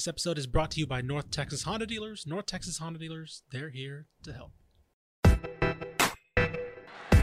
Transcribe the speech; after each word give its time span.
This 0.00 0.08
episode 0.08 0.38
is 0.38 0.46
brought 0.46 0.70
to 0.70 0.80
you 0.80 0.86
by 0.86 1.02
North 1.02 1.30
Texas 1.30 1.64
Honda 1.64 1.84
Dealers. 1.84 2.24
North 2.26 2.46
Texas 2.46 2.78
Honda 2.78 2.98
Dealers, 2.98 3.42
they're 3.52 3.68
here 3.68 4.06
to 4.22 4.32
help. 4.32 4.52
He 5.26 5.30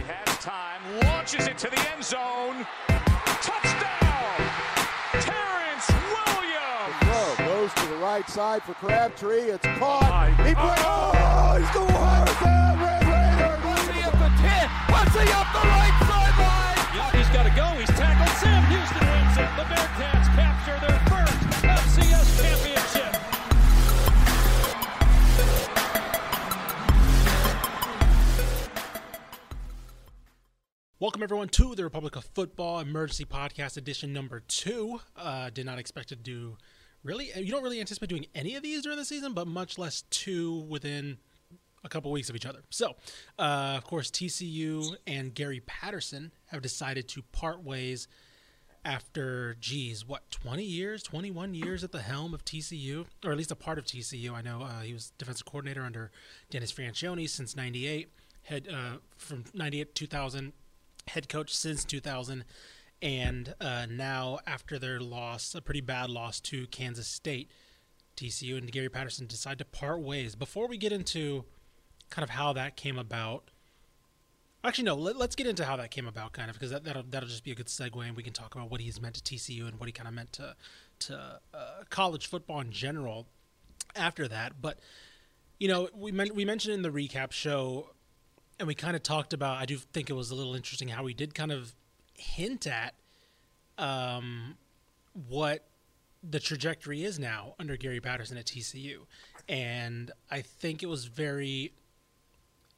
has 0.05 0.37
time, 0.37 0.79
launches 1.01 1.47
it 1.47 1.57
to 1.57 1.71
the 1.71 1.89
end 1.89 2.03
zone. 2.03 2.67
Touchdown! 3.41 4.37
Terrance 5.25 5.89
Williams! 5.89 6.93
Throw 7.01 7.47
goes 7.47 7.73
to 7.73 7.85
the 7.87 7.97
right 7.97 8.29
side 8.29 8.61
for 8.61 8.75
Crabtree. 8.75 9.49
It's 9.49 9.65
caught. 9.81 10.29
He 10.45 10.53
breaks. 10.53 10.85
Oh, 10.85 11.57
he's 11.57 11.73
going 11.73 11.89
hard 11.97 12.29
down. 12.45 12.77
Red 12.77 13.01
Raiders. 13.09 13.57
What's 13.65 13.89
he 13.89 14.05
up 14.05 14.13
the 14.21 14.29
10? 14.37 14.69
What's 14.93 15.17
he 15.17 15.25
up 15.33 15.49
the 15.49 15.65
right 15.65 15.97
sideline? 16.05 16.77
Yep, 16.93 17.09
he's 17.17 17.31
got 17.33 17.49
to 17.49 17.53
go. 17.57 17.65
He's 17.81 17.89
tackled. 17.97 18.37
Sam 18.37 18.61
Houston 18.69 19.01
wins 19.01 19.33
it. 19.33 19.49
The 19.57 19.65
Bearcats 19.65 20.29
capture 20.37 20.77
their 20.85 21.01
first 21.09 21.41
FCS 21.65 22.37
championship. 22.37 22.66
Welcome 30.99 31.21
everyone 31.21 31.49
to 31.49 31.75
the 31.75 31.83
Republic 31.83 32.15
of 32.15 32.25
Football 32.25 32.79
Emergency 32.79 33.23
Podcast 33.23 33.77
Edition 33.77 34.13
number 34.13 34.39
two. 34.39 34.99
Uh, 35.15 35.51
did 35.51 35.63
not 35.63 35.77
expect 35.77 36.09
to 36.09 36.15
do 36.15 36.57
really. 37.03 37.29
You 37.35 37.51
don't 37.51 37.61
really 37.61 37.79
anticipate 37.79 38.09
doing 38.09 38.25
any 38.33 38.55
of 38.55 38.63
these 38.63 38.81
during 38.81 38.97
the 38.97 39.05
season, 39.05 39.33
but 39.33 39.45
much 39.45 39.77
less 39.77 40.05
two 40.09 40.61
within 40.61 41.19
a 41.83 41.87
couple 41.87 42.11
weeks 42.11 42.31
of 42.31 42.35
each 42.35 42.47
other. 42.47 42.63
So, 42.71 42.95
uh, 43.37 43.75
of 43.77 43.83
course, 43.83 44.09
TCU 44.09 44.95
and 45.05 45.35
Gary 45.35 45.61
Patterson 45.67 46.31
have 46.47 46.63
decided 46.63 47.07
to 47.09 47.21
part 47.31 47.63
ways 47.63 48.07
after, 48.83 49.55
geez, 49.59 50.03
what, 50.03 50.31
20 50.31 50.63
years, 50.63 51.03
21 51.03 51.53
years 51.53 51.83
at 51.83 51.91
the 51.91 52.01
helm 52.01 52.33
of 52.33 52.43
TCU, 52.43 53.05
or 53.23 53.31
at 53.31 53.37
least 53.37 53.51
a 53.51 53.55
part 53.55 53.77
of 53.77 53.85
TCU. 53.85 54.33
I 54.33 54.41
know 54.41 54.63
uh, 54.63 54.81
he 54.81 54.93
was 54.93 55.11
defensive 55.19 55.45
coordinator 55.45 55.83
under 55.83 56.09
Dennis 56.49 56.71
Franchione 56.71 57.29
since 57.29 57.55
98, 57.55 58.09
head 58.41 58.67
uh, 58.67 58.97
from 59.15 59.43
98 59.53 59.93
to 59.93 60.05
2000, 60.07 60.53
head 61.07 61.29
coach 61.29 61.55
since 61.55 61.83
2000. 61.85 62.45
And 63.01 63.53
uh, 63.61 63.85
now, 63.89 64.39
after 64.47 64.79
their 64.79 64.99
loss, 64.99 65.53
a 65.53 65.61
pretty 65.61 65.81
bad 65.81 66.09
loss 66.09 66.39
to 66.41 66.65
Kansas 66.67 67.07
State, 67.07 67.51
TCU 68.15 68.57
and 68.57 68.71
Gary 68.71 68.89
Patterson 68.89 69.27
decide 69.27 69.59
to 69.59 69.65
part 69.65 70.01
ways. 70.01 70.35
Before 70.35 70.67
we 70.67 70.77
get 70.77 70.91
into 70.91 71.45
kind 72.09 72.23
of 72.23 72.31
how 72.31 72.53
that 72.53 72.75
came 72.75 72.97
about. 72.97 73.51
Actually, 74.63 74.85
no. 74.85 74.95
Let, 74.95 75.15
us 75.17 75.35
get 75.35 75.47
into 75.47 75.65
how 75.65 75.75
that 75.77 75.91
came 75.91 76.07
about, 76.07 76.33
kind 76.33 76.49
of, 76.49 76.55
because 76.55 76.71
that, 76.71 76.83
that'll 76.83 77.03
that'll 77.03 77.29
just 77.29 77.43
be 77.43 77.51
a 77.51 77.55
good 77.55 77.67
segue, 77.67 78.05
and 78.05 78.17
we 78.17 78.23
can 78.23 78.33
talk 78.33 78.55
about 78.55 78.71
what 78.71 78.81
he's 78.81 78.99
meant 78.99 79.15
to 79.15 79.21
TCU 79.35 79.67
and 79.67 79.79
what 79.79 79.87
he 79.87 79.93
kind 79.93 80.07
of 80.07 80.13
meant 80.13 80.33
to 80.33 80.55
to 80.99 81.39
uh, 81.53 81.83
college 81.89 82.27
football 82.27 82.59
in 82.59 82.71
general. 82.71 83.27
After 83.95 84.27
that, 84.27 84.61
but 84.61 84.79
you 85.59 85.67
know, 85.67 85.89
we 85.95 86.11
men- 86.11 86.35
we 86.35 86.43
mentioned 86.43 86.73
in 86.73 86.81
the 86.81 86.89
recap 86.89 87.31
show, 87.31 87.91
and 88.59 88.67
we 88.67 88.75
kind 88.75 88.95
of 88.95 89.03
talked 89.03 89.33
about. 89.33 89.57
I 89.57 89.65
do 89.65 89.77
think 89.77 90.09
it 90.09 90.13
was 90.13 90.31
a 90.31 90.35
little 90.35 90.55
interesting 90.55 90.89
how 90.89 91.03
we 91.03 91.13
did 91.13 91.35
kind 91.35 91.51
of 91.51 91.73
hint 92.13 92.67
at 92.67 92.93
um, 93.77 94.57
what 95.27 95.65
the 96.27 96.39
trajectory 96.39 97.03
is 97.03 97.19
now 97.19 97.53
under 97.59 97.77
Gary 97.77 97.99
Patterson 97.99 98.37
at 98.37 98.45
TCU, 98.45 98.99
and 99.47 100.11
I 100.31 100.41
think 100.41 100.83
it 100.83 100.87
was 100.87 101.05
very 101.05 101.73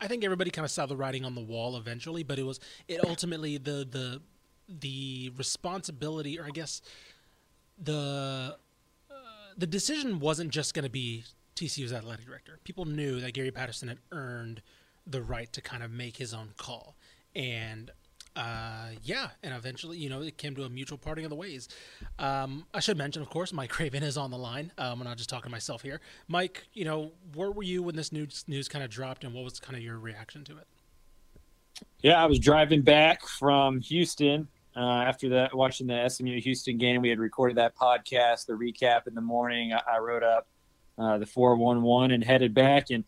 I 0.02 0.08
think 0.08 0.24
everybody 0.24 0.50
kind 0.50 0.66
of 0.66 0.72
saw 0.72 0.86
the 0.86 0.96
writing 0.96 1.26
on 1.26 1.36
the 1.36 1.42
wall 1.42 1.76
eventually, 1.76 2.24
but 2.24 2.40
it 2.40 2.44
was 2.44 2.60
it 2.88 3.04
ultimately 3.06 3.58
the 3.58 3.88
the 3.90 4.22
the 4.68 5.32
responsibility, 5.38 6.40
or 6.40 6.46
I 6.46 6.52
guess 6.52 6.82
the 7.82 8.58
uh, 9.12 9.14
the 9.58 9.68
decision 9.68 10.20
wasn't 10.20 10.52
just 10.52 10.74
going 10.74 10.84
to 10.84 10.90
be 10.90 11.26
TCU's 11.56 11.92
athletic 11.92 12.26
director. 12.26 12.60
People 12.64 12.86
knew 12.86 13.20
that 13.20 13.34
Gary 13.34 13.52
Patterson 13.52 13.90
had 13.90 13.98
earned 14.12 14.62
the 15.10 15.22
right 15.22 15.52
to 15.54 15.62
kind 15.62 15.84
of 15.84 15.92
make 15.92 16.18
his 16.18 16.34
own 16.34 16.50
call, 16.58 16.96
and 17.36 17.92
uh, 18.36 18.90
yeah, 19.04 19.30
and 19.44 19.54
eventually, 19.54 19.98
you 19.98 20.10
know, 20.10 20.22
it 20.22 20.38
came 20.38 20.56
to 20.56 20.64
a 20.64 20.70
mutual 20.70 20.98
parting 20.98 21.26
of 21.26 21.30
the 21.30 21.36
ways. 21.36 21.68
Um, 22.20 22.66
I 22.74 22.80
should 22.80 22.98
mention, 22.98 23.22
of 23.22 23.30
course, 23.30 23.52
Mike 23.52 23.70
Craven 23.78 24.04
is 24.04 24.18
on 24.18 24.32
the 24.32 24.38
line. 24.38 24.72
Um, 24.78 25.02
I'm 25.02 25.08
not 25.08 25.18
just 25.18 25.30
talking 25.30 25.50
to 25.50 25.52
myself 25.52 25.82
here. 25.82 26.00
Mike, 26.28 26.68
you 26.74 26.86
know, 26.86 27.12
where 27.34 27.52
were 27.52 27.64
you 27.64 27.84
when 27.84 27.96
this 27.96 28.12
news 28.12 28.46
news 28.48 28.68
kind 28.68 28.84
of 28.84 28.90
dropped, 28.90 29.24
and 29.24 29.34
what 29.34 29.44
was 29.44 29.60
kind 29.60 29.76
of 29.76 29.84
your 29.84 30.00
reaction 30.00 30.44
to 30.46 30.58
it? 30.58 30.68
Yeah, 32.02 32.22
I 32.22 32.26
was 32.26 32.40
driving 32.40 32.82
back 32.82 33.26
from 33.26 33.80
Houston 33.82 34.48
uh, 34.76 34.80
after 34.80 35.30
that, 35.30 35.56
watching 35.56 35.88
the 35.88 36.08
SMU 36.08 36.40
Houston 36.42 36.78
game. 36.78 37.02
We 37.02 37.10
had 37.10 37.20
recorded 37.20 37.58
that 37.58 37.76
podcast, 37.76 38.46
the 38.46 38.54
recap 38.54 39.08
in 39.08 39.16
the 39.16 39.22
morning. 39.22 39.74
I, 39.74 39.96
I 39.96 40.00
wrote 40.00 40.24
up 40.24 40.48
uh, 40.98 41.18
the 41.18 41.26
411 41.26 42.12
and 42.12 42.24
headed 42.24 42.54
back. 42.54 42.90
And 42.90 43.04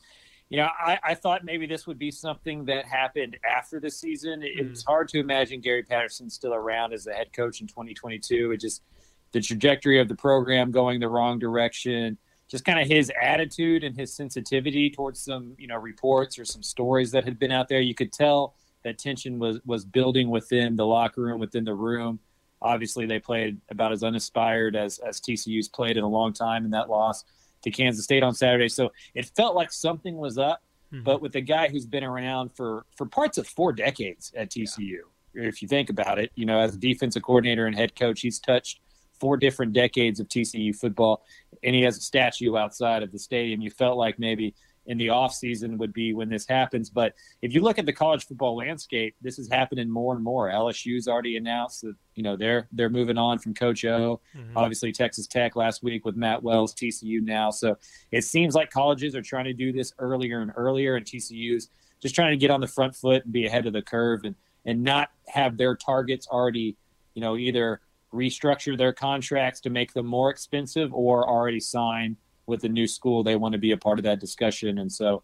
you 0.52 0.58
know, 0.58 0.68
I, 0.78 1.00
I, 1.02 1.16
thought 1.16 1.46
maybe 1.46 1.66
this 1.66 1.88
would 1.88 1.98
be 1.98 2.12
something 2.12 2.66
that 2.66 2.84
happened 2.84 3.38
after 3.50 3.80
the 3.80 3.90
season. 3.90 4.44
It, 4.44 4.58
mm. 4.58 4.70
It's 4.70 4.84
hard 4.84 5.08
to 5.10 5.20
imagine 5.20 5.62
Gary 5.62 5.82
Patterson 5.82 6.30
still 6.30 6.54
around 6.54 6.92
as 6.92 7.06
the 7.06 7.14
head 7.14 7.32
coach 7.32 7.62
in 7.62 7.68
2022. 7.68 8.52
It 8.52 8.60
just 8.60 8.84
the 9.32 9.40
trajectory 9.40 10.02
of 10.02 10.10
the 10.10 10.16
program 10.16 10.70
going 10.72 11.00
the 11.00 11.08
wrong 11.08 11.40
direction, 11.40 12.18
just 12.50 12.66
kind 12.66 12.82
of 12.82 12.88
his 12.90 13.10
attitude 13.22 13.86
and 13.86 13.96
his 13.96 14.14
sensitivity 14.14 14.90
towards 14.90 15.22
some, 15.22 15.56
you 15.58 15.68
know, 15.68 15.78
reports 15.78 16.38
or 16.38 16.44
some 16.44 16.62
stories 16.62 17.12
that 17.12 17.24
had 17.24 17.40
been 17.40 17.54
out 17.54 17.70
there. 17.70 17.80
You 17.80 17.96
could 17.96 18.12
tell 18.12 18.56
that 18.84 19.00
tension 19.00 19.40
was 19.40 19.62
was 19.66 19.86
building 19.86 20.30
within 20.30 20.76
the 20.76 20.86
locker 20.86 21.22
room, 21.22 21.40
within 21.40 21.64
the 21.64 21.76
room. 21.76 22.20
Obviously, 22.62 23.06
they 23.06 23.20
played 23.20 23.62
about 23.70 23.94
as 23.94 24.04
uninspired 24.04 24.76
as 24.76 25.00
as 25.00 25.22
TCU's 25.22 25.70
played 25.70 25.96
in 25.96 26.04
a 26.04 26.10
long 26.10 26.34
time 26.34 26.66
in 26.66 26.72
that 26.72 26.90
loss 26.90 27.24
to 27.64 27.72
Kansas 27.72 28.04
State 28.04 28.24
on 28.24 28.34
Saturday. 28.34 28.70
So 28.70 28.92
it 29.14 29.26
felt 29.36 29.56
like 29.56 29.72
something 29.72 30.18
was 30.18 30.38
up. 30.38 30.62
Mm-hmm. 30.94 31.04
But 31.04 31.22
with 31.22 31.36
a 31.36 31.42
guy 31.42 31.70
who's 31.70 31.86
been 31.86 32.04
around 32.04 32.50
for 32.56 32.86
for 32.98 33.06
parts 33.06 33.38
of 33.38 33.48
four 33.48 33.72
decades 33.72 34.32
at 34.36 34.50
TCU, 34.50 34.98
yeah. 35.34 35.44
if 35.44 35.62
you 35.62 35.68
think 35.68 35.90
about 35.90 36.20
it, 36.20 36.32
you 36.36 36.46
know, 36.46 36.60
as 36.60 36.76
a 36.76 36.78
defensive 36.78 37.24
coordinator 37.24 37.66
and 37.66 37.76
head 37.76 37.96
coach, 37.96 38.22
he's 38.22 38.40
touched 38.40 38.82
four 39.18 39.38
different 39.38 39.72
decades 39.72 40.20
of 40.20 40.28
TCU 40.28 40.76
football, 40.76 41.24
and 41.64 41.76
he 41.76 41.84
has 41.84 41.98
a 41.98 42.02
statue 42.02 42.58
outside 42.58 43.04
of 43.04 43.12
the 43.12 43.20
stadium. 43.20 43.62
You 43.62 43.70
felt 43.70 43.98
like 43.98 44.20
maybe 44.20 44.54
in 44.88 44.98
the 44.98 45.10
off 45.10 45.34
season 45.34 45.78
would 45.78 45.94
be 45.94 46.14
when 46.14 46.30
this 46.30 46.48
happens. 46.48 46.90
But 46.90 47.14
if 47.42 47.54
you 47.54 47.62
look 47.62 47.78
at 47.78 47.86
the 47.86 47.94
college 47.94 48.26
football 48.26 48.56
landscape, 48.56 49.16
this 49.22 49.38
is 49.38 49.50
happening 49.50 49.90
more 49.90 50.16
and 50.16 50.24
more. 50.24 50.50
LSU's 50.50 51.08
already 51.08 51.38
announced 51.38 51.82
that 51.82 51.96
you 52.16 52.24
know 52.24 52.36
they're 52.36 52.68
they're 52.72 52.90
moving 52.90 53.18
on 53.18 53.40
from 53.40 53.54
Coach 53.54 53.86
O. 53.86 54.20
Mm-hmm. 54.36 54.58
Obviously, 54.58 54.92
Texas 54.92 55.28
Tech 55.28 55.56
last 55.56 55.84
week 55.84 56.06
with 56.06 56.16
Matt 56.16 56.42
Wells, 56.42 56.74
TCU 56.74 57.22
now. 57.22 57.52
So 57.52 57.78
it 58.12 58.24
seems 58.24 58.56
like 58.56 58.72
colleges 58.72 59.16
are 59.16 59.22
trying 59.22 59.46
to 59.46 59.54
do 59.54 59.72
this 59.72 59.94
earlier 60.00 60.42
and 60.42 60.52
earlier, 60.56 60.96
and 60.96 61.06
TCU's 61.06 61.70
just 62.02 62.16
trying 62.16 62.32
to 62.32 62.38
get 62.38 62.50
on 62.50 62.60
the 62.60 62.68
front 62.68 62.96
foot 62.96 63.24
and 63.24 63.32
be 63.32 63.46
ahead 63.46 63.68
of 63.68 63.74
the 63.74 63.82
curve 63.82 64.22
and 64.24 64.36
and 64.66 64.84
not 64.84 65.10
have 65.28 65.58
their 65.58 65.76
targets 65.76 66.28
already, 66.28 66.76
you 67.14 67.22
know, 67.22 67.36
either 67.36 67.82
restructure 68.14 68.78
their 68.78 68.94
contracts 68.94 69.62
to 69.62 69.70
make 69.70 69.94
them 69.94 70.06
more 70.06 70.30
expensive 70.30 70.94
or 70.94 71.28
already 71.28 71.60
sign 71.60 72.18
with 72.52 72.62
the 72.62 72.70
new 72.70 72.86
school, 72.86 73.24
they 73.24 73.36
want 73.36 73.54
to 73.54 73.58
be 73.58 73.72
a 73.72 73.78
part 73.78 73.98
of 73.98 74.04
that 74.04 74.20
discussion. 74.20 74.78
And 74.78 74.92
so 74.92 75.24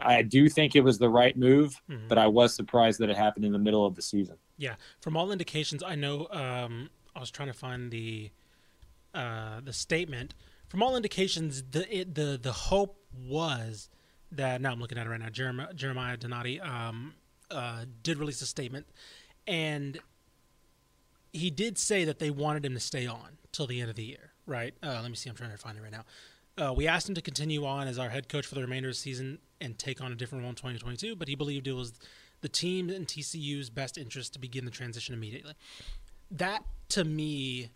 I 0.00 0.22
do 0.22 0.48
think 0.48 0.76
it 0.76 0.82
was 0.82 0.98
the 0.98 1.08
right 1.08 1.36
move, 1.36 1.80
mm-hmm. 1.88 2.08
but 2.08 2.18
I 2.18 2.26
was 2.26 2.54
surprised 2.54 3.00
that 3.00 3.08
it 3.08 3.16
happened 3.16 3.44
in 3.44 3.52
the 3.52 3.58
middle 3.58 3.86
of 3.86 3.94
the 3.94 4.02
season. 4.02 4.36
Yeah, 4.56 4.74
from 5.00 5.16
all 5.16 5.30
indications, 5.32 5.82
I 5.82 5.94
know. 5.94 6.28
Um, 6.30 6.90
I 7.16 7.20
was 7.20 7.30
trying 7.30 7.48
to 7.48 7.54
find 7.54 7.90
the 7.90 8.30
uh, 9.14 9.60
the 9.62 9.72
statement. 9.72 10.34
From 10.68 10.82
all 10.82 10.94
indications, 10.96 11.62
the 11.70 12.00
it, 12.00 12.14
the 12.14 12.38
the 12.40 12.52
hope 12.52 12.98
was 13.26 13.88
that 14.32 14.60
now 14.60 14.72
I'm 14.72 14.80
looking 14.80 14.98
at 14.98 15.06
it 15.06 15.10
right 15.10 15.20
now. 15.20 15.30
Jeremiah, 15.30 15.72
Jeremiah 15.72 16.16
Donati 16.18 16.60
um, 16.60 17.14
uh, 17.50 17.86
did 18.02 18.18
release 18.18 18.42
a 18.42 18.46
statement, 18.46 18.86
and 19.46 19.98
he 21.32 21.50
did 21.50 21.78
say 21.78 22.04
that 22.04 22.18
they 22.18 22.30
wanted 22.30 22.64
him 22.64 22.74
to 22.74 22.80
stay 22.80 23.06
on 23.06 23.38
till 23.52 23.66
the 23.66 23.80
end 23.80 23.88
of 23.88 23.96
the 23.96 24.04
year. 24.04 24.32
Right? 24.44 24.74
Uh, 24.82 25.00
let 25.02 25.08
me 25.08 25.14
see. 25.14 25.30
I'm 25.30 25.36
trying 25.36 25.50
to 25.50 25.58
find 25.58 25.78
it 25.78 25.82
right 25.82 25.92
now. 25.92 26.04
Uh, 26.58 26.72
we 26.72 26.86
asked 26.86 27.08
him 27.08 27.14
to 27.14 27.22
continue 27.22 27.64
on 27.64 27.86
as 27.86 27.98
our 27.98 28.08
head 28.08 28.28
coach 28.28 28.46
for 28.46 28.54
the 28.54 28.60
remainder 28.60 28.88
of 28.88 28.94
the 28.94 28.98
season 28.98 29.38
and 29.60 29.78
take 29.78 30.00
on 30.00 30.10
a 30.10 30.14
different 30.14 30.42
role 30.42 30.50
in 30.50 30.56
2022, 30.56 31.14
but 31.14 31.28
he 31.28 31.34
believed 31.34 31.68
it 31.68 31.72
was 31.72 31.92
the 32.40 32.48
team 32.48 32.90
and 32.90 33.06
TCU's 33.06 33.70
best 33.70 33.96
interest 33.96 34.32
to 34.32 34.38
begin 34.38 34.64
the 34.64 34.70
transition 34.70 35.14
immediately. 35.14 35.54
That 36.30 36.64
to 36.90 37.04
me 37.04 37.70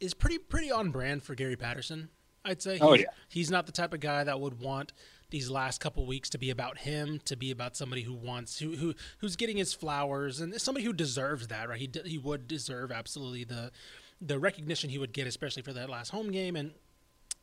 is 0.00 0.14
pretty 0.14 0.38
pretty 0.38 0.70
on 0.70 0.90
brand 0.90 1.22
for 1.22 1.34
Gary 1.34 1.56
Patterson. 1.56 2.08
I'd 2.44 2.60
say. 2.60 2.78
Oh 2.80 2.94
yeah. 2.94 3.06
He's 3.28 3.50
not 3.50 3.66
the 3.66 3.72
type 3.72 3.94
of 3.94 4.00
guy 4.00 4.24
that 4.24 4.38
would 4.38 4.60
want 4.60 4.92
these 5.30 5.50
last 5.50 5.80
couple 5.80 6.06
weeks 6.06 6.28
to 6.30 6.38
be 6.38 6.50
about 6.50 6.78
him, 6.78 7.20
to 7.24 7.36
be 7.36 7.50
about 7.50 7.76
somebody 7.76 8.02
who 8.02 8.14
wants 8.14 8.58
who 8.58 8.76
who 8.76 8.94
who's 9.18 9.34
getting 9.34 9.56
his 9.56 9.72
flowers 9.72 10.40
and 10.40 10.60
somebody 10.60 10.84
who 10.84 10.92
deserves 10.92 11.48
that, 11.48 11.68
right? 11.68 11.80
He 11.80 11.90
he 12.04 12.18
would 12.18 12.46
deserve 12.46 12.92
absolutely 12.92 13.44
the 13.44 13.70
the 14.20 14.38
recognition 14.38 14.90
he 14.90 14.98
would 14.98 15.12
get, 15.12 15.26
especially 15.26 15.62
for 15.62 15.72
that 15.72 15.88
last 15.88 16.10
home 16.10 16.30
game 16.30 16.54
and 16.54 16.72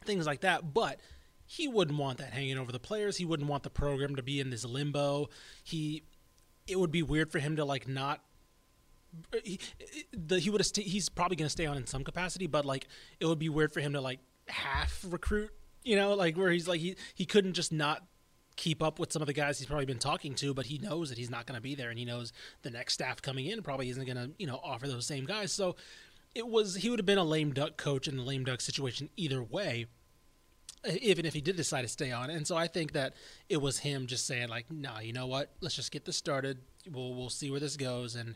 things 0.03 0.25
like 0.25 0.41
that. 0.41 0.73
But 0.73 0.99
he 1.45 1.67
wouldn't 1.67 1.97
want 1.97 2.19
that 2.19 2.31
hanging 2.31 2.57
over 2.57 2.71
the 2.71 2.79
players. 2.79 3.17
He 3.17 3.25
wouldn't 3.25 3.49
want 3.49 3.63
the 3.63 3.69
program 3.69 4.15
to 4.15 4.23
be 4.23 4.39
in 4.39 4.49
this 4.49 4.63
limbo. 4.63 5.29
He, 5.63 6.03
it 6.67 6.79
would 6.79 6.91
be 6.91 7.03
weird 7.03 7.31
for 7.31 7.39
him 7.39 7.57
to 7.57 7.65
like 7.65 7.87
not. 7.87 8.21
He, 9.43 9.59
the, 10.13 10.39
he 10.39 10.49
would 10.49 10.65
he's 10.77 11.09
probably 11.09 11.35
going 11.35 11.47
to 11.47 11.51
stay 11.51 11.65
on 11.65 11.75
in 11.75 11.85
some 11.85 12.05
capacity, 12.05 12.47
but 12.47 12.65
like 12.65 12.87
it 13.19 13.25
would 13.25 13.39
be 13.39 13.49
weird 13.49 13.73
for 13.73 13.81
him 13.81 13.93
to 13.93 14.01
like 14.01 14.19
half 14.47 15.03
recruit, 15.09 15.51
you 15.83 15.97
know, 15.97 16.13
like 16.13 16.37
where 16.37 16.51
he's 16.51 16.67
like 16.67 16.79
he 16.79 16.95
he 17.15 17.25
couldn't 17.25 17.53
just 17.53 17.73
not 17.73 18.01
keep 18.55 18.81
up 18.81 18.99
with 18.99 19.11
some 19.11 19.21
of 19.21 19.27
the 19.27 19.33
guys 19.33 19.57
he's 19.57 19.67
probably 19.67 19.85
been 19.85 19.99
talking 19.99 20.35
to, 20.35 20.53
but 20.53 20.67
he 20.67 20.77
knows 20.77 21.09
that 21.09 21.17
he's 21.17 21.29
not 21.29 21.45
going 21.45 21.57
to 21.57 21.61
be 21.61 21.75
there, 21.75 21.89
and 21.89 21.99
he 21.99 22.05
knows 22.05 22.31
the 22.61 22.69
next 22.69 22.93
staff 22.93 23.21
coming 23.21 23.47
in 23.47 23.61
probably 23.61 23.89
isn't 23.89 24.05
going 24.05 24.17
to 24.17 24.31
you 24.37 24.47
know 24.47 24.59
offer 24.63 24.87
those 24.87 25.05
same 25.05 25.25
guys. 25.25 25.51
So 25.51 25.75
it 26.33 26.47
was 26.47 26.75
he 26.75 26.89
would 26.89 26.99
have 26.99 27.05
been 27.05 27.17
a 27.17 27.23
lame 27.23 27.53
duck 27.53 27.77
coach 27.77 28.07
in 28.07 28.17
a 28.17 28.23
lame 28.23 28.43
duck 28.43 28.61
situation 28.61 29.09
either 29.17 29.43
way 29.43 29.87
even 30.99 31.25
if 31.25 31.33
he 31.33 31.41
did 31.41 31.55
decide 31.55 31.83
to 31.83 31.87
stay 31.87 32.11
on. 32.11 32.29
And 32.29 32.47
so 32.47 32.55
I 32.55 32.67
think 32.67 32.93
that 32.93 33.13
it 33.49 33.61
was 33.61 33.79
him 33.79 34.07
just 34.07 34.25
saying 34.25 34.49
like, 34.49 34.71
"Nah, 34.71 34.99
you 34.99 35.13
know 35.13 35.27
what? 35.27 35.51
Let's 35.61 35.75
just 35.75 35.91
get 35.91 36.05
this 36.05 36.17
started. 36.17 36.59
We'll 36.89 37.13
we'll 37.13 37.29
see 37.29 37.51
where 37.51 37.59
this 37.59 37.77
goes." 37.77 38.15
And 38.15 38.35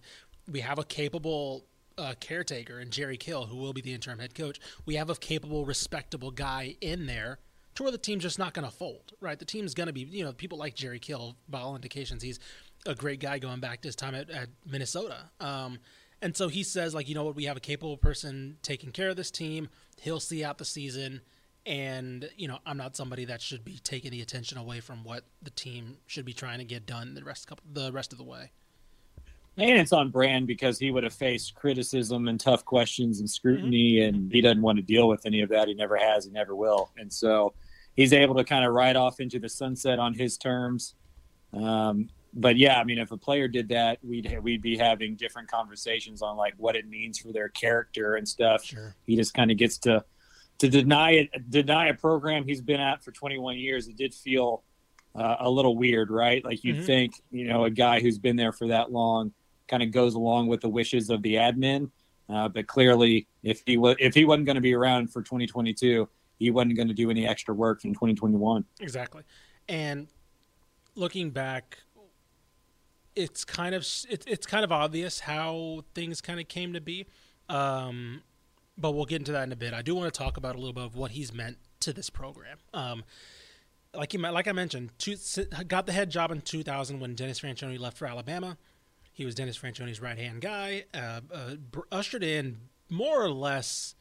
we 0.52 0.60
have 0.60 0.78
a 0.78 0.84
capable 0.84 1.66
uh, 1.98 2.14
caretaker 2.20 2.80
and 2.80 2.92
Jerry 2.92 3.18
Kill, 3.18 3.46
who 3.48 3.58
will 3.58 3.74
be 3.74 3.82
the 3.82 3.94
interim 3.94 4.20
head 4.20 4.36
coach. 4.36 4.60
We 4.86 4.96
have 4.96 5.10
a 5.10 5.16
capable, 5.16 5.66
respectable 5.66 6.32
guy 6.32 6.76
in 6.82 7.08
there 7.08 7.40
to 7.76 7.84
where 7.84 7.92
the 7.92 7.98
team's 7.98 8.24
just 8.24 8.40
not 8.40 8.54
going 8.54 8.68
to 8.68 8.74
fold, 8.74 9.14
right? 9.20 9.38
The 9.40 9.46
team's 9.46 9.74
going 9.74 9.88
to 9.88 9.94
be, 9.94 10.02
you 10.02 10.24
know, 10.24 10.32
people 10.32 10.58
like 10.58 10.76
Jerry 10.76 11.00
Kill. 11.00 11.36
By 11.50 11.60
all 11.60 11.76
indications, 11.76 12.22
he's 12.22 12.40
a 12.86 12.96
great 12.96 13.20
guy 13.20 13.40
going 13.40 13.60
back 13.60 13.82
to 13.82 13.88
his 13.88 13.96
time 13.96 14.14
at, 14.14 14.30
at 14.30 14.50
Minnesota. 14.66 15.30
Um, 15.40 15.80
and 16.22 16.36
so 16.36 16.48
he 16.48 16.64
says, 16.64 16.96
like, 16.96 17.08
you 17.08 17.16
know 17.16 17.24
what? 17.24 17.36
We 17.36 17.46
have 17.46 17.58
a 17.58 17.62
capable 17.62 17.98
person 17.98 18.58
taking 18.62 18.92
care 18.92 19.10
of 19.10 19.16
this 19.16 19.32
team. 19.32 19.70
He'll 20.02 20.20
see 20.20 20.44
out 20.44 20.58
the 20.58 20.66
season 20.66 21.22
and 21.66 22.30
you 22.38 22.48
know 22.48 22.60
I'm 22.66 22.78
not 22.78 22.96
somebody 22.96 23.26
that 23.26 23.42
should 23.42 23.66
be 23.66 23.80
taking 23.84 24.12
the 24.12 24.22
attention 24.22 24.58
away 24.58 24.80
from 24.80 25.04
what 25.04 25.24
the 25.42 25.50
team 25.50 25.98
should 26.06 26.26
be 26.26 26.34
trying 26.34 26.60
to 26.60 26.66
get 26.66 26.86
done 26.86 27.16
the 27.16 27.24
rest 27.24 27.48
couple, 27.48 27.64
the 27.72 27.92
rest 27.92 28.12
of 28.12 28.18
the 28.18 28.24
way. 28.24 28.52
And 29.58 29.80
it's 29.80 29.94
on 29.94 30.10
brand 30.10 30.48
because 30.48 30.78
he 30.78 30.92
would 30.92 31.06
have 31.06 31.14
faced 31.14 31.56
criticism 31.56 32.28
and 32.28 32.38
tough 32.38 32.66
questions 32.66 33.22
and 33.22 33.30
scrutiny, 33.30 33.96
mm-hmm. 33.96 34.16
and 34.16 34.32
he 34.32 34.42
doesn't 34.42 34.62
want 34.62 34.78
to 34.78 34.82
deal 34.82 35.08
with 35.08 35.26
any 35.26 35.42
of 35.42 35.50
that. 35.50 35.70
He 35.70 35.74
never 35.74 35.96
has, 35.96 36.26
he 36.26 36.32
never 36.32 36.56
will, 36.56 36.92
and 36.98 37.12
so 37.12 37.54
he's 37.96 38.14
able 38.14 38.36
to 38.36 38.44
kind 38.44 38.66
of 38.66 38.74
ride 38.74 38.96
off 38.96 39.20
into 39.20 39.40
the 39.40 39.50
sunset 39.50 39.98
on 39.98 40.14
his 40.14 40.38
terms. 40.38 40.96
Um, 41.54 42.10
but 42.36 42.58
yeah, 42.58 42.80
I 42.80 42.84
mean, 42.84 43.00
if 43.00 43.12
a 43.12 43.18
player 43.18 43.48
did 43.48 43.70
that, 43.70 44.00
we'd 44.04 44.38
we'd 44.42 44.62
be 44.62 44.78
having 44.78 45.16
different 45.16 45.50
conversations 45.50 46.22
on 46.22 46.36
like 46.36 46.54
what 46.58 46.76
it 46.76 46.88
means 46.88 47.18
for 47.18 47.32
their 47.32 47.50
character 47.50 48.16
and 48.16 48.28
stuff. 48.28 48.64
Sure. 48.64 48.96
He 49.06 49.16
just 49.16 49.34
kind 49.34 49.52
of 49.52 49.58
gets 49.58 49.78
to 49.80 50.04
to 50.60 50.70
deny 50.70 51.12
it, 51.12 51.50
deny 51.50 51.88
a 51.88 51.94
program 51.94 52.46
he's 52.46 52.62
been 52.62 52.80
at 52.80 53.04
for 53.04 53.12
21 53.12 53.58
years, 53.58 53.88
it 53.88 53.98
did 53.98 54.14
feel 54.14 54.64
uh, 55.16 55.38
a 55.40 55.50
little 55.50 55.76
weird, 55.76 56.10
right? 56.12 56.44
Like 56.44 56.64
you'd 56.64 56.78
mm-hmm. 56.78 56.86
think, 56.86 57.22
you 57.32 57.48
know, 57.48 57.66
a 57.66 57.70
guy 57.70 58.00
who's 58.00 58.18
been 58.18 58.36
there 58.36 58.52
for 58.52 58.68
that 58.68 58.92
long 58.92 59.34
kind 59.68 59.84
of 59.84 59.92
goes 59.92 60.16
along 60.16 60.48
with 60.48 60.62
the 60.62 60.70
wishes 60.70 61.10
of 61.10 61.22
the 61.22 61.36
admin. 61.36 61.90
Uh, 62.30 62.48
but 62.48 62.68
clearly, 62.68 63.28
if 63.44 63.62
he 63.66 63.78
was 63.78 63.96
if 64.00 64.14
he 64.14 64.26
wasn't 64.26 64.46
going 64.46 64.56
to 64.56 64.62
be 64.62 64.74
around 64.74 65.12
for 65.12 65.22
2022, 65.22 66.08
he 66.40 66.52
wasn't 66.52 66.76
going 66.76 66.88
to 66.88 66.94
do 66.94 67.10
any 67.10 67.28
extra 67.28 67.54
work 67.54 67.86
in 67.86 67.94
2021. 67.94 68.66
Exactly. 68.80 69.24
And 69.70 70.08
looking 70.96 71.30
back, 71.30 71.78
it's 73.16 73.46
kind 73.46 73.74
of 73.76 73.88
it, 74.10 74.24
it's 74.28 74.46
kind 74.46 74.64
of 74.64 74.72
obvious 74.72 75.22
how 75.22 75.84
things 75.94 76.22
kind 76.22 76.40
of 76.40 76.48
came 76.48 76.74
to 76.74 76.82
be. 76.82 77.06
Um, 77.50 78.24
but 78.78 78.92
we'll 78.92 79.06
get 79.06 79.20
into 79.20 79.32
that 79.32 79.44
in 79.44 79.52
a 79.52 79.56
bit. 79.56 79.74
I 79.74 79.82
do 79.82 79.96
want 79.96 80.14
to 80.14 80.18
talk 80.18 80.38
about 80.38 80.56
a 80.56 80.58
little 80.58 80.74
bit 80.74 80.84
of 80.84 80.96
what 80.96 81.12
he's 81.12 81.34
meant 81.34 81.58
to 81.82 81.94
this 81.94 82.10
program. 82.10 82.58
Um, 82.74 83.04
like 83.94 84.14
you, 84.14 84.20
like 84.20 84.48
I 84.48 84.52
mentioned, 84.52 84.92
two, 84.98 85.16
got 85.68 85.86
the 85.86 85.94
head 85.94 86.10
job 86.10 86.32
in 86.32 86.42
2000 86.42 87.00
when 87.00 87.16
Dennis 87.16 87.40
Franchione 87.40 87.80
left 87.80 87.98
for 87.98 88.06
Alabama. 88.08 88.58
He 89.14 89.24
was 89.26 89.34
Dennis 89.34 89.58
Franchione's 89.58 90.02
right 90.02 90.18
hand 90.18 90.42
guy. 90.42 90.86
Uh, 90.94 91.22
uh, 91.34 91.56
ushered 91.90 92.24
in 92.24 92.58
more 92.90 93.24
or 93.24 93.30
less 93.30 93.96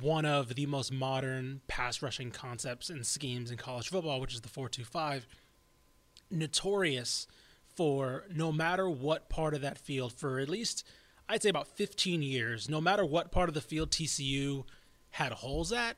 one 0.00 0.26
of 0.26 0.54
the 0.54 0.66
most 0.66 0.92
modern 0.92 1.62
pass 1.68 2.02
rushing 2.02 2.30
concepts 2.30 2.90
and 2.90 3.06
schemes 3.06 3.50
in 3.50 3.56
college 3.56 3.88
football, 3.88 4.20
which 4.20 4.34
is 4.34 4.42
the 4.42 4.48
4-2-5. 4.48 5.22
Notorious 6.30 7.26
for 7.76 8.24
no 8.34 8.52
matter 8.52 8.88
what 8.88 9.28
part 9.28 9.54
of 9.54 9.60
that 9.62 9.78
field, 9.78 10.12
for 10.12 10.38
at 10.38 10.48
least– 10.48 10.86
I'd 11.28 11.42
say 11.42 11.48
about 11.48 11.68
15 11.68 12.22
years, 12.22 12.68
no 12.68 12.80
matter 12.80 13.04
what 13.04 13.30
part 13.32 13.48
of 13.48 13.54
the 13.54 13.60
field 13.60 13.90
TCU 13.90 14.64
had 15.10 15.32
holes 15.32 15.72
at, 15.72 15.96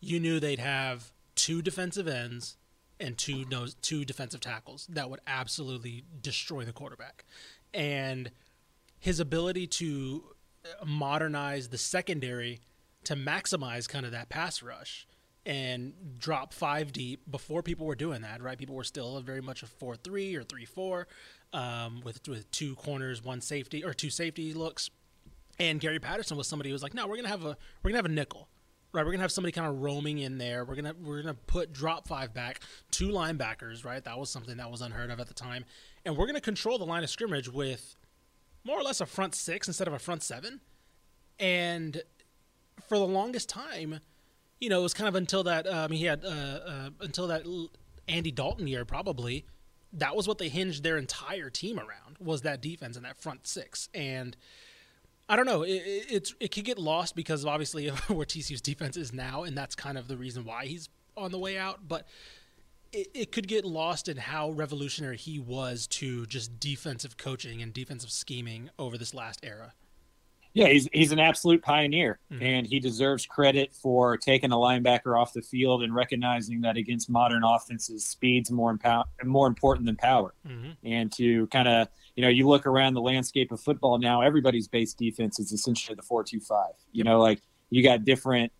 you 0.00 0.20
knew 0.20 0.38
they'd 0.38 0.58
have 0.58 1.12
two 1.34 1.62
defensive 1.62 2.06
ends 2.06 2.56
and 3.00 3.16
two 3.16 3.44
nose, 3.46 3.74
two 3.80 4.04
defensive 4.04 4.40
tackles 4.40 4.86
that 4.90 5.08
would 5.08 5.20
absolutely 5.26 6.04
destroy 6.20 6.64
the 6.64 6.72
quarterback. 6.72 7.24
And 7.72 8.30
his 8.98 9.20
ability 9.20 9.66
to 9.68 10.24
uh, 10.64 10.84
modernize 10.84 11.68
the 11.68 11.78
secondary 11.78 12.60
to 13.04 13.14
maximize 13.14 13.88
kind 13.88 14.04
of 14.04 14.12
that 14.12 14.28
pass 14.28 14.62
rush 14.62 15.06
and 15.48 15.94
drop 16.18 16.52
five 16.52 16.92
deep 16.92 17.22
before 17.28 17.62
people 17.62 17.86
were 17.86 17.94
doing 17.94 18.20
that, 18.20 18.42
right? 18.42 18.58
People 18.58 18.76
were 18.76 18.84
still 18.84 19.18
very 19.22 19.40
much 19.40 19.62
a 19.62 19.66
4 19.66 19.96
3 19.96 20.36
or 20.36 20.42
3 20.42 20.64
4 20.66 21.08
um, 21.54 22.02
with 22.04 22.28
with 22.28 22.48
two 22.50 22.76
corners, 22.76 23.24
one 23.24 23.40
safety 23.40 23.82
or 23.82 23.94
two 23.94 24.10
safety 24.10 24.52
looks. 24.52 24.90
And 25.58 25.80
Gary 25.80 25.98
Patterson 25.98 26.36
was 26.36 26.46
somebody 26.46 26.68
who 26.68 26.74
was 26.74 26.82
like, 26.82 26.92
no, 26.92 27.08
we're 27.08 27.16
gonna 27.16 27.28
have 27.28 27.46
a 27.46 27.56
we're 27.82 27.90
gonna 27.90 27.96
have 27.96 28.04
a 28.04 28.10
nickel, 28.10 28.46
right? 28.92 29.04
We're 29.06 29.12
gonna 29.12 29.22
have 29.22 29.32
somebody 29.32 29.52
kind 29.52 29.66
of 29.66 29.80
roaming 29.80 30.18
in 30.18 30.36
there. 30.36 30.66
We're 30.66 30.76
gonna 30.76 30.94
we're 31.02 31.22
gonna 31.22 31.32
put 31.32 31.72
drop 31.72 32.06
five 32.06 32.34
back, 32.34 32.60
two 32.90 33.08
linebackers, 33.08 33.86
right? 33.86 34.04
That 34.04 34.18
was 34.18 34.28
something 34.28 34.58
that 34.58 34.70
was 34.70 34.82
unheard 34.82 35.10
of 35.10 35.18
at 35.18 35.28
the 35.28 35.34
time, 35.34 35.64
and 36.04 36.14
we're 36.14 36.26
gonna 36.26 36.42
control 36.42 36.78
the 36.78 36.84
line 36.84 37.02
of 37.02 37.08
scrimmage 37.08 37.48
with 37.48 37.96
more 38.64 38.78
or 38.78 38.82
less 38.82 39.00
a 39.00 39.06
front 39.06 39.34
six 39.34 39.66
instead 39.66 39.88
of 39.88 39.94
a 39.94 39.98
front 39.98 40.22
seven. 40.22 40.60
And 41.40 42.02
for 42.86 42.98
the 42.98 43.06
longest 43.06 43.48
time, 43.48 44.00
you 44.60 44.68
know, 44.68 44.80
it 44.80 44.82
was 44.82 44.94
kind 44.94 45.08
of 45.08 45.14
until 45.14 45.44
that. 45.44 45.66
Uh, 45.66 45.84
I 45.84 45.88
mean, 45.88 45.98
he 45.98 46.06
had 46.06 46.24
uh, 46.24 46.28
uh, 46.28 46.90
until 47.00 47.28
that 47.28 47.44
Andy 48.06 48.30
Dalton 48.30 48.66
year 48.66 48.84
probably 48.84 49.44
that 49.92 50.14
was 50.14 50.28
what 50.28 50.38
they 50.38 50.48
hinged 50.48 50.82
their 50.82 50.96
entire 50.96 51.50
team 51.50 51.78
around 51.78 52.16
was 52.20 52.42
that 52.42 52.60
defense 52.60 52.96
and 52.96 53.04
that 53.04 53.16
front 53.16 53.46
six. 53.46 53.88
And 53.94 54.36
I 55.28 55.36
don't 55.36 55.46
know, 55.46 55.62
it, 55.62 55.70
it, 55.70 56.06
it's 56.10 56.34
it 56.40 56.48
could 56.50 56.64
get 56.64 56.78
lost 56.78 57.14
because 57.14 57.44
obviously 57.44 57.88
where 58.08 58.26
TCU's 58.26 58.60
defense 58.60 58.96
is 58.96 59.12
now, 59.12 59.44
and 59.44 59.56
that's 59.56 59.74
kind 59.74 59.96
of 59.96 60.08
the 60.08 60.16
reason 60.16 60.44
why 60.44 60.66
he's 60.66 60.88
on 61.16 61.30
the 61.30 61.38
way 61.38 61.58
out. 61.58 61.88
But 61.88 62.06
it, 62.92 63.08
it 63.14 63.32
could 63.32 63.48
get 63.48 63.64
lost 63.64 64.08
in 64.08 64.16
how 64.16 64.50
revolutionary 64.50 65.16
he 65.16 65.38
was 65.38 65.86
to 65.86 66.26
just 66.26 66.58
defensive 66.58 67.16
coaching 67.16 67.62
and 67.62 67.72
defensive 67.72 68.10
scheming 68.10 68.70
over 68.78 68.98
this 68.98 69.14
last 69.14 69.40
era. 69.44 69.74
Yeah, 70.58 70.68
he's 70.68 70.88
he's 70.92 71.12
an 71.12 71.20
absolute 71.20 71.62
pioneer, 71.62 72.18
mm-hmm. 72.32 72.42
and 72.42 72.66
he 72.66 72.80
deserves 72.80 73.24
credit 73.26 73.72
for 73.72 74.16
taking 74.16 74.50
a 74.50 74.56
linebacker 74.56 75.16
off 75.16 75.32
the 75.32 75.40
field 75.40 75.84
and 75.84 75.94
recognizing 75.94 76.60
that 76.62 76.76
against 76.76 77.08
modern 77.08 77.44
offenses, 77.44 78.04
speed's 78.04 78.50
more 78.50 78.76
impo- 78.76 79.04
more 79.24 79.46
important 79.46 79.86
than 79.86 79.94
power. 79.94 80.34
Mm-hmm. 80.44 80.70
And 80.82 81.12
to 81.12 81.46
kind 81.48 81.68
of 81.68 81.88
you 82.16 82.22
know, 82.22 82.28
you 82.28 82.48
look 82.48 82.66
around 82.66 82.94
the 82.94 83.00
landscape 83.00 83.52
of 83.52 83.60
football 83.60 83.98
now, 83.98 84.20
everybody's 84.20 84.66
base 84.66 84.94
defense 84.94 85.38
is 85.38 85.52
essentially 85.52 85.94
the 85.94 86.02
four-two-five. 86.02 86.72
You 86.90 87.04
know, 87.04 87.20
like 87.20 87.40
you 87.70 87.84
got 87.84 88.04
different 88.04 88.50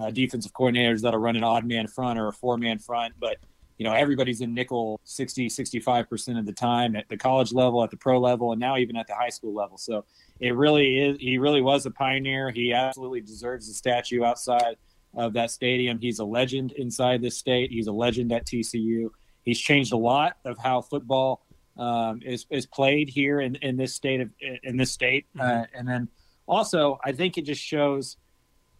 uh, 0.00 0.12
defensive 0.12 0.52
coordinators 0.52 1.00
that'll 1.00 1.18
run 1.18 1.34
an 1.34 1.42
odd 1.42 1.64
man 1.64 1.88
front 1.88 2.20
or 2.20 2.28
a 2.28 2.32
four 2.32 2.56
man 2.56 2.78
front, 2.78 3.14
but 3.18 3.38
you 3.78 3.84
know 3.84 3.92
everybody's 3.92 4.40
in 4.40 4.52
nickel 4.52 5.00
60 5.04 5.48
65% 5.48 6.38
of 6.38 6.46
the 6.46 6.52
time 6.52 6.96
at 6.96 7.08
the 7.08 7.16
college 7.16 7.52
level 7.52 7.82
at 7.82 7.90
the 7.90 7.96
pro 7.96 8.20
level 8.20 8.52
and 8.52 8.60
now 8.60 8.76
even 8.76 8.96
at 8.96 9.06
the 9.06 9.14
high 9.14 9.28
school 9.28 9.54
level. 9.54 9.78
So 9.78 10.04
it 10.40 10.54
really 10.54 10.98
is 10.98 11.16
he 11.18 11.38
really 11.38 11.62
was 11.62 11.86
a 11.86 11.90
pioneer. 11.90 12.50
He 12.50 12.72
absolutely 12.72 13.20
deserves 13.20 13.68
a 13.68 13.74
statue 13.74 14.24
outside 14.24 14.76
of 15.14 15.32
that 15.32 15.50
stadium. 15.50 15.98
He's 15.98 16.18
a 16.18 16.24
legend 16.24 16.72
inside 16.72 17.22
this 17.22 17.38
state. 17.38 17.70
He's 17.70 17.86
a 17.86 17.92
legend 17.92 18.32
at 18.32 18.44
tcu 18.46 19.10
he's 19.48 19.58
changed 19.58 19.94
a 19.94 19.96
lot 19.96 20.36
of 20.44 20.58
how 20.58 20.82
football 20.82 21.46
um, 21.78 22.20
is, 22.22 22.44
is 22.50 22.66
played 22.66 23.08
here 23.08 23.40
in, 23.40 23.54
in 23.56 23.78
this 23.78 23.94
state 23.94 24.20
of 24.20 24.30
in 24.62 24.76
this 24.76 24.90
state. 24.90 25.26
Mm-hmm. 25.36 25.60
uh, 25.60 25.64
and 25.74 25.88
then 25.88 26.08
also 26.46 26.98
i 27.04 27.12
think 27.12 27.38
it 27.38 27.42
just 27.42 27.62
shows 27.62 28.16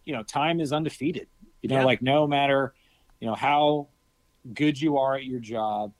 you 0.05 0.13
know 0.13 0.23
time 0.23 0.59
is 0.59 0.73
undefeated. 0.73 1.27
You 1.61 1.69
know 1.69 1.79
yeah. 1.79 1.85
like 1.85 2.01
no 2.01 2.27
matter 2.27 2.73
you 3.19 3.27
know 3.27 3.35
how 3.35 3.89
good 4.53 4.79
you 4.79 4.97
are 4.97 5.15
at 5.15 5.25
your 5.25 5.39
job, 5.39 5.93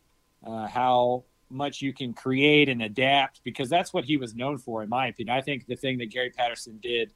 uh, 0.45 0.67
how 0.67 1.23
much 1.49 1.81
you 1.81 1.93
can 1.93 2.13
create 2.13 2.69
and 2.69 2.81
adapt, 2.81 3.41
because 3.43 3.69
that's 3.69 3.93
what 3.93 4.05
he 4.05 4.17
was 4.17 4.35
known 4.35 4.57
for, 4.57 4.83
in 4.83 4.89
my 4.89 5.07
opinion. 5.07 5.35
I 5.35 5.41
think 5.41 5.65
the 5.65 5.75
thing 5.75 5.97
that 5.97 6.11
Gary 6.11 6.29
Patterson 6.29 6.79
did 6.81 7.11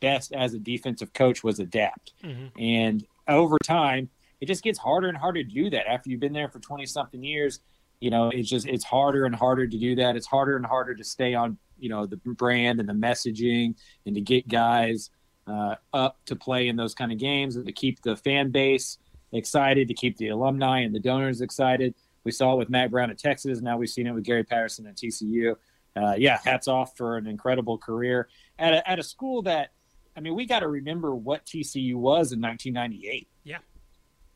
best 0.00 0.32
as 0.32 0.54
a 0.54 0.58
defensive 0.58 1.12
coach 1.12 1.44
was 1.44 1.60
adapt. 1.60 2.14
Mm-hmm. 2.22 2.60
And 2.60 3.06
over 3.28 3.56
time, 3.64 4.08
it 4.40 4.46
just 4.46 4.62
gets 4.62 4.78
harder 4.78 5.08
and 5.08 5.16
harder 5.16 5.42
to 5.42 5.48
do 5.48 5.70
that. 5.70 5.88
After 5.88 6.10
you've 6.10 6.20
been 6.20 6.32
there 6.32 6.48
for 6.48 6.60
20 6.60 6.84
something 6.86 7.22
years, 7.22 7.60
you 8.00 8.10
know, 8.10 8.28
it's 8.28 8.48
just, 8.48 8.66
it's 8.66 8.84
harder 8.84 9.24
and 9.24 9.34
harder 9.34 9.66
to 9.66 9.78
do 9.78 9.94
that. 9.96 10.16
It's 10.16 10.26
harder 10.26 10.56
and 10.56 10.66
harder 10.66 10.94
to 10.94 11.04
stay 11.04 11.34
on, 11.34 11.58
you 11.78 11.88
know, 11.88 12.06
the 12.06 12.16
brand 12.16 12.80
and 12.80 12.88
the 12.88 12.92
messaging 12.92 13.74
and 14.04 14.14
to 14.14 14.20
get 14.20 14.48
guys 14.48 15.10
uh, 15.46 15.76
up 15.92 16.18
to 16.26 16.36
play 16.36 16.68
in 16.68 16.76
those 16.76 16.94
kind 16.94 17.12
of 17.12 17.18
games 17.18 17.56
and 17.56 17.66
to 17.66 17.72
keep 17.72 18.02
the 18.02 18.16
fan 18.16 18.50
base 18.50 18.98
excited, 19.34 19.88
to 19.88 19.94
keep 19.94 20.16
the 20.16 20.28
alumni 20.28 20.80
and 20.80 20.94
the 20.94 21.00
donors 21.00 21.40
excited. 21.40 21.94
We 22.24 22.32
saw 22.32 22.54
it 22.54 22.56
with 22.56 22.70
Mack 22.70 22.90
Brown 22.90 23.10
at 23.10 23.18
Texas. 23.18 23.60
Now 23.60 23.76
we've 23.76 23.90
seen 23.90 24.06
it 24.06 24.12
with 24.12 24.24
Gary 24.24 24.44
Patterson 24.44 24.86
at 24.86 24.96
TCU. 24.96 25.56
Uh, 25.96 26.14
yeah, 26.18 26.38
hats 26.42 26.66
off 26.66 26.96
for 26.96 27.16
an 27.16 27.26
incredible 27.26 27.78
career 27.78 28.28
at 28.58 28.72
a, 28.72 28.90
at 28.90 28.98
a 28.98 29.02
school 29.02 29.42
that 29.42 29.70
I 30.16 30.20
mean, 30.20 30.34
we 30.34 30.46
got 30.46 30.60
to 30.60 30.68
remember 30.68 31.14
what 31.14 31.44
TCU 31.44 31.94
was 31.94 32.32
in 32.32 32.40
1998. 32.40 33.28
Yeah. 33.42 33.58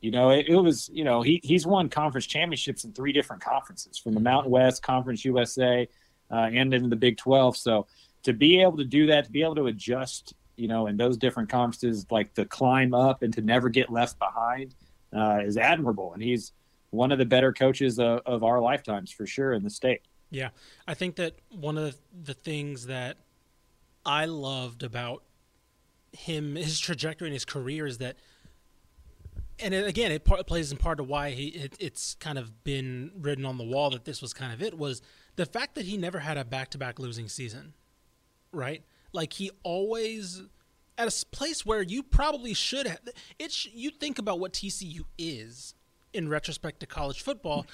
You 0.01 0.11
know, 0.11 0.29
it, 0.29 0.47
it, 0.47 0.55
was, 0.55 0.89
you 0.93 1.03
know, 1.03 1.21
he, 1.21 1.39
he's 1.43 1.65
won 1.65 1.89
conference 1.89 2.25
championships 2.25 2.83
in 2.83 2.93
three 2.93 3.11
different 3.11 3.41
conferences 3.41 3.97
from 3.97 4.13
the 4.13 4.19
Mountain 4.19 4.51
West, 4.51 4.81
Conference 4.81 5.25
USA, 5.25 5.87
uh, 6.31 6.35
and 6.35 6.73
in 6.73 6.89
the 6.89 6.95
Big 6.95 7.17
12. 7.17 7.57
So 7.57 7.87
to 8.23 8.33
be 8.33 8.61
able 8.61 8.77
to 8.77 8.85
do 8.85 9.07
that, 9.07 9.25
to 9.25 9.31
be 9.31 9.43
able 9.43 9.55
to 9.55 9.67
adjust, 9.67 10.33
you 10.55 10.67
know, 10.67 10.87
in 10.87 10.97
those 10.97 11.17
different 11.17 11.49
conferences, 11.49 12.05
like 12.11 12.33
to 12.35 12.45
climb 12.45 12.93
up 12.93 13.23
and 13.23 13.33
to 13.33 13.41
never 13.41 13.69
get 13.69 13.89
left 13.89 14.19
behind 14.19 14.75
uh, 15.15 15.39
is 15.43 15.57
admirable. 15.57 16.13
And 16.13 16.21
he's 16.21 16.53
one 16.91 17.11
of 17.11 17.17
the 17.17 17.25
better 17.25 17.53
coaches 17.53 17.99
of, 17.99 18.21
of 18.25 18.43
our 18.43 18.59
lifetimes 18.59 19.11
for 19.11 19.25
sure 19.25 19.53
in 19.53 19.63
the 19.63 19.69
state. 19.69 20.01
Yeah. 20.31 20.49
I 20.87 20.93
think 20.93 21.15
that 21.15 21.35
one 21.49 21.77
of 21.77 21.97
the 22.23 22.33
things 22.33 22.85
that 22.87 23.17
I 24.05 24.25
loved 24.25 24.83
about 24.83 25.23
him, 26.11 26.55
his 26.55 26.79
trajectory 26.79 27.27
and 27.27 27.33
his 27.33 27.45
career 27.45 27.85
is 27.85 27.97
that, 27.99 28.15
and 29.59 29.73
again, 29.73 30.11
it 30.11 30.23
plays 30.23 30.71
in 30.71 30.77
part 30.77 30.99
of 30.99 31.07
why 31.07 31.31
he 31.31 31.47
it, 31.47 31.75
it's 31.79 32.15
kind 32.15 32.37
of 32.37 32.63
been 32.63 33.11
written 33.19 33.45
on 33.45 33.57
the 33.57 33.63
wall 33.63 33.89
that 33.89 34.05
this 34.05 34.21
was 34.21 34.33
kind 34.33 34.53
of 34.53 34.61
it 34.61 34.77
was 34.77 35.01
the 35.35 35.45
fact 35.45 35.75
that 35.75 35.85
he 35.85 35.97
never 35.97 36.19
had 36.19 36.37
a 36.37 36.45
back-to-back 36.45 36.97
losing 36.97 37.27
season, 37.27 37.73
right? 38.53 38.83
Like 39.11 39.33
he 39.33 39.51
always 39.63 40.43
at 40.99 41.07
a 41.07 41.25
place 41.27 41.65
where 41.65 41.81
you 41.81 42.03
probably 42.03 42.53
should 42.53 42.85
have. 42.85 42.99
You 43.71 43.89
think 43.89 44.19
about 44.19 44.39
what 44.39 44.53
TCU 44.53 45.01
is 45.17 45.73
in 46.13 46.29
retrospect 46.29 46.81
to 46.81 46.85
college 46.85 47.21
football, 47.21 47.65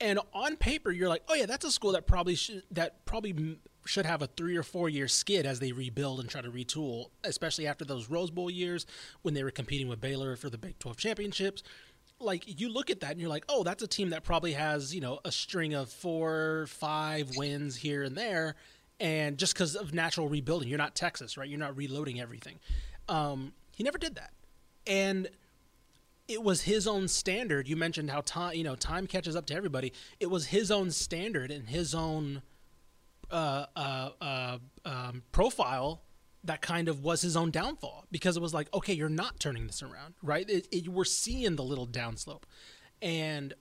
and 0.00 0.20
on 0.34 0.56
paper 0.56 0.92
you're 0.92 1.08
like, 1.08 1.22
oh 1.28 1.34
yeah, 1.34 1.46
that's 1.46 1.64
a 1.64 1.72
school 1.72 1.92
that 1.92 2.06
probably 2.06 2.34
should 2.34 2.62
that 2.70 3.04
probably 3.06 3.58
should 3.86 4.06
have 4.06 4.22
a 4.22 4.26
three 4.26 4.56
or 4.56 4.62
four 4.62 4.88
year 4.88 5.08
skid 5.08 5.46
as 5.46 5.60
they 5.60 5.72
rebuild 5.72 6.20
and 6.20 6.28
try 6.28 6.42
to 6.42 6.50
retool, 6.50 7.06
especially 7.24 7.66
after 7.66 7.84
those 7.84 8.10
Rose 8.10 8.30
Bowl 8.30 8.50
years 8.50 8.86
when 9.22 9.34
they 9.34 9.42
were 9.42 9.50
competing 9.50 9.88
with 9.88 10.00
Baylor 10.00 10.36
for 10.36 10.50
the 10.50 10.58
Big 10.58 10.78
12 10.78 10.96
championships. 10.96 11.62
Like 12.20 12.60
you 12.60 12.68
look 12.68 12.90
at 12.90 13.00
that 13.00 13.12
and 13.12 13.20
you're 13.20 13.30
like, 13.30 13.44
oh, 13.48 13.64
that's 13.64 13.82
a 13.82 13.88
team 13.88 14.10
that 14.10 14.24
probably 14.24 14.52
has 14.52 14.94
you 14.94 15.00
know 15.00 15.20
a 15.24 15.32
string 15.32 15.72
of 15.72 15.88
four, 15.90 16.66
five 16.68 17.36
wins 17.36 17.76
here 17.76 18.02
and 18.02 18.14
there, 18.16 18.56
and 19.00 19.38
just 19.38 19.54
because 19.54 19.74
of 19.76 19.92
natural 19.92 20.28
rebuilding, 20.28 20.68
you're 20.68 20.78
not 20.78 20.94
Texas, 20.94 21.36
right? 21.36 21.48
You're 21.48 21.58
not 21.58 21.76
reloading 21.76 22.20
everything. 22.20 22.58
Um, 23.08 23.52
he 23.74 23.82
never 23.82 23.98
did 23.98 24.14
that, 24.16 24.32
and 24.86 25.28
it 26.26 26.42
was 26.42 26.62
his 26.62 26.86
own 26.86 27.08
standard. 27.08 27.68
You 27.68 27.76
mentioned 27.76 28.10
how 28.10 28.22
time, 28.22 28.54
you 28.54 28.64
know, 28.64 28.76
time 28.76 29.06
catches 29.06 29.36
up 29.36 29.46
to 29.46 29.54
everybody. 29.54 29.92
It 30.20 30.30
was 30.30 30.46
his 30.46 30.70
own 30.70 30.90
standard 30.90 31.50
and 31.50 31.68
his 31.68 31.94
own 31.94 32.42
uh, 33.30 33.66
uh, 33.76 34.10
uh, 34.20 34.58
um, 34.84 35.22
profile 35.32 36.02
that 36.44 36.60
kind 36.60 36.88
of 36.88 37.02
was 37.02 37.22
his 37.22 37.36
own 37.36 37.50
downfall 37.50 38.04
because 38.10 38.36
it 38.36 38.40
was 38.40 38.52
like, 38.54 38.72
okay, 38.74 38.92
you're 38.92 39.08
not 39.08 39.40
turning 39.40 39.66
this 39.66 39.82
around, 39.82 40.14
right? 40.22 40.48
It, 40.48 40.68
it, 40.70 40.88
we're 40.88 41.04
seeing 41.04 41.56
the 41.56 41.64
little 41.64 41.86
downslope, 41.86 42.42
and 43.02 43.54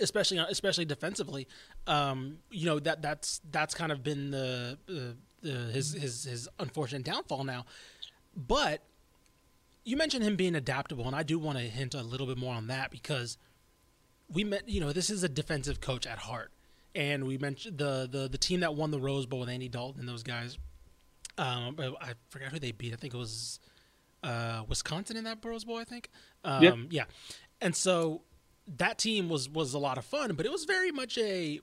especially 0.00 0.38
especially 0.38 0.84
defensively, 0.84 1.46
um, 1.86 2.38
you 2.50 2.66
know 2.66 2.78
that 2.80 3.02
that's 3.02 3.40
that's 3.50 3.74
kind 3.74 3.92
of 3.92 4.02
been 4.02 4.30
the, 4.30 4.78
the, 4.86 5.16
the 5.42 5.50
his 5.72 5.92
his 5.92 6.24
his 6.24 6.48
unfortunate 6.58 7.04
downfall 7.04 7.44
now. 7.44 7.64
But 8.36 8.82
you 9.84 9.96
mentioned 9.96 10.24
him 10.24 10.36
being 10.36 10.54
adaptable, 10.54 11.06
and 11.06 11.16
I 11.16 11.22
do 11.22 11.38
want 11.38 11.58
to 11.58 11.64
hint 11.64 11.94
a 11.94 12.02
little 12.02 12.26
bit 12.26 12.38
more 12.38 12.54
on 12.54 12.66
that 12.68 12.90
because 12.90 13.38
we 14.32 14.44
met. 14.44 14.68
You 14.68 14.80
know, 14.80 14.92
this 14.92 15.10
is 15.10 15.22
a 15.22 15.28
defensive 15.28 15.80
coach 15.80 16.06
at 16.06 16.18
heart 16.18 16.50
and 16.94 17.26
we 17.26 17.38
mentioned 17.38 17.78
the 17.78 18.08
the 18.10 18.28
the 18.28 18.38
team 18.38 18.60
that 18.60 18.74
won 18.74 18.90
the 18.90 19.00
Rose 19.00 19.26
Bowl 19.26 19.40
with 19.40 19.48
Andy 19.48 19.68
Dalton 19.68 20.00
and 20.00 20.08
those 20.08 20.22
guys. 20.22 20.58
Um, 21.38 21.76
I 22.00 22.14
forgot 22.28 22.52
who 22.52 22.58
they 22.58 22.72
beat. 22.72 22.92
I 22.92 22.96
think 22.96 23.14
it 23.14 23.16
was 23.16 23.60
uh, 24.22 24.62
Wisconsin 24.68 25.16
in 25.16 25.24
that 25.24 25.38
Rose 25.44 25.64
Bowl. 25.64 25.76
I 25.76 25.84
think. 25.84 26.10
Um, 26.44 26.62
yep. 26.62 26.76
Yeah, 26.90 27.04
and 27.60 27.74
so 27.74 28.22
that 28.78 28.98
team 28.98 29.28
was 29.28 29.48
was 29.48 29.74
a 29.74 29.78
lot 29.78 29.98
of 29.98 30.04
fun, 30.04 30.34
but 30.34 30.46
it 30.46 30.52
was 30.52 30.64
very 30.64 30.90
much 30.92 31.18
a 31.18 31.60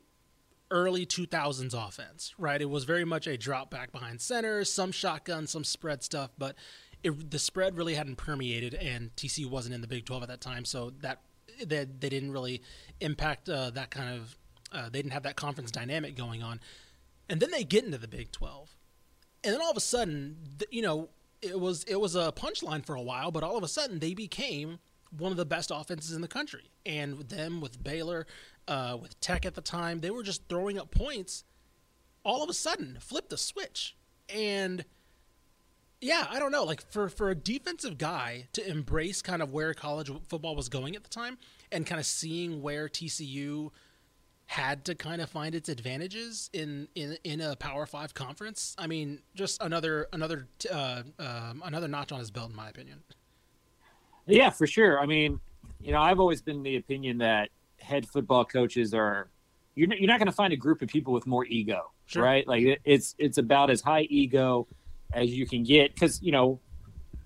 early 0.69 1.05
2000s 1.05 1.73
offense, 1.73 2.33
right? 2.37 2.61
It 2.61 2.69
was 2.69 2.83
very 2.83 3.05
much 3.05 3.25
a 3.25 3.37
drop 3.37 3.71
back 3.71 3.91
behind 3.91 4.19
center, 4.19 4.65
some 4.65 4.91
shotgun, 4.91 5.47
some 5.47 5.63
spread 5.63 6.03
stuff, 6.03 6.31
but 6.37 6.55
it, 7.03 7.31
the 7.31 7.39
spread 7.39 7.77
really 7.77 7.93
hadn't 7.93 8.17
permeated, 8.17 8.73
and 8.73 9.15
TC 9.15 9.49
wasn't 9.49 9.75
in 9.75 9.81
the 9.81 9.87
Big 9.87 10.05
12 10.05 10.23
at 10.23 10.29
that 10.29 10.41
time, 10.41 10.65
so 10.65 10.91
that 11.01 11.21
they, 11.63 11.85
they 11.85 12.09
didn't 12.09 12.31
really 12.31 12.61
impact 12.99 13.47
uh, 13.47 13.69
that 13.71 13.91
kind 13.91 14.13
of 14.15 14.37
uh, 14.73 14.89
they 14.89 14.99
didn't 14.99 15.13
have 15.13 15.23
that 15.23 15.35
conference 15.35 15.71
dynamic 15.71 16.15
going 16.15 16.43
on. 16.43 16.59
And 17.29 17.39
then 17.39 17.51
they 17.51 17.63
get 17.63 17.85
into 17.85 17.97
the 17.97 18.07
Big 18.07 18.31
12. 18.31 18.75
And 19.43 19.53
then 19.53 19.61
all 19.61 19.71
of 19.71 19.77
a 19.77 19.81
sudden, 19.81 20.37
you 20.71 20.81
know, 20.81 21.09
it 21.41 21.59
was 21.59 21.83
it 21.85 21.99
was 21.99 22.15
a 22.15 22.31
punchline 22.31 22.85
for 22.85 22.95
a 22.95 23.01
while, 23.01 23.31
but 23.31 23.43
all 23.43 23.57
of 23.57 23.63
a 23.63 23.67
sudden 23.67 23.99
they 23.99 24.13
became 24.13 24.79
one 25.11 25.31
of 25.31 25.37
the 25.37 25.45
best 25.45 25.71
offenses 25.73 26.15
in 26.15 26.21
the 26.21 26.27
country. 26.27 26.69
And 26.85 27.17
with 27.17 27.29
them, 27.29 27.61
with 27.61 27.83
Baylor, 27.83 28.25
uh, 28.67 28.97
with 29.01 29.19
Tech 29.19 29.45
at 29.45 29.55
the 29.55 29.61
time, 29.61 30.01
they 30.01 30.11
were 30.11 30.23
just 30.23 30.47
throwing 30.49 30.77
up 30.77 30.91
points. 30.91 31.43
All 32.23 32.43
of 32.43 32.49
a 32.49 32.53
sudden, 32.53 32.97
flipped 32.99 33.29
the 33.29 33.37
switch. 33.37 33.95
And 34.29 34.83
yeah, 36.01 36.27
I 36.29 36.39
don't 36.39 36.51
know. 36.51 36.63
Like 36.63 36.81
for 36.91 37.09
for 37.09 37.29
a 37.29 37.35
defensive 37.35 37.97
guy 37.97 38.47
to 38.53 38.67
embrace 38.69 39.21
kind 39.21 39.41
of 39.41 39.51
where 39.51 39.73
college 39.73 40.11
football 40.27 40.55
was 40.55 40.69
going 40.69 40.95
at 40.95 41.03
the 41.03 41.09
time, 41.09 41.37
and 41.71 41.85
kind 41.85 41.99
of 41.99 42.05
seeing 42.05 42.61
where 42.61 42.87
TCU 42.87 43.71
had 44.47 44.85
to 44.85 44.95
kind 44.95 45.21
of 45.21 45.29
find 45.29 45.55
its 45.55 45.69
advantages 45.69 46.49
in 46.53 46.87
in, 46.95 47.17
in 47.23 47.41
a 47.41 47.55
Power 47.55 47.85
Five 47.85 48.13
conference. 48.13 48.75
I 48.77 48.87
mean, 48.87 49.21
just 49.35 49.61
another 49.61 50.07
another 50.13 50.47
uh, 50.71 51.03
um, 51.19 51.63
another 51.65 51.87
notch 51.87 52.11
on 52.11 52.19
his 52.19 52.31
belt, 52.31 52.51
in 52.51 52.55
my 52.55 52.69
opinion. 52.69 53.03
Yeah, 54.27 54.49
for 54.49 54.67
sure. 54.67 54.99
I 54.99 55.05
mean, 55.05 55.39
you 55.79 55.91
know, 55.91 56.01
I've 56.01 56.19
always 56.19 56.41
been 56.41 56.63
the 56.63 56.75
opinion 56.75 57.19
that 57.19 57.49
head 57.79 58.07
football 58.07 58.45
coaches 58.45 58.93
are 58.93 59.29
you're 59.75 59.93
you're 59.93 60.07
not 60.07 60.19
going 60.19 60.27
to 60.27 60.33
find 60.33 60.53
a 60.53 60.57
group 60.57 60.81
of 60.81 60.89
people 60.89 61.13
with 61.13 61.27
more 61.27 61.45
ego, 61.45 61.91
sure. 62.07 62.23
right? 62.23 62.47
Like 62.47 62.79
it's 62.83 63.15
it's 63.17 63.37
about 63.37 63.69
as 63.69 63.81
high 63.81 64.07
ego 64.09 64.67
as 65.13 65.29
you 65.29 65.47
can 65.47 65.63
get 65.63 65.93
because 65.93 66.21
you 66.21 66.31
know 66.31 66.59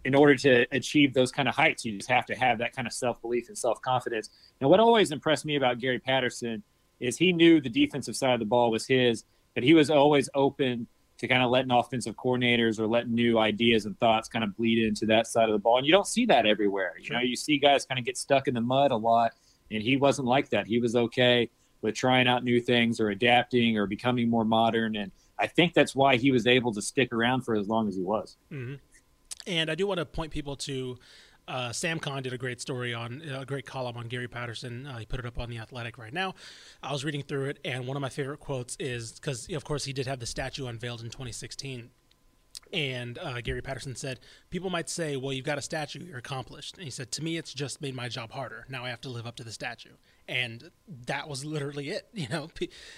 in 0.04 0.16
order 0.16 0.36
to 0.36 0.66
achieve 0.72 1.14
those 1.14 1.32
kind 1.32 1.48
of 1.48 1.56
heights, 1.56 1.86
you 1.86 1.98
just 1.98 2.10
have 2.10 2.26
to 2.26 2.36
have 2.36 2.58
that 2.58 2.76
kind 2.76 2.88
of 2.88 2.94
self 2.94 3.22
belief 3.22 3.48
and 3.48 3.58
self 3.58 3.82
confidence. 3.82 4.30
Now, 4.60 4.68
what 4.68 4.80
always 4.80 5.12
impressed 5.12 5.46
me 5.46 5.56
about 5.56 5.80
Gary 5.80 6.00
Patterson 6.00 6.64
is 7.00 7.18
he 7.18 7.34
knew 7.34 7.62
the 7.62 7.70
defensive 7.70 8.16
side 8.16 8.34
of 8.34 8.40
the 8.40 8.46
ball 8.46 8.72
was 8.72 8.86
his, 8.86 9.24
but 9.56 9.64
he 9.64 9.74
was 9.74 9.90
always 9.90 10.30
open 10.34 10.88
to 11.22 11.28
kind 11.28 11.44
of 11.44 11.52
letting 11.52 11.70
offensive 11.70 12.16
coordinators 12.16 12.80
or 12.80 12.88
letting 12.88 13.14
new 13.14 13.38
ideas 13.38 13.86
and 13.86 13.96
thoughts 14.00 14.28
kind 14.28 14.44
of 14.44 14.58
bleed 14.58 14.84
into 14.84 15.06
that 15.06 15.28
side 15.28 15.48
of 15.48 15.54
the 15.54 15.60
ball. 15.60 15.78
And 15.78 15.86
you 15.86 15.94
don't 15.94 16.08
see 16.08 16.26
that 16.26 16.48
everywhere. 16.48 16.96
You 17.00 17.12
know, 17.12 17.20
you 17.20 17.36
see 17.36 17.60
guys 17.60 17.86
kind 17.86 18.00
of 18.00 18.06
get 18.06 18.18
stuck 18.18 18.48
in 18.48 18.56
the 18.56 18.62
mud 18.62 18.90
a 18.90 18.96
lot, 18.96 19.34
and 19.70 19.84
he 19.84 19.98
wasn't 19.98 20.28
like 20.28 20.50
that. 20.50 20.66
He 20.66 20.80
was 20.80 20.96
okay 20.96 21.48
with 21.84 21.94
trying 21.94 22.28
out 22.28 22.44
new 22.44 22.60
things 22.60 23.00
or 23.00 23.12
adapting 23.12 23.78
or 23.78 23.86
becoming 23.86 24.32
more 24.32 24.44
modern. 24.44 24.96
And 24.96 25.12
I 25.38 25.46
think 25.46 25.76
that's 25.76 25.94
why 25.94 26.18
he 26.18 26.32
was 26.32 26.48
able 26.48 26.74
to 26.74 26.82
stick 26.82 27.14
around 27.14 27.42
for 27.42 27.54
as 27.54 27.68
long 27.68 27.88
as 27.88 27.96
he 27.96 28.02
was. 28.02 28.36
Mm-hmm. 28.52 28.76
And 29.46 29.70
I 29.70 29.76
do 29.76 29.86
want 29.86 30.00
to 30.00 30.06
point 30.06 30.32
people 30.32 30.56
to 30.56 30.98
uh, 31.48 31.72
Sam 31.72 32.00
Khan 32.00 32.24
did 32.24 32.34
a 32.34 32.38
great 32.38 32.62
story 32.62 32.94
on 32.94 33.22
a 33.22 33.46
great 33.46 33.66
column 33.66 33.98
on 33.98 34.08
Gary 34.08 34.28
Patterson. 34.28 34.86
Uh, 34.86 34.98
he 35.00 35.06
put 35.06 35.20
it 35.20 35.26
up 35.26 35.40
on 35.40 35.50
the 35.50 35.58
Athletic 35.58 35.98
right 35.98 36.14
now. 36.14 36.36
I 36.82 36.92
was 36.92 37.04
reading 37.04 37.24
through 37.24 37.46
it, 37.46 37.60
and 37.66 37.88
one 37.88 37.98
of 37.98 38.02
my 38.02 38.10
favorite 38.10 38.40
quotes 38.40 38.78
is 38.80 39.14
because, 39.14 39.50
of 39.52 39.64
course, 39.64 39.86
he 39.86 39.94
did 39.94 40.08
have 40.08 40.20
the 40.20 40.26
statue 40.26 40.68
unveiled 40.68 41.02
in 41.02 41.08
2016. 41.08 41.90
And 42.74 43.18
uh, 43.20 43.42
Gary 43.42 43.62
Patterson 43.62 43.96
said, 43.96 44.20
People 44.50 44.70
might 44.70 44.90
say, 44.90 45.18
well, 45.18 45.34
you've 45.34 45.46
got 45.46 45.58
a 45.58 45.62
statue, 45.62 46.04
you're 46.04 46.20
accomplished. 46.20 46.76
And 46.76 46.86
he 46.86 46.90
said, 46.90 47.12
To 47.14 47.24
me, 47.24 47.38
it's 47.38 47.54
just 47.54 47.82
made 47.82 47.96
my 47.96 48.08
job 48.08 48.32
harder. 48.32 48.66
Now 48.70 48.86
I 48.86 48.90
have 48.90 49.02
to 49.02 49.10
live 49.10 49.28
up 49.28 49.36
to 49.38 49.44
the 49.44 49.52
statue. 49.52 49.92
And 50.28 50.72
that 51.08 51.28
was 51.28 51.44
literally 51.44 51.90
it. 51.90 52.08
You 52.14 52.30
know, 52.30 52.50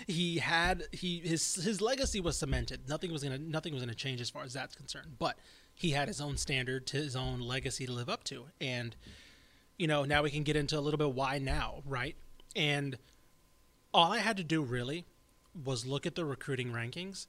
he 0.06 0.38
had, 0.40 0.84
he, 0.92 1.20
his, 1.20 1.56
his 1.56 1.82
legacy 1.82 2.20
was 2.20 2.38
cemented. 2.38 2.90
Nothing 2.90 3.12
was 3.12 3.24
going 3.24 3.38
to, 3.38 3.50
nothing 3.50 3.74
was 3.74 3.82
going 3.82 3.90
to 3.90 3.96
change 3.96 4.22
as 4.22 4.30
far 4.30 4.44
as 4.44 4.54
that's 4.54 4.76
concerned. 4.76 5.16
But 5.18 5.38
he 5.76 5.92
had 5.92 6.08
his 6.08 6.22
own 6.22 6.38
standard 6.38 6.86
to 6.88 6.98
his 6.98 7.16
own 7.16 7.42
legacy 7.42 7.86
to 7.86 7.92
live 7.92 8.10
up 8.10 8.24
to. 8.26 8.46
And, 8.62 8.96
you 9.78 9.88
know, 9.88 10.04
now 10.06 10.24
we 10.24 10.32
can 10.32 10.44
get 10.44 10.56
into 10.56 10.78
a 10.78 10.82
little 10.82 10.98
bit 10.98 11.12
why 11.12 11.40
now, 11.40 11.82
right? 11.86 12.16
And 12.56 12.98
all 13.94 14.12
I 14.12 14.20
had 14.20 14.38
to 14.38 14.44
do 14.44 14.62
really 14.62 15.06
was 15.64 15.86
look 15.86 16.06
at 16.06 16.16
the 16.16 16.26
recruiting 16.26 16.72
rankings. 16.72 17.28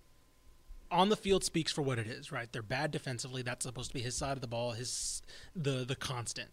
On 0.91 1.09
the 1.09 1.17
field 1.17 1.45
speaks 1.45 1.73
for 1.73 1.83
what 1.83 1.99
it 1.99 2.07
is, 2.07 2.31
right? 2.31 2.51
They're 2.53 2.63
bad 2.63 2.91
defensively. 2.91 3.43
That's 3.43 3.65
supposed 3.65 3.91
to 3.91 3.95
be 3.95 4.01
his 4.01 4.17
side 4.17 4.33
of 4.33 4.41
the 4.41 4.47
ball, 4.47 4.73
his 4.73 5.23
the 5.57 5.85
the 5.85 5.97
constant. 5.97 6.51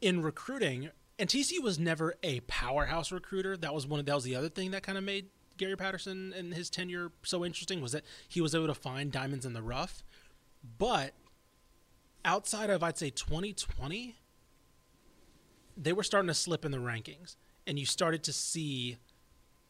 In 0.00 0.22
recruiting, 0.22 0.90
and 1.18 1.28
TC 1.28 1.60
was 1.60 1.78
never 1.78 2.14
a 2.22 2.40
powerhouse 2.40 3.10
recruiter. 3.10 3.56
That 3.56 3.74
was 3.74 3.86
one 3.86 3.98
of 3.98 4.06
that 4.06 4.14
was 4.14 4.24
the 4.24 4.36
other 4.36 4.48
thing 4.48 4.70
that 4.70 4.82
kind 4.82 4.96
of 4.96 5.04
made 5.04 5.26
Gary 5.58 5.76
Patterson 5.76 6.32
and 6.36 6.54
his 6.54 6.70
tenure 6.70 7.12
so 7.22 7.44
interesting 7.44 7.80
was 7.82 7.92
that 7.92 8.04
he 8.28 8.40
was 8.40 8.54
able 8.54 8.68
to 8.68 8.74
find 8.74 9.12
diamonds 9.12 9.44
in 9.44 9.52
the 9.52 9.62
rough. 9.62 10.02
But 10.78 11.12
outside 12.24 12.70
of 12.70 12.82
I'd 12.82 12.96
say 12.98 13.10
2020, 13.10 14.16
they 15.76 15.92
were 15.92 16.02
starting 16.02 16.28
to 16.28 16.34
slip 16.34 16.64
in 16.64 16.72
the 16.72 16.78
rankings, 16.78 17.36
and 17.66 17.78
you 17.78 17.86
started 17.86 18.22
to 18.24 18.32
see, 18.32 18.96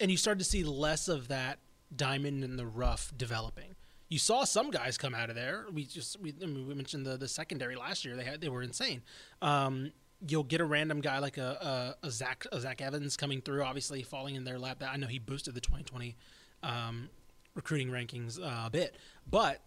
and 0.00 0.11
you 0.11 0.16
started 0.16 0.38
to 0.38 0.45
see 0.45 0.64
less 0.64 1.09
of 1.09 1.28
that 1.28 1.59
diamond 1.95 2.45
in 2.45 2.57
the 2.57 2.66
rough 2.66 3.12
developing. 3.16 3.75
you 4.09 4.18
saw 4.18 4.45
some 4.45 4.71
guys 4.71 4.97
come 4.97 5.14
out 5.14 5.28
of 5.28 5.37
there. 5.37 5.66
We 5.73 5.85
just 5.85 6.21
we, 6.21 6.35
I 6.42 6.47
mean, 6.47 6.66
we 6.66 6.75
mentioned 6.75 7.04
the 7.04 7.16
the 7.16 7.28
secondary 7.28 7.76
last 7.76 8.04
year. 8.04 8.16
They 8.16 8.25
had 8.25 8.40
they 8.40 8.49
were 8.49 8.62
insane. 8.62 9.02
Um, 9.42 9.92
you'll 10.26 10.44
get 10.44 10.60
a 10.60 10.64
random 10.64 11.00
guy 11.00 11.18
like 11.18 11.38
a, 11.38 11.94
a, 12.02 12.06
a 12.06 12.10
Zach 12.10 12.46
a 12.50 12.60
Zach 12.60 12.80
Evans 12.80 13.16
coming 13.16 13.40
through, 13.40 13.62
obviously 13.62 14.02
falling 14.02 14.34
in 14.34 14.44
their 14.44 14.58
lap. 14.58 14.80
That 14.80 14.90
I 14.92 14.96
know 14.96 15.06
he 15.06 15.18
boosted 15.18 15.54
the 15.54 15.60
2020 15.60 16.16
um, 16.62 17.08
recruiting 17.54 17.88
rankings 17.88 18.40
uh, 18.40 18.66
a 18.66 18.70
bit, 18.70 18.96
but 19.28 19.62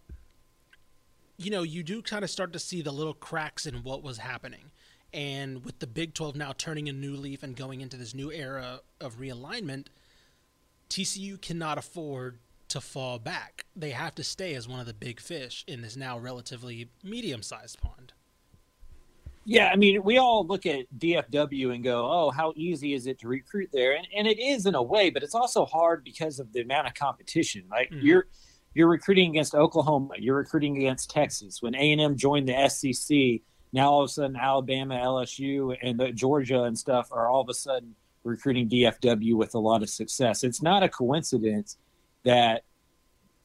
you 1.36 1.50
know 1.50 1.62
you 1.62 1.82
do 1.82 2.02
kind 2.02 2.24
of 2.24 2.30
start 2.30 2.52
to 2.52 2.58
see 2.58 2.82
the 2.82 2.92
little 2.92 3.14
cracks 3.14 3.66
in 3.66 3.82
what 3.82 4.02
was 4.02 4.18
happening. 4.18 4.70
And 5.14 5.64
with 5.64 5.78
the 5.78 5.86
Big 5.86 6.14
12 6.14 6.36
now 6.36 6.54
turning 6.56 6.88
a 6.88 6.92
new 6.92 7.14
leaf 7.14 7.42
and 7.42 7.54
going 7.54 7.82
into 7.82 7.98
this 7.98 8.14
new 8.14 8.32
era 8.32 8.80
of 8.98 9.18
realignment, 9.18 9.88
TCU 10.88 11.40
cannot 11.40 11.76
afford 11.76 12.38
to 12.68 12.80
fall 12.80 13.18
back. 13.18 13.66
They 13.76 13.90
have 13.90 14.14
to 14.14 14.24
stay 14.24 14.54
as 14.54 14.66
one 14.66 14.80
of 14.80 14.86
the 14.86 14.94
big 14.94 15.20
fish 15.20 15.64
in 15.68 15.82
this 15.82 15.96
now 15.96 16.18
relatively 16.18 16.88
medium 17.04 17.42
sized 17.42 17.78
pond. 17.78 18.14
Yeah, 19.44 19.70
I 19.72 19.76
mean, 19.76 20.02
we 20.04 20.18
all 20.18 20.46
look 20.46 20.66
at 20.66 20.86
DFW 20.98 21.74
and 21.74 21.82
go, 21.82 22.08
"Oh, 22.10 22.30
how 22.30 22.52
easy 22.54 22.94
is 22.94 23.06
it 23.06 23.18
to 23.20 23.28
recruit 23.28 23.70
there?" 23.72 23.96
And, 23.96 24.06
and 24.16 24.26
it 24.26 24.38
is 24.38 24.66
in 24.66 24.74
a 24.74 24.82
way, 24.82 25.10
but 25.10 25.22
it's 25.22 25.34
also 25.34 25.64
hard 25.64 26.04
because 26.04 26.38
of 26.38 26.52
the 26.52 26.60
amount 26.60 26.86
of 26.86 26.94
competition. 26.94 27.64
Like 27.70 27.90
mm-hmm. 27.90 28.06
you're 28.06 28.26
you're 28.74 28.88
recruiting 28.88 29.30
against 29.30 29.54
Oklahoma, 29.54 30.14
you're 30.18 30.36
recruiting 30.36 30.76
against 30.76 31.10
Texas. 31.10 31.60
When 31.60 31.74
A 31.74 31.92
and 31.92 32.00
M 32.00 32.16
joined 32.16 32.48
the 32.48 32.68
SEC, 32.68 33.42
now 33.72 33.90
all 33.90 34.02
of 34.02 34.06
a 34.06 34.12
sudden 34.12 34.36
Alabama, 34.36 34.94
LSU, 34.94 35.76
and 35.82 36.16
Georgia 36.16 36.62
and 36.62 36.78
stuff 36.78 37.08
are 37.10 37.28
all 37.28 37.40
of 37.40 37.48
a 37.48 37.54
sudden 37.54 37.94
recruiting 38.24 38.68
DFW 38.68 39.34
with 39.34 39.54
a 39.54 39.58
lot 39.58 39.82
of 39.82 39.90
success. 39.90 40.44
It's 40.44 40.62
not 40.62 40.82
a 40.82 40.88
coincidence 40.88 41.76
that 42.24 42.62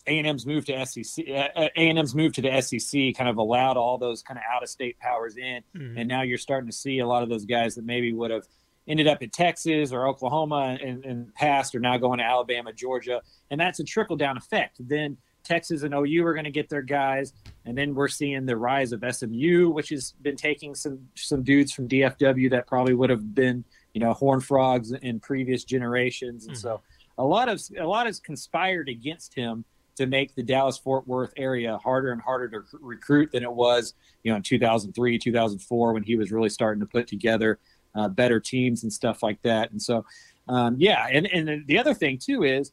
a&M's 0.07 0.45
move 0.45 0.65
to 0.65 0.85
SEC, 0.85 1.25
A&M's 1.27 2.15
move 2.15 2.33
to 2.33 2.41
the 2.41 2.61
SEC 2.61 3.15
kind 3.15 3.29
of 3.29 3.37
allowed 3.37 3.77
all 3.77 3.97
those 3.97 4.23
kind 4.23 4.37
of 4.37 4.43
out-of-state 4.51 4.97
powers 4.99 5.37
in, 5.37 5.61
mm-hmm. 5.75 5.97
and 5.97 6.07
now 6.07 6.21
you're 6.21 6.37
starting 6.37 6.69
to 6.69 6.75
see 6.75 6.99
a 6.99 7.07
lot 7.07 7.23
of 7.23 7.29
those 7.29 7.45
guys 7.45 7.75
that 7.75 7.85
maybe 7.85 8.13
would 8.13 8.31
have 8.31 8.47
ended 8.87 9.07
up 9.07 9.21
in 9.21 9.29
Texas 9.29 9.91
or 9.91 10.07
Oklahoma 10.07 10.77
in, 10.81 11.03
in 11.03 11.25
the 11.25 11.31
past 11.33 11.75
are 11.75 11.79
now 11.79 11.97
going 11.97 12.19
to 12.19 12.23
Alabama, 12.23 12.71
Georgia, 12.71 13.21
and 13.51 13.59
that's 13.59 13.79
a 13.79 13.83
trickle-down 13.83 14.37
effect. 14.37 14.77
Then 14.79 15.17
Texas 15.43 15.83
and 15.83 15.93
OU 15.93 16.25
are 16.25 16.33
going 16.33 16.45
to 16.45 16.51
get 16.51 16.69
their 16.69 16.81
guys, 16.81 17.33
and 17.65 17.77
then 17.77 17.95
we're 17.95 18.07
seeing 18.07 18.45
the 18.45 18.57
rise 18.57 18.91
of 18.91 19.03
SMU, 19.09 19.69
which 19.69 19.89
has 19.89 20.13
been 20.21 20.35
taking 20.35 20.75
some 20.75 20.99
some 21.15 21.43
dudes 21.43 21.71
from 21.71 21.87
DFW 21.87 22.49
that 22.51 22.67
probably 22.67 22.93
would 22.93 23.09
have 23.09 23.33
been 23.33 23.63
you 23.93 24.01
know 24.01 24.13
horn 24.13 24.41
frogs 24.41 24.91
in 24.91 25.19
previous 25.19 25.63
generations, 25.63 26.47
and 26.47 26.55
mm-hmm. 26.55 26.61
so 26.61 26.81
a 27.17 27.23
lot 27.23 27.49
of 27.49 27.61
a 27.79 27.85
lot 27.85 28.05
has 28.05 28.19
conspired 28.19 28.89
against 28.89 29.33
him 29.33 29.63
to 29.97 30.05
make 30.05 30.35
the 30.35 30.43
Dallas 30.43 30.77
Fort 30.77 31.07
Worth 31.07 31.33
area 31.37 31.77
harder 31.77 32.11
and 32.11 32.21
harder 32.21 32.47
to 32.49 32.61
recruit 32.79 33.31
than 33.31 33.43
it 33.43 33.51
was, 33.51 33.93
you 34.23 34.31
know, 34.31 34.37
in 34.37 34.43
2003, 34.43 35.17
2004 35.17 35.93
when 35.93 36.03
he 36.03 36.15
was 36.15 36.31
really 36.31 36.49
starting 36.49 36.79
to 36.79 36.85
put 36.85 37.07
together 37.07 37.59
uh, 37.95 38.07
better 38.07 38.39
teams 38.39 38.83
and 38.83 38.93
stuff 38.93 39.23
like 39.23 39.41
that. 39.41 39.71
And 39.71 39.81
so, 39.81 40.05
um, 40.47 40.75
yeah, 40.77 41.07
and 41.11 41.27
and 41.27 41.67
the 41.67 41.77
other 41.77 41.93
thing 41.93 42.17
too 42.17 42.43
is 42.43 42.71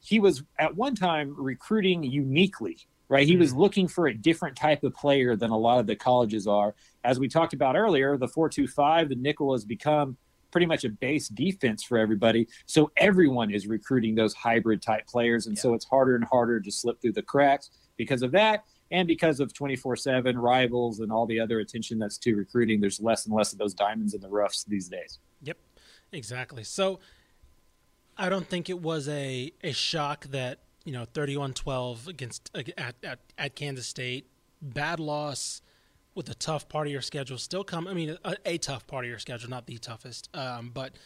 he 0.00 0.20
was 0.20 0.42
at 0.58 0.76
one 0.76 0.94
time 0.94 1.34
recruiting 1.36 2.02
uniquely. 2.02 2.78
Right, 3.08 3.24
he 3.24 3.36
was 3.36 3.50
mm-hmm. 3.50 3.60
looking 3.60 3.88
for 3.88 4.08
a 4.08 4.14
different 4.14 4.56
type 4.56 4.82
of 4.82 4.92
player 4.92 5.36
than 5.36 5.50
a 5.52 5.56
lot 5.56 5.78
of 5.78 5.86
the 5.86 5.94
colleges 5.94 6.48
are. 6.48 6.74
As 7.04 7.20
we 7.20 7.28
talked 7.28 7.52
about 7.52 7.76
earlier, 7.76 8.16
the 8.16 8.26
four-two-five, 8.26 9.08
the 9.08 9.14
nickel 9.14 9.52
has 9.52 9.64
become 9.64 10.16
pretty 10.56 10.64
much 10.64 10.84
a 10.84 10.88
base 10.88 11.28
defense 11.28 11.82
for 11.82 11.98
everybody. 11.98 12.48
So 12.64 12.90
everyone 12.96 13.52
is 13.52 13.66
recruiting 13.66 14.14
those 14.14 14.32
hybrid 14.32 14.80
type 14.80 15.06
players. 15.06 15.48
And 15.48 15.54
yeah. 15.54 15.60
so 15.60 15.74
it's 15.74 15.84
harder 15.84 16.16
and 16.16 16.24
harder 16.24 16.60
to 16.60 16.72
slip 16.72 16.98
through 17.02 17.12
the 17.12 17.20
cracks 17.20 17.68
because 17.98 18.22
of 18.22 18.32
that. 18.32 18.64
And 18.90 19.06
because 19.06 19.38
of 19.38 19.52
24 19.52 19.96
7 19.96 20.38
rivals 20.38 21.00
and 21.00 21.12
all 21.12 21.26
the 21.26 21.38
other 21.38 21.60
attention 21.60 21.98
that's 21.98 22.16
to 22.16 22.34
recruiting, 22.34 22.80
there's 22.80 22.98
less 23.00 23.26
and 23.26 23.34
less 23.34 23.52
of 23.52 23.58
those 23.58 23.74
diamonds 23.74 24.14
in 24.14 24.22
the 24.22 24.30
roughs 24.30 24.64
these 24.66 24.88
days. 24.88 25.18
Yep, 25.42 25.58
exactly. 26.12 26.64
So 26.64 27.00
I 28.16 28.30
don't 28.30 28.48
think 28.48 28.70
it 28.70 28.80
was 28.80 29.10
a, 29.10 29.52
a 29.62 29.72
shock 29.72 30.24
that, 30.28 30.60
you 30.86 30.92
know, 30.94 31.04
31 31.04 31.52
12 31.52 32.08
against 32.08 32.50
at, 32.54 32.96
at, 33.04 33.18
at 33.36 33.54
Kansas 33.56 33.86
State, 33.86 34.30
bad 34.62 35.00
loss 35.00 35.60
with 36.16 36.30
a 36.30 36.34
tough 36.34 36.68
part 36.68 36.86
of 36.86 36.92
your 36.92 37.02
schedule 37.02 37.38
still 37.38 37.62
come. 37.62 37.86
I 37.86 37.92
mean, 37.92 38.16
a, 38.24 38.36
a 38.44 38.58
tough 38.58 38.86
part 38.86 39.04
of 39.04 39.10
your 39.10 39.18
schedule, 39.18 39.50
not 39.50 39.66
the 39.66 39.76
toughest, 39.78 40.28
um, 40.34 40.70
but 40.72 40.96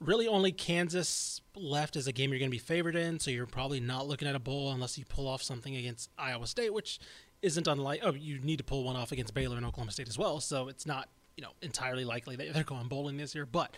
really 0.00 0.26
only 0.26 0.50
Kansas 0.50 1.42
left 1.54 1.94
is 1.94 2.06
a 2.06 2.12
game 2.12 2.30
you're 2.30 2.38
going 2.38 2.50
to 2.50 2.54
be 2.54 2.58
favored 2.58 2.96
in. 2.96 3.20
So 3.20 3.30
you're 3.30 3.46
probably 3.46 3.80
not 3.80 4.08
looking 4.08 4.26
at 4.26 4.34
a 4.34 4.40
bowl 4.40 4.72
unless 4.72 4.98
you 4.98 5.04
pull 5.04 5.28
off 5.28 5.42
something 5.42 5.76
against 5.76 6.10
Iowa 6.18 6.46
State, 6.46 6.72
which 6.72 6.98
isn't 7.42 7.68
unlike. 7.68 8.00
Oh, 8.02 8.14
you 8.14 8.40
need 8.40 8.56
to 8.56 8.64
pull 8.64 8.82
one 8.82 8.96
off 8.96 9.12
against 9.12 9.34
Baylor 9.34 9.58
and 9.58 9.66
Oklahoma 9.66 9.92
State 9.92 10.08
as 10.08 10.18
well. 10.18 10.40
So 10.40 10.68
it's 10.68 10.86
not 10.86 11.08
you 11.36 11.42
know 11.42 11.50
entirely 11.60 12.04
likely 12.04 12.34
that 12.36 12.54
they're 12.54 12.64
going 12.64 12.88
bowling 12.88 13.18
this 13.18 13.34
year, 13.34 13.46
but 13.46 13.76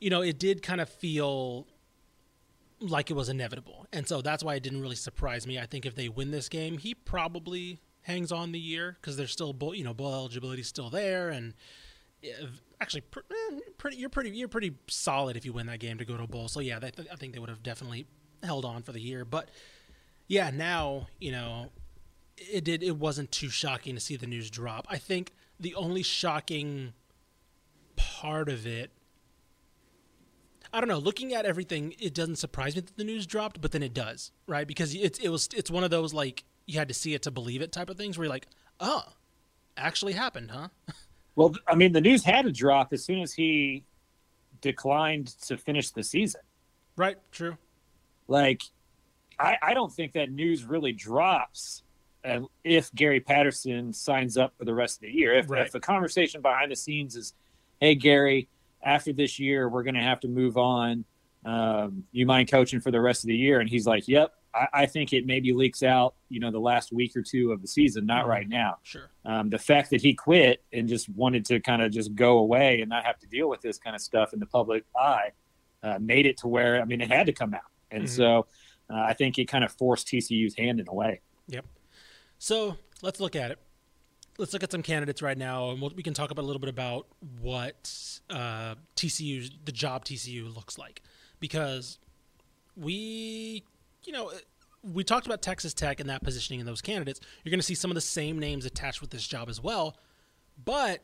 you 0.00 0.08
know 0.08 0.22
it 0.22 0.38
did 0.38 0.62
kind 0.62 0.80
of 0.80 0.88
feel 0.88 1.66
like 2.80 3.10
it 3.10 3.14
was 3.14 3.28
inevitable, 3.28 3.86
and 3.92 4.06
so 4.06 4.22
that's 4.22 4.44
why 4.44 4.54
it 4.54 4.62
didn't 4.62 4.80
really 4.80 4.96
surprise 4.96 5.46
me. 5.46 5.58
I 5.58 5.66
think 5.66 5.84
if 5.84 5.96
they 5.96 6.08
win 6.08 6.30
this 6.30 6.48
game, 6.48 6.78
he 6.78 6.94
probably 6.94 7.80
hangs 8.04 8.30
on 8.32 8.52
the 8.52 8.58
year 8.58 8.96
because 9.00 9.16
there's 9.16 9.32
still 9.32 9.52
bowl, 9.52 9.74
you 9.74 9.84
know 9.84 9.94
bowl 9.94 10.14
eligibility 10.14 10.62
still 10.62 10.90
there 10.90 11.30
and 11.30 11.54
actually 12.80 13.02
eh, 13.16 13.58
pretty 13.78 13.96
you're 13.96 14.08
pretty 14.08 14.30
you're 14.30 14.48
pretty 14.48 14.74
solid 14.88 15.36
if 15.36 15.44
you 15.44 15.52
win 15.52 15.66
that 15.66 15.80
game 15.80 15.98
to 15.98 16.04
go 16.04 16.16
to 16.16 16.22
a 16.22 16.26
bowl. 16.26 16.48
So 16.48 16.60
yeah, 16.60 16.78
I 16.82 17.16
think 17.16 17.32
they 17.32 17.38
would 17.38 17.50
have 17.50 17.62
definitely 17.62 18.06
held 18.42 18.64
on 18.64 18.82
for 18.82 18.92
the 18.92 19.00
year. 19.00 19.24
But 19.24 19.48
yeah, 20.28 20.50
now 20.50 21.08
you 21.18 21.32
know 21.32 21.70
it 22.36 22.64
did 22.64 22.82
it 22.82 22.96
wasn't 22.96 23.30
too 23.32 23.48
shocking 23.48 23.94
to 23.94 24.00
see 24.00 24.16
the 24.16 24.26
news 24.26 24.50
drop. 24.50 24.86
I 24.88 24.98
think 24.98 25.32
the 25.58 25.74
only 25.74 26.02
shocking 26.02 26.92
part 27.96 28.48
of 28.48 28.66
it 28.66 28.90
I 30.72 30.80
don't 30.80 30.88
know. 30.88 30.98
Looking 30.98 31.34
at 31.34 31.46
everything, 31.46 31.94
it 32.00 32.14
doesn't 32.14 32.34
surprise 32.34 32.74
me 32.74 32.80
that 32.80 32.96
the 32.96 33.04
news 33.04 33.28
dropped, 33.28 33.60
but 33.60 33.70
then 33.70 33.84
it 33.84 33.94
does, 33.94 34.32
right? 34.48 34.66
Because 34.66 34.92
it's 34.92 35.20
it 35.20 35.28
was 35.28 35.48
it's 35.54 35.70
one 35.70 35.84
of 35.84 35.90
those 35.90 36.12
like 36.12 36.42
you 36.66 36.78
had 36.78 36.88
to 36.88 36.94
see 36.94 37.14
it 37.14 37.22
to 37.22 37.30
believe 37.30 37.62
it 37.62 37.72
type 37.72 37.90
of 37.90 37.96
things 37.96 38.16
where 38.16 38.24
you're 38.24 38.32
like, 38.32 38.46
oh, 38.80 39.02
actually 39.76 40.12
happened, 40.12 40.50
huh? 40.50 40.68
Well, 41.36 41.52
I 41.66 41.74
mean, 41.74 41.92
the 41.92 42.00
news 42.00 42.22
had 42.22 42.44
to 42.44 42.52
drop 42.52 42.92
as 42.92 43.04
soon 43.04 43.20
as 43.20 43.32
he 43.32 43.82
declined 44.60 45.36
to 45.46 45.56
finish 45.56 45.90
the 45.90 46.04
season. 46.04 46.42
Right. 46.96 47.16
True. 47.32 47.56
Like, 48.28 48.62
I, 49.36 49.56
I 49.60 49.74
don't 49.74 49.92
think 49.92 50.12
that 50.12 50.30
news 50.30 50.62
really 50.62 50.92
drops 50.92 51.82
and 52.24 52.46
if 52.64 52.92
Gary 52.94 53.20
Patterson 53.20 53.92
signs 53.92 54.38
up 54.38 54.54
for 54.56 54.64
the 54.64 54.74
rest 54.74 54.96
of 54.96 55.02
the 55.02 55.10
year. 55.10 55.34
If, 55.34 55.50
right. 55.50 55.66
if 55.66 55.72
the 55.72 55.80
conversation 55.80 56.40
behind 56.40 56.72
the 56.72 56.76
scenes 56.76 57.16
is, 57.16 57.34
hey, 57.80 57.94
Gary, 57.94 58.48
after 58.82 59.12
this 59.12 59.38
year, 59.38 59.68
we're 59.68 59.82
going 59.82 59.94
to 59.94 60.02
have 60.02 60.20
to 60.20 60.28
move 60.28 60.56
on. 60.56 61.04
Um, 61.44 62.04
you 62.12 62.24
mind 62.24 62.50
coaching 62.50 62.80
for 62.80 62.90
the 62.90 63.00
rest 63.00 63.24
of 63.24 63.28
the 63.28 63.36
year? 63.36 63.60
And 63.60 63.68
he's 63.68 63.86
like, 63.86 64.08
yep, 64.08 64.32
I, 64.54 64.68
I, 64.72 64.86
think 64.86 65.12
it 65.12 65.26
maybe 65.26 65.52
leaks 65.52 65.82
out, 65.82 66.14
you 66.28 66.40
know, 66.40 66.50
the 66.50 66.60
last 66.60 66.92
week 66.92 67.16
or 67.16 67.22
two 67.22 67.52
of 67.52 67.60
the 67.60 67.68
season, 67.68 68.06
not 68.06 68.22
mm-hmm. 68.22 68.30
right 68.30 68.48
now. 68.48 68.78
Sure. 68.82 69.10
Um, 69.24 69.50
the 69.50 69.58
fact 69.58 69.90
that 69.90 70.00
he 70.00 70.14
quit 70.14 70.62
and 70.72 70.88
just 70.88 71.08
wanted 71.08 71.44
to 71.46 71.60
kind 71.60 71.82
of 71.82 71.90
just 71.90 72.14
go 72.14 72.38
away 72.38 72.80
and 72.80 72.88
not 72.88 73.04
have 73.04 73.18
to 73.20 73.26
deal 73.26 73.48
with 73.48 73.60
this 73.60 73.78
kind 73.78 73.96
of 73.96 74.02
stuff 74.02 74.32
in 74.32 74.40
the 74.40 74.46
public 74.46 74.84
eye 74.96 75.30
uh, 75.82 75.98
made 76.00 76.26
it 76.26 76.36
to 76.38 76.48
where, 76.48 76.80
I 76.80 76.84
mean, 76.84 77.00
it 77.00 77.10
had 77.10 77.26
to 77.26 77.32
come 77.32 77.54
out. 77.54 77.60
And 77.90 78.04
mm-hmm. 78.04 78.14
so 78.14 78.46
uh, 78.90 79.00
I 79.00 79.12
think 79.14 79.38
it 79.38 79.46
kind 79.46 79.64
of 79.64 79.72
forced 79.72 80.06
TCU's 80.08 80.56
hand 80.56 80.80
in 80.80 80.86
a 80.88 80.94
way. 80.94 81.20
Yep. 81.48 81.66
So 82.38 82.76
let's 83.02 83.20
look 83.20 83.36
at 83.36 83.50
it. 83.50 83.58
Let's 84.36 84.52
look 84.52 84.64
at 84.64 84.72
some 84.72 84.82
candidates 84.82 85.22
right 85.22 85.38
now, 85.38 85.70
and 85.70 85.80
we'll, 85.80 85.92
we 85.94 86.02
can 86.02 86.12
talk 86.12 86.32
about 86.32 86.42
a 86.42 86.46
little 86.46 86.58
bit 86.58 86.68
about 86.68 87.06
what 87.40 87.92
uh, 88.28 88.74
TCU, 88.96 89.48
the 89.64 89.70
job 89.70 90.04
TCU 90.04 90.52
looks 90.52 90.76
like, 90.76 91.02
because 91.38 91.98
we 92.76 93.62
you 94.06 94.12
know, 94.12 94.32
we 94.82 95.04
talked 95.04 95.26
about 95.26 95.42
Texas 95.42 95.72
Tech 95.74 96.00
and 96.00 96.10
that 96.10 96.22
positioning 96.22 96.60
and 96.60 96.68
those 96.68 96.82
candidates. 96.82 97.20
You're 97.42 97.50
going 97.50 97.60
to 97.60 97.66
see 97.66 97.74
some 97.74 97.90
of 97.90 97.94
the 97.94 98.00
same 98.00 98.38
names 98.38 98.66
attached 98.66 99.00
with 99.00 99.10
this 99.10 99.26
job 99.26 99.48
as 99.48 99.62
well. 99.62 99.96
But 100.62 101.02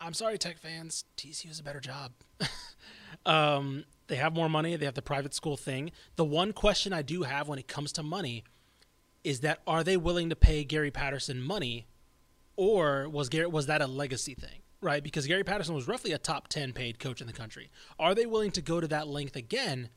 I'm 0.00 0.14
sorry, 0.14 0.38
Tech 0.38 0.58
fans, 0.58 1.04
TCU 1.16 1.50
is 1.50 1.60
a 1.60 1.62
better 1.62 1.80
job. 1.80 2.12
um, 3.26 3.84
they 4.08 4.16
have 4.16 4.34
more 4.34 4.48
money. 4.48 4.76
They 4.76 4.84
have 4.84 4.94
the 4.94 5.02
private 5.02 5.34
school 5.34 5.56
thing. 5.56 5.92
The 6.16 6.24
one 6.24 6.52
question 6.52 6.92
I 6.92 7.02
do 7.02 7.22
have 7.22 7.48
when 7.48 7.58
it 7.58 7.68
comes 7.68 7.92
to 7.92 8.02
money 8.02 8.44
is 9.24 9.40
that 9.40 9.60
are 9.66 9.84
they 9.84 9.96
willing 9.96 10.30
to 10.30 10.36
pay 10.36 10.64
Gary 10.64 10.90
Patterson 10.90 11.42
money, 11.42 11.86
or 12.56 13.08
was 13.08 13.28
Gary 13.28 13.46
was 13.46 13.66
that 13.66 13.82
a 13.82 13.86
legacy 13.86 14.34
thing? 14.34 14.60
Right, 14.80 15.02
because 15.02 15.26
Gary 15.26 15.42
Patterson 15.42 15.74
was 15.74 15.88
roughly 15.88 16.12
a 16.12 16.18
top 16.18 16.48
ten 16.48 16.72
paid 16.72 16.98
coach 16.98 17.20
in 17.20 17.26
the 17.26 17.32
country. 17.32 17.70
Are 17.98 18.14
they 18.14 18.26
willing 18.26 18.52
to 18.52 18.62
go 18.62 18.80
to 18.80 18.86
that 18.88 19.08
length 19.08 19.36
again 19.36 19.88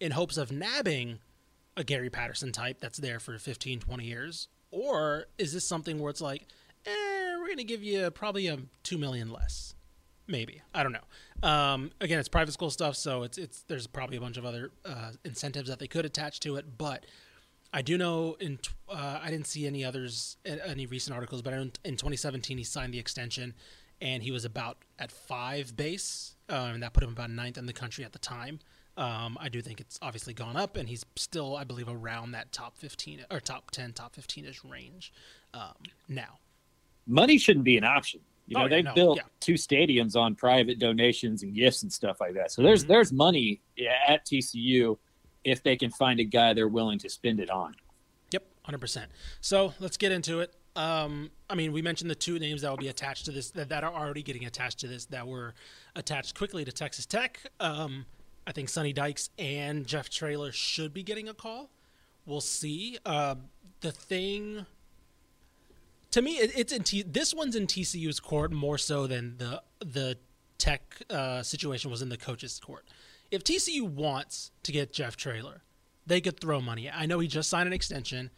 in 0.00 0.12
hopes 0.12 0.38
of 0.38 0.50
nabbing 0.50 1.18
a 1.80 1.84
Gary 1.84 2.10
Patterson 2.10 2.52
type 2.52 2.78
that's 2.78 2.98
there 2.98 3.18
for 3.18 3.38
15, 3.38 3.80
20 3.80 4.04
years? 4.04 4.48
Or 4.70 5.24
is 5.38 5.52
this 5.52 5.64
something 5.64 5.98
where 5.98 6.10
it's 6.10 6.20
like, 6.20 6.46
eh, 6.86 7.36
we're 7.38 7.46
going 7.46 7.56
to 7.56 7.64
give 7.64 7.82
you 7.82 8.10
probably 8.10 8.46
a 8.46 8.58
2 8.84 8.98
million 8.98 9.32
less? 9.32 9.74
Maybe. 10.28 10.62
I 10.72 10.84
don't 10.84 10.92
know. 10.92 11.48
Um, 11.48 11.90
again, 12.00 12.20
it's 12.20 12.28
private 12.28 12.52
school 12.52 12.70
stuff, 12.70 12.94
so 12.94 13.24
it's, 13.24 13.38
it's, 13.38 13.62
there's 13.62 13.88
probably 13.88 14.16
a 14.16 14.20
bunch 14.20 14.36
of 14.36 14.44
other 14.44 14.70
uh, 14.84 15.12
incentives 15.24 15.68
that 15.68 15.80
they 15.80 15.88
could 15.88 16.04
attach 16.04 16.38
to 16.40 16.56
it. 16.56 16.78
But 16.78 17.06
I 17.72 17.82
do 17.82 17.98
know 17.98 18.36
in 18.38 18.58
uh, 18.88 19.18
I 19.22 19.30
didn't 19.30 19.46
see 19.46 19.66
any 19.66 19.84
others 19.84 20.36
any 20.44 20.86
recent 20.86 21.14
articles, 21.14 21.42
but 21.42 21.52
in 21.52 21.72
2017 21.84 22.58
he 22.58 22.64
signed 22.64 22.92
the 22.92 22.98
extension, 22.98 23.54
and 24.00 24.22
he 24.22 24.30
was 24.30 24.44
about 24.44 24.78
at 24.98 25.10
five 25.10 25.76
base, 25.76 26.36
uh, 26.48 26.70
and 26.72 26.82
that 26.82 26.92
put 26.92 27.02
him 27.02 27.10
about 27.10 27.30
ninth 27.30 27.58
in 27.58 27.66
the 27.66 27.72
country 27.72 28.04
at 28.04 28.12
the 28.12 28.18
time. 28.18 28.60
Um, 29.00 29.38
I 29.40 29.48
do 29.48 29.62
think 29.62 29.80
it's 29.80 29.98
obviously 30.02 30.34
gone 30.34 30.56
up, 30.56 30.76
and 30.76 30.86
he's 30.88 31.04
still, 31.16 31.56
I 31.56 31.64
believe, 31.64 31.88
around 31.88 32.32
that 32.32 32.52
top 32.52 32.76
15 32.76 33.24
or 33.30 33.40
top 33.40 33.70
10, 33.70 33.94
top 33.94 34.14
15 34.14 34.44
ish 34.44 34.62
range 34.62 35.12
um, 35.54 35.72
now. 36.06 36.38
Money 37.06 37.38
shouldn't 37.38 37.64
be 37.64 37.78
an 37.78 37.84
option. 37.84 38.20
You 38.46 38.54
know, 38.56 38.60
Oh, 38.60 38.64
yeah, 38.64 38.68
they've 38.68 38.84
no, 38.84 38.94
built 38.94 39.16
yeah. 39.16 39.22
two 39.40 39.54
stadiums 39.54 40.16
on 40.16 40.34
private 40.34 40.78
donations 40.78 41.42
and 41.42 41.54
gifts 41.54 41.82
and 41.82 41.90
stuff 41.92 42.20
like 42.20 42.34
that. 42.34 42.50
So 42.52 42.62
there's 42.62 42.82
Mm-hmm. 42.82 42.92
there's 42.92 43.12
money 43.12 43.62
at 44.06 44.26
TCU 44.26 44.98
if 45.44 45.62
they 45.62 45.76
can 45.76 45.90
find 45.90 46.20
a 46.20 46.24
guy 46.24 46.52
they're 46.52 46.68
willing 46.68 46.98
to 46.98 47.08
spend 47.08 47.40
it 47.40 47.48
on. 47.48 47.74
Yep, 48.32 48.44
hundred 48.64 48.78
percent. 48.80 49.10
So 49.40 49.72
let's 49.80 49.96
get 49.96 50.12
into 50.12 50.40
it. 50.40 50.54
Um, 50.76 51.30
I 51.48 51.54
mean, 51.54 51.72
we 51.72 51.80
mentioned 51.80 52.10
the 52.10 52.14
two 52.14 52.38
names 52.38 52.62
that 52.62 52.70
will 52.70 52.76
be 52.76 52.88
attached 52.88 53.24
to 53.24 53.32
this 53.32 53.50
that, 53.52 53.70
that 53.70 53.82
are 53.82 53.92
already 53.94 54.22
getting 54.22 54.44
attached 54.44 54.80
to 54.80 54.86
this 54.88 55.06
that 55.06 55.26
were 55.26 55.54
attached 55.96 56.36
quickly 56.36 56.64
to 56.66 56.72
Texas 56.72 57.06
Tech. 57.06 57.40
Um, 57.60 58.04
I 58.50 58.52
think 58.52 58.68
Sonny 58.68 58.92
Dykes 58.92 59.30
and 59.38 59.86
Jeff 59.86 60.10
Traylor 60.10 60.50
should 60.50 60.92
be 60.92 61.04
getting 61.04 61.28
a 61.28 61.34
call. 61.34 61.70
We'll 62.26 62.40
see. 62.40 62.98
Uh, 63.06 63.36
the 63.80 63.92
thing 63.92 64.66
to 66.10 66.20
me, 66.20 66.32
it, 66.38 66.50
it's 66.58 66.72
in 66.72 66.82
T, 66.82 67.02
this 67.02 67.32
one's 67.32 67.54
in 67.54 67.68
TCU's 67.68 68.18
court 68.18 68.50
more 68.50 68.76
so 68.76 69.06
than 69.06 69.38
the 69.38 69.62
the 69.78 70.18
Tech 70.58 71.00
uh, 71.08 71.44
situation 71.44 71.92
was 71.92 72.02
in 72.02 72.08
the 72.08 72.16
coach's 72.16 72.58
court. 72.58 72.88
If 73.30 73.44
TCU 73.44 73.82
wants 73.82 74.50
to 74.64 74.72
get 74.72 74.92
Jeff 74.92 75.16
Traylor, 75.16 75.62
they 76.04 76.20
could 76.20 76.40
throw 76.40 76.60
money. 76.60 76.90
I 76.92 77.06
know 77.06 77.20
he 77.20 77.28
just 77.28 77.48
signed 77.50 77.68
an 77.68 77.72
extension, 77.72 78.30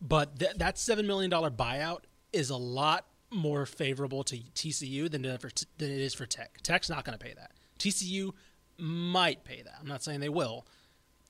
but 0.00 0.38
th- 0.38 0.54
that 0.56 0.78
seven 0.78 1.06
million 1.06 1.30
dollar 1.30 1.50
buyout 1.50 2.04
is 2.32 2.48
a 2.48 2.56
lot 2.56 3.04
more 3.30 3.66
favorable 3.66 4.24
to 4.24 4.38
TCU 4.54 5.10
than 5.10 5.24
for, 5.36 5.50
than 5.76 5.90
it 5.90 6.00
is 6.00 6.14
for 6.14 6.24
Tech. 6.24 6.56
Tech's 6.62 6.88
not 6.88 7.04
going 7.04 7.18
to 7.18 7.22
pay 7.22 7.34
that. 7.34 7.50
TCU 7.78 8.32
might 8.78 9.44
pay 9.44 9.62
that. 9.62 9.74
I'm 9.80 9.88
not 9.88 10.02
saying 10.02 10.20
they 10.20 10.28
will. 10.28 10.66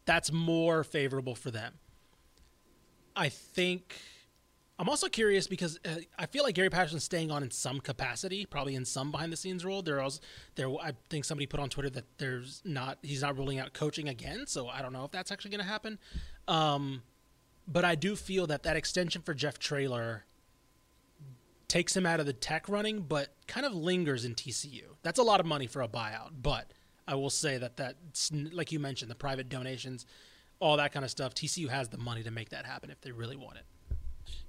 That's 0.05 0.33
more 0.33 0.85
favorable 0.85 1.35
for 1.35 1.51
them. 1.51 1.75
I 3.17 3.29
think 3.29 3.97
I'm 4.79 4.89
also 4.89 5.09
curious 5.09 5.49
because 5.49 5.81
uh, 5.85 5.97
I 6.19 6.27
feel 6.27 6.45
like 6.45 6.55
Gary 6.55 6.71
Patterson's 6.71 7.03
staying 7.03 7.33
on 7.33 7.43
in 7.43 7.51
some 7.51 7.81
capacity, 7.81 8.47
probably 8.47 8.77
in 8.77 8.85
some 8.85 9.11
behind 9.11 9.33
the 9.33 9.37
scenes 9.37 9.65
role. 9.65 9.83
There 9.83 10.01
was 10.01 10.21
there 10.55 10.69
I 10.69 10.93
think 11.11 11.25
somebody 11.25 11.47
put 11.47 11.59
on 11.59 11.69
Twitter 11.69 11.91
that 11.91 12.05
there's 12.19 12.63
not 12.65 12.99
he's 13.03 13.23
not 13.23 13.37
ruling 13.37 13.59
out 13.59 13.73
coaching 13.73 14.09
again, 14.09 14.47
so 14.47 14.69
I 14.69 14.81
don't 14.81 14.93
know 14.93 15.05
if 15.05 15.11
that's 15.11 15.33
actually 15.33 15.51
going 15.51 15.63
to 15.63 15.67
happen. 15.67 15.99
Um, 16.47 17.03
but 17.67 17.85
I 17.85 17.97
do 17.97 18.15
feel 18.15 18.47
that 18.47 18.63
that 18.63 18.77
extension 18.77 19.21
for 19.23 19.35
Jeff 19.35 19.59
Traylor 19.59 20.25
takes 21.67 21.97
him 21.97 22.07
out 22.07 22.21
of 22.21 22.27
the 22.27 22.33
tech 22.33 22.69
running, 22.69 23.01
but 23.01 23.35
kind 23.47 23.67
of 23.67 23.75
lingers 23.75 24.25
in 24.25 24.35
TCU. 24.35 24.85
That's 25.03 25.19
a 25.19 25.23
lot 25.23 25.41
of 25.41 25.45
money 25.45 25.67
for 25.67 25.83
a 25.83 25.89
buyout, 25.89 26.31
but 26.41 26.73
I 27.09 27.15
will 27.15 27.31
say 27.31 27.57
that 27.59 27.77
that 27.79 27.97
like 28.53 28.71
you 28.71 28.79
mentioned, 28.79 29.11
the 29.11 29.15
private 29.17 29.49
donations, 29.49 30.07
all 30.61 30.77
that 30.77 30.93
kind 30.93 31.05
of 31.05 31.11
stuff. 31.11 31.35
TCU 31.35 31.69
has 31.69 31.89
the 31.89 31.99
money 31.99 32.23
to 32.23 32.31
make 32.31 32.51
that 32.51 32.67
happen 32.67 32.91
if 32.91 33.01
they 33.01 33.11
really 33.13 33.37
want 33.37 33.57
it. 33.57 33.65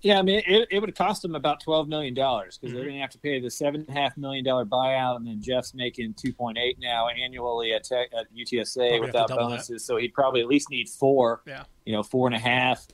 Yeah, 0.01 0.19
I 0.19 0.21
mean, 0.23 0.41
it, 0.45 0.67
it 0.71 0.79
would 0.81 0.93
cost 0.93 1.21
them 1.21 1.35
about 1.35 1.61
twelve 1.61 1.87
million 1.87 2.13
dollars 2.13 2.57
because 2.57 2.69
Mm-hmm. 2.71 2.75
they're 2.75 2.85
going 2.85 2.95
to 2.95 3.01
have 3.01 3.09
to 3.11 3.17
pay 3.17 3.39
the 3.39 3.49
seven 3.49 3.85
and 3.87 3.89
a 3.97 3.99
half 3.99 4.17
million 4.17 4.43
dollar 4.43 4.65
buyout, 4.65 5.15
and 5.15 5.25
then 5.25 5.41
Jeff's 5.41 5.73
making 5.73 6.15
two 6.15 6.33
point 6.33 6.57
eight 6.57 6.77
now 6.81 7.07
annually 7.07 7.71
at, 7.73 7.85
tech, 7.85 8.09
at 8.17 8.25
UTSA 8.35 8.75
Probably 8.75 8.99
without 8.99 9.29
double 9.29 9.43
that. 9.43 9.49
bonuses. 9.51 9.85
So 9.85 9.95
he'd 9.95 10.13
probably 10.13 10.41
at 10.41 10.47
least 10.47 10.69
need 10.69 10.89
four, 10.89 11.41
Yeah. 11.47 11.63
you 11.85 11.93
know, 11.93 12.03
four 12.03 12.27
and 12.27 12.35
a 12.35 12.39
half 12.39 12.85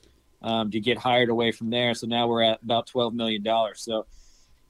um, 0.42 0.70
to 0.70 0.78
get 0.78 0.96
hired 0.96 1.28
away 1.28 1.50
from 1.50 1.70
there. 1.70 1.92
So 1.94 2.06
now 2.06 2.28
we're 2.28 2.42
at 2.42 2.62
about 2.62 2.86
twelve 2.86 3.14
million 3.14 3.42
dollars. 3.42 3.80
So 3.82 4.06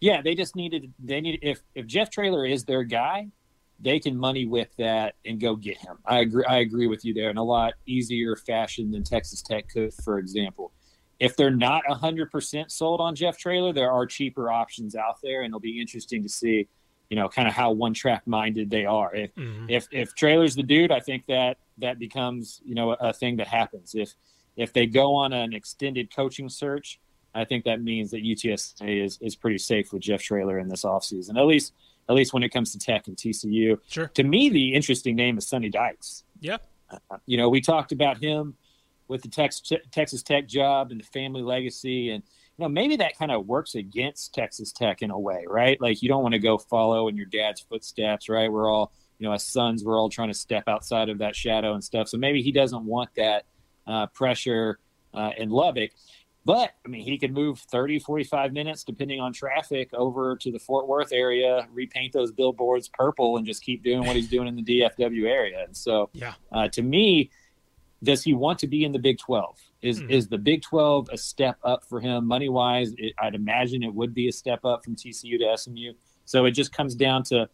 yeah, 0.01 0.23
they 0.23 0.35
just 0.35 0.57
needed 0.57 0.93
they 1.03 1.21
need 1.21 1.39
if 1.43 1.61
if 1.75 1.87
Jeff 1.87 2.09
Traylor 2.11 2.47
is 2.47 2.65
their 2.65 2.83
guy, 2.85 3.29
they 3.81 4.01
can 4.01 4.17
money 4.17 4.47
whip 4.47 4.73
that 4.79 5.15
and 5.25 5.41
go 5.41 5.55
get 5.55 5.77
him. 5.79 5.99
I 6.07 6.21
agree. 6.21 6.45
I 6.45 6.59
agree 6.59 6.87
with 6.87 7.05
you 7.05 7.13
there 7.13 7.31
in 7.31 7.37
a 7.37 7.45
lot 7.45 7.75
easier 7.87 8.37
fashion 8.37 8.91
than 8.91 9.03
Texas 9.03 9.43
Tech 9.43 9.69
could, 9.69 9.93
for 9.93 10.19
example. 10.19 10.73
If 11.19 11.37
they're 11.37 11.51
not 11.51 11.83
100% 11.89 12.71
sold 12.71 13.01
on 13.01 13.15
Jeff 13.15 13.39
Traylor, 13.39 13.73
there 13.73 13.91
are 13.91 14.07
cheaper 14.07 14.51
options 14.51 14.95
out 14.95 15.19
there, 15.23 15.43
and 15.43 15.51
it'll 15.51 15.61
be 15.61 15.81
interesting 15.81 16.23
to 16.23 16.29
see, 16.29 16.69
you 17.09 17.17
know, 17.17 17.29
kind 17.29 17.49
of 17.49 17.55
how 17.55 17.73
one 17.73 17.95
track 17.95 18.27
minded 18.27 18.69
they 18.69 18.85
are. 18.85 19.15
If 19.15 19.35
mm-hmm. 19.35 19.67
if 19.69 19.89
if 19.93 20.15
Traylor's 20.15 20.55
the 20.55 20.63
dude, 20.63 20.91
I 20.91 21.01
think 21.01 21.27
that 21.27 21.59
that 21.79 21.99
becomes 21.99 22.61
you 22.65 22.75
know 22.75 22.93
a, 22.93 22.97
a 23.01 23.13
thing 23.13 23.37
that 23.37 23.47
happens. 23.47 23.95
If 23.95 24.15
if 24.57 24.73
they 24.73 24.87
go 24.87 25.15
on 25.15 25.33
an 25.33 25.55
extended 25.55 26.15
coaching 26.15 26.49
search, 26.49 26.99
I 27.35 27.45
think 27.45 27.65
that 27.65 27.83
means 27.83 28.11
that 28.11 28.23
UTSA 28.23 29.05
is 29.05 29.19
is 29.21 29.37
pretty 29.37 29.59
safe 29.59 29.93
with 29.93 30.03
Jeff 30.03 30.23
Traylor 30.23 30.59
in 30.59 30.69
this 30.69 30.85
offseason. 30.85 31.39
At 31.39 31.47
least 31.47 31.73
at 32.09 32.15
least 32.15 32.33
when 32.33 32.43
it 32.43 32.51
comes 32.51 32.73
to 32.73 32.79
Tech 32.79 33.09
and 33.09 33.17
TCU. 33.17 33.79
Sure. 33.89 34.09
To 34.09 34.23
me, 34.23 34.49
the 34.49 34.75
interesting 34.75 35.17
name 35.17 35.39
is 35.39 35.47
Sonny 35.47 35.69
Dykes. 35.69 36.25
Yeah. 36.41 36.59
You 37.27 37.37
know, 37.37 37.49
we 37.49 37.61
talked 37.61 37.93
about 37.93 38.19
him 38.19 38.55
with 39.09 39.23
the 39.23 39.29
Tex- 39.29 39.63
Texas 39.91 40.23
Tech 40.23 40.47
job 40.47 40.91
and 40.91 41.01
the 41.01 41.05
family 41.05 41.43
legacy, 41.43 42.11
and 42.11 42.23
you 42.57 42.63
know 42.63 42.69
maybe 42.69 42.97
that 42.97 43.19
kind 43.19 43.31
of 43.31 43.47
works 43.47 43.75
against 43.75 44.35
Texas 44.35 44.73
Tech 44.73 45.03
in 45.03 45.11
a 45.11 45.19
way, 45.19 45.45
right? 45.49 45.81
Like 45.81 46.03
you 46.03 46.09
don't 46.09 46.23
want 46.23 46.33
to 46.33 46.39
go 46.39 46.59
follow 46.59 47.09
in 47.09 47.17
your 47.17 47.27
dad's 47.27 47.61
footsteps, 47.61 48.29
right? 48.29 48.51
We're 48.51 48.71
all 48.71 48.93
you 49.19 49.27
know 49.27 49.33
as 49.33 49.45
sons, 49.45 49.85
we're 49.85 49.99
all 49.99 50.09
trying 50.09 50.29
to 50.29 50.35
step 50.35 50.65
outside 50.67 51.09
of 51.09 51.19
that 51.19 51.37
shadow 51.37 51.75
and 51.75 51.83
stuff. 51.83 52.09
So 52.09 52.19
maybe 52.19 52.43
he 52.43 52.53
doesn't 52.53 52.85
want 52.85 53.11
that 53.17 53.45
uh, 53.87 54.07
pressure 54.09 54.79
uh, 55.15 55.31
in 55.37 55.51
Lubbock. 55.51 55.91
But 56.47 56.75
I 56.85 56.89
mean, 56.89 57.03
he 57.03 57.19
could 57.19 57.33
move 57.33 57.59
30, 57.59 57.99
45 57.99 58.53
minutes, 58.53 58.85
depending 58.85 59.19
on 59.21 59.33
traffic, 59.33 59.93
over 59.93 60.37
to 60.37 60.53
the 60.53 60.61
Fort 60.61 60.87
Worth 60.87 61.13
area, 61.13 61.67
repaint 61.73 62.13
those 62.13 62.31
billboards 62.31 62.89
purple, 62.89 63.37
and 63.37 63.45
just 63.45 63.65
keep 63.65 63.83
doing 63.83 64.07
what 64.07 64.15
he's 64.15 64.29
doing 64.29 64.47
in 64.47 64.55
the 64.55 64.63
DFW 64.63 65.27
area. 65.29 65.65
And 65.67 65.77
so, 65.77 66.09
Yeah. 66.15 66.35
uh, 66.53 66.69
to 66.69 66.83
me, 66.83 67.31
does 68.05 68.23
he 68.23 68.33
want 68.33 68.61
to 68.61 68.69
be 68.69 68.85
in 68.85 68.93
the 68.93 69.01
Big 69.01 69.19
12? 69.19 69.59
Is 69.83 69.99
Hmm. 70.01 70.09
is 70.11 70.29
the 70.29 70.39
Big 70.39 70.63
12 70.63 71.09
a 71.11 71.19
step 71.19 71.59
up 71.65 71.83
for 71.89 71.99
him 72.01 72.25
money 72.27 72.49
wise? 72.49 72.95
I'd 73.19 73.35
imagine 73.35 73.83
it 73.83 73.93
would 73.93 74.15
be 74.15 74.29
a 74.29 74.33
step 74.33 74.65
up 74.65 74.85
from 74.85 74.95
TCU 74.95 75.39
to 75.39 75.47
SMU. 75.51 75.95
So 76.27 76.45
it 76.45 76.53
just 76.53 76.73
comes 76.73 76.95
down 76.95 77.25
to, 77.25 77.49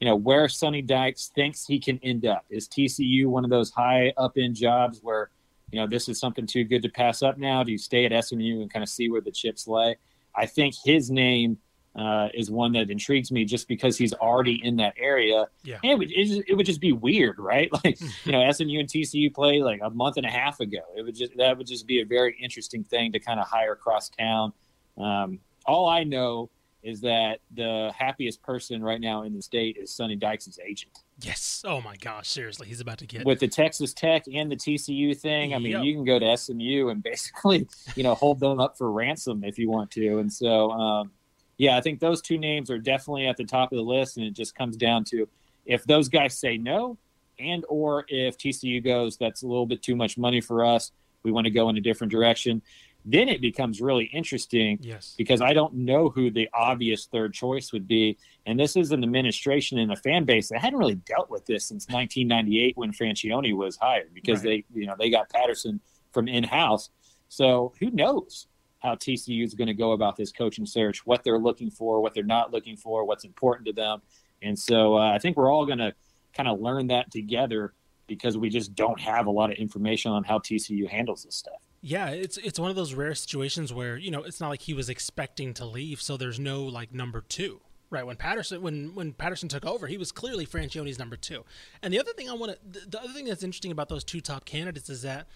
you 0.00 0.04
know, 0.04 0.16
where 0.16 0.50
Sonny 0.50 0.82
Dykes 0.82 1.30
thinks 1.34 1.64
he 1.64 1.80
can 1.80 1.98
end 2.02 2.26
up. 2.26 2.44
Is 2.50 2.68
TCU 2.68 3.30
one 3.30 3.44
of 3.44 3.50
those 3.50 3.70
high 3.70 4.12
up 4.18 4.36
end 4.36 4.54
jobs 4.56 5.00
where, 5.02 5.30
you 5.72 5.80
know, 5.80 5.86
this 5.86 6.08
is 6.08 6.18
something 6.18 6.46
too 6.46 6.64
good 6.64 6.82
to 6.82 6.88
pass 6.88 7.22
up 7.22 7.38
now? 7.38 7.62
Do 7.62 7.72
you 7.72 7.78
stay 7.78 8.06
at 8.06 8.24
SMU 8.24 8.62
and 8.62 8.72
kind 8.72 8.82
of 8.82 8.88
see 8.88 9.10
where 9.10 9.20
the 9.20 9.30
chips 9.30 9.68
lay? 9.68 9.96
I 10.34 10.46
think 10.46 10.74
his 10.84 11.10
name 11.10 11.58
uh, 11.96 12.28
is 12.32 12.50
one 12.50 12.72
that 12.72 12.90
intrigues 12.90 13.32
me 13.32 13.44
just 13.44 13.66
because 13.66 13.98
he's 13.98 14.12
already 14.14 14.64
in 14.64 14.76
that 14.76 14.94
area. 14.96 15.46
Yeah. 15.64 15.78
And 15.82 15.92
it 15.92 15.98
would, 15.98 16.12
it, 16.12 16.24
just, 16.26 16.42
it 16.48 16.54
would 16.54 16.66
just 16.66 16.80
be 16.80 16.92
weird, 16.92 17.38
right? 17.38 17.68
Like, 17.84 18.00
you 18.24 18.32
know, 18.32 18.50
SMU 18.50 18.78
and 18.78 18.88
TCU 18.88 19.32
play 19.34 19.60
like 19.60 19.80
a 19.82 19.90
month 19.90 20.16
and 20.16 20.26
a 20.26 20.30
half 20.30 20.60
ago. 20.60 20.80
It 20.96 21.02
would 21.02 21.14
just, 21.14 21.36
that 21.36 21.58
would 21.58 21.66
just 21.66 21.86
be 21.86 22.00
a 22.00 22.04
very 22.04 22.36
interesting 22.40 22.84
thing 22.84 23.12
to 23.12 23.20
kind 23.20 23.40
of 23.40 23.46
hire 23.46 23.72
across 23.72 24.08
town. 24.10 24.52
Um, 24.96 25.40
all 25.66 25.88
I 25.88 26.04
know 26.04 26.50
is 26.82 27.00
that 27.00 27.40
the 27.54 27.92
happiest 27.96 28.42
person 28.42 28.82
right 28.82 29.00
now 29.00 29.22
in 29.22 29.34
the 29.34 29.42
state 29.42 29.76
is 29.80 29.92
Sonny 29.92 30.14
Dykes' 30.16 30.58
agent. 30.64 30.92
Yes. 31.20 31.62
Oh 31.66 31.80
my 31.80 31.96
gosh. 31.96 32.28
Seriously, 32.28 32.68
he's 32.68 32.80
about 32.80 32.98
to 32.98 33.06
get. 33.06 33.24
With 33.26 33.40
the 33.40 33.48
Texas 33.48 33.92
Tech 33.92 34.24
and 34.32 34.50
the 34.50 34.56
TCU 34.56 35.16
thing, 35.16 35.54
I 35.54 35.58
mean, 35.58 35.72
Yep. 35.72 35.84
you 35.84 35.94
can 35.94 36.04
go 36.04 36.18
to 36.18 36.36
SMU 36.36 36.88
and 36.90 37.02
basically, 37.02 37.68
you 37.96 38.02
know, 38.04 38.14
hold 38.14 38.38
them 38.40 38.60
up 38.60 38.78
for 38.78 38.90
ransom 38.92 39.42
if 39.44 39.58
you 39.58 39.68
want 39.68 39.90
to. 39.92 40.18
And 40.18 40.32
so, 40.32 40.70
um, 40.70 41.10
yeah, 41.56 41.76
I 41.76 41.80
think 41.80 41.98
those 41.98 42.22
two 42.22 42.38
names 42.38 42.70
are 42.70 42.78
definitely 42.78 43.26
at 43.26 43.36
the 43.36 43.44
top 43.44 43.72
of 43.72 43.76
the 43.76 43.82
list, 43.82 44.16
and 44.16 44.24
it 44.24 44.32
just 44.34 44.54
comes 44.54 44.76
down 44.76 45.02
to 45.06 45.28
if 45.66 45.82
those 45.84 46.08
guys 46.08 46.38
say 46.38 46.56
no, 46.56 46.96
and 47.40 47.64
or 47.68 48.04
if 48.08 48.38
TCU 48.38 48.82
goes, 48.84 49.16
that's 49.16 49.42
a 49.42 49.46
little 49.46 49.66
bit 49.66 49.82
too 49.82 49.96
much 49.96 50.16
money 50.16 50.40
for 50.40 50.64
us. 50.64 50.92
We 51.24 51.32
want 51.32 51.46
to 51.46 51.50
go 51.50 51.68
in 51.68 51.76
a 51.76 51.80
different 51.80 52.12
direction. 52.12 52.62
Then 53.04 53.28
it 53.28 53.40
becomes 53.40 53.80
really 53.80 54.04
interesting 54.06 54.78
yes. 54.82 55.14
because 55.16 55.40
I 55.40 55.52
don't 55.54 55.72
know 55.74 56.10
who 56.10 56.30
the 56.30 56.48
obvious 56.52 57.06
third 57.06 57.32
choice 57.32 57.72
would 57.72 57.86
be. 57.88 58.18
And 58.44 58.58
this 58.58 58.76
is 58.76 58.92
an 58.92 59.02
administration 59.02 59.78
and 59.78 59.92
a 59.92 59.96
fan 59.96 60.24
base 60.24 60.48
that 60.50 60.60
hadn't 60.60 60.78
really 60.78 60.96
dealt 60.96 61.30
with 61.30 61.46
this 61.46 61.66
since 61.66 61.86
1998 61.88 62.76
when 62.76 62.92
Franchione 62.92 63.56
was 63.56 63.76
hired 63.76 64.12
because 64.12 64.44
Right. 64.44 64.64
they, 64.72 64.80
you 64.80 64.86
know, 64.86 64.94
they 64.98 65.10
got 65.10 65.30
Patterson 65.30 65.80
from 66.12 66.28
in 66.28 66.44
house. 66.44 66.90
So 67.28 67.72
who 67.80 67.90
knows 67.90 68.46
how 68.80 68.94
TCU 68.94 69.44
is 69.44 69.54
going 69.54 69.68
to 69.68 69.74
go 69.74 69.92
about 69.92 70.16
this 70.16 70.30
coaching 70.32 70.66
search, 70.66 71.06
what 71.06 71.24
they're 71.24 71.38
looking 71.38 71.70
for, 71.70 72.00
what 72.00 72.14
they're 72.14 72.24
not 72.24 72.52
looking 72.52 72.76
for, 72.76 73.04
what's 73.04 73.24
important 73.24 73.66
to 73.66 73.72
them. 73.72 74.02
And 74.42 74.58
so 74.58 74.96
uh, 74.96 75.12
I 75.12 75.18
think 75.18 75.36
we're 75.36 75.52
all 75.52 75.66
going 75.66 75.78
to 75.78 75.94
kind 76.34 76.48
of 76.48 76.60
learn 76.60 76.88
that 76.88 77.10
together 77.10 77.74
because 78.06 78.38
we 78.38 78.48
just 78.48 78.74
don't 78.74 78.98
have 79.00 79.26
a 79.26 79.30
lot 79.30 79.50
of 79.50 79.56
information 79.56 80.12
on 80.12 80.24
how 80.24 80.38
TCU 80.38 80.88
handles 80.88 81.24
this 81.24 81.34
stuff. 81.34 81.60
Yeah, 81.80 82.08
it's 82.08 82.36
it's 82.38 82.58
one 82.58 82.70
of 82.70 82.76
those 82.76 82.94
rare 82.94 83.14
situations 83.14 83.72
where 83.72 83.96
you 83.96 84.10
know 84.10 84.22
it's 84.22 84.40
not 84.40 84.48
like 84.48 84.62
he 84.62 84.74
was 84.74 84.88
expecting 84.88 85.54
to 85.54 85.64
leave, 85.64 86.02
so 86.02 86.16
there's 86.16 86.40
no 86.40 86.64
like 86.64 86.92
number 86.92 87.20
two, 87.20 87.60
right? 87.90 88.04
When 88.04 88.16
Patterson 88.16 88.62
when 88.62 88.94
when 88.94 89.12
Patterson 89.12 89.48
took 89.48 89.64
over, 89.64 89.86
he 89.86 89.96
was 89.96 90.10
clearly 90.10 90.44
Franchione's 90.44 90.98
number 90.98 91.16
two. 91.16 91.44
And 91.82 91.94
the 91.94 92.00
other 92.00 92.12
thing 92.12 92.28
I 92.28 92.34
want 92.34 92.52
to 92.52 92.80
the, 92.80 92.86
the 92.88 93.00
other 93.00 93.12
thing 93.12 93.26
that's 93.26 93.44
interesting 93.44 93.70
about 93.70 93.88
those 93.88 94.02
two 94.02 94.20
top 94.20 94.44
candidates 94.44 94.90
is 94.90 95.02
that 95.02 95.28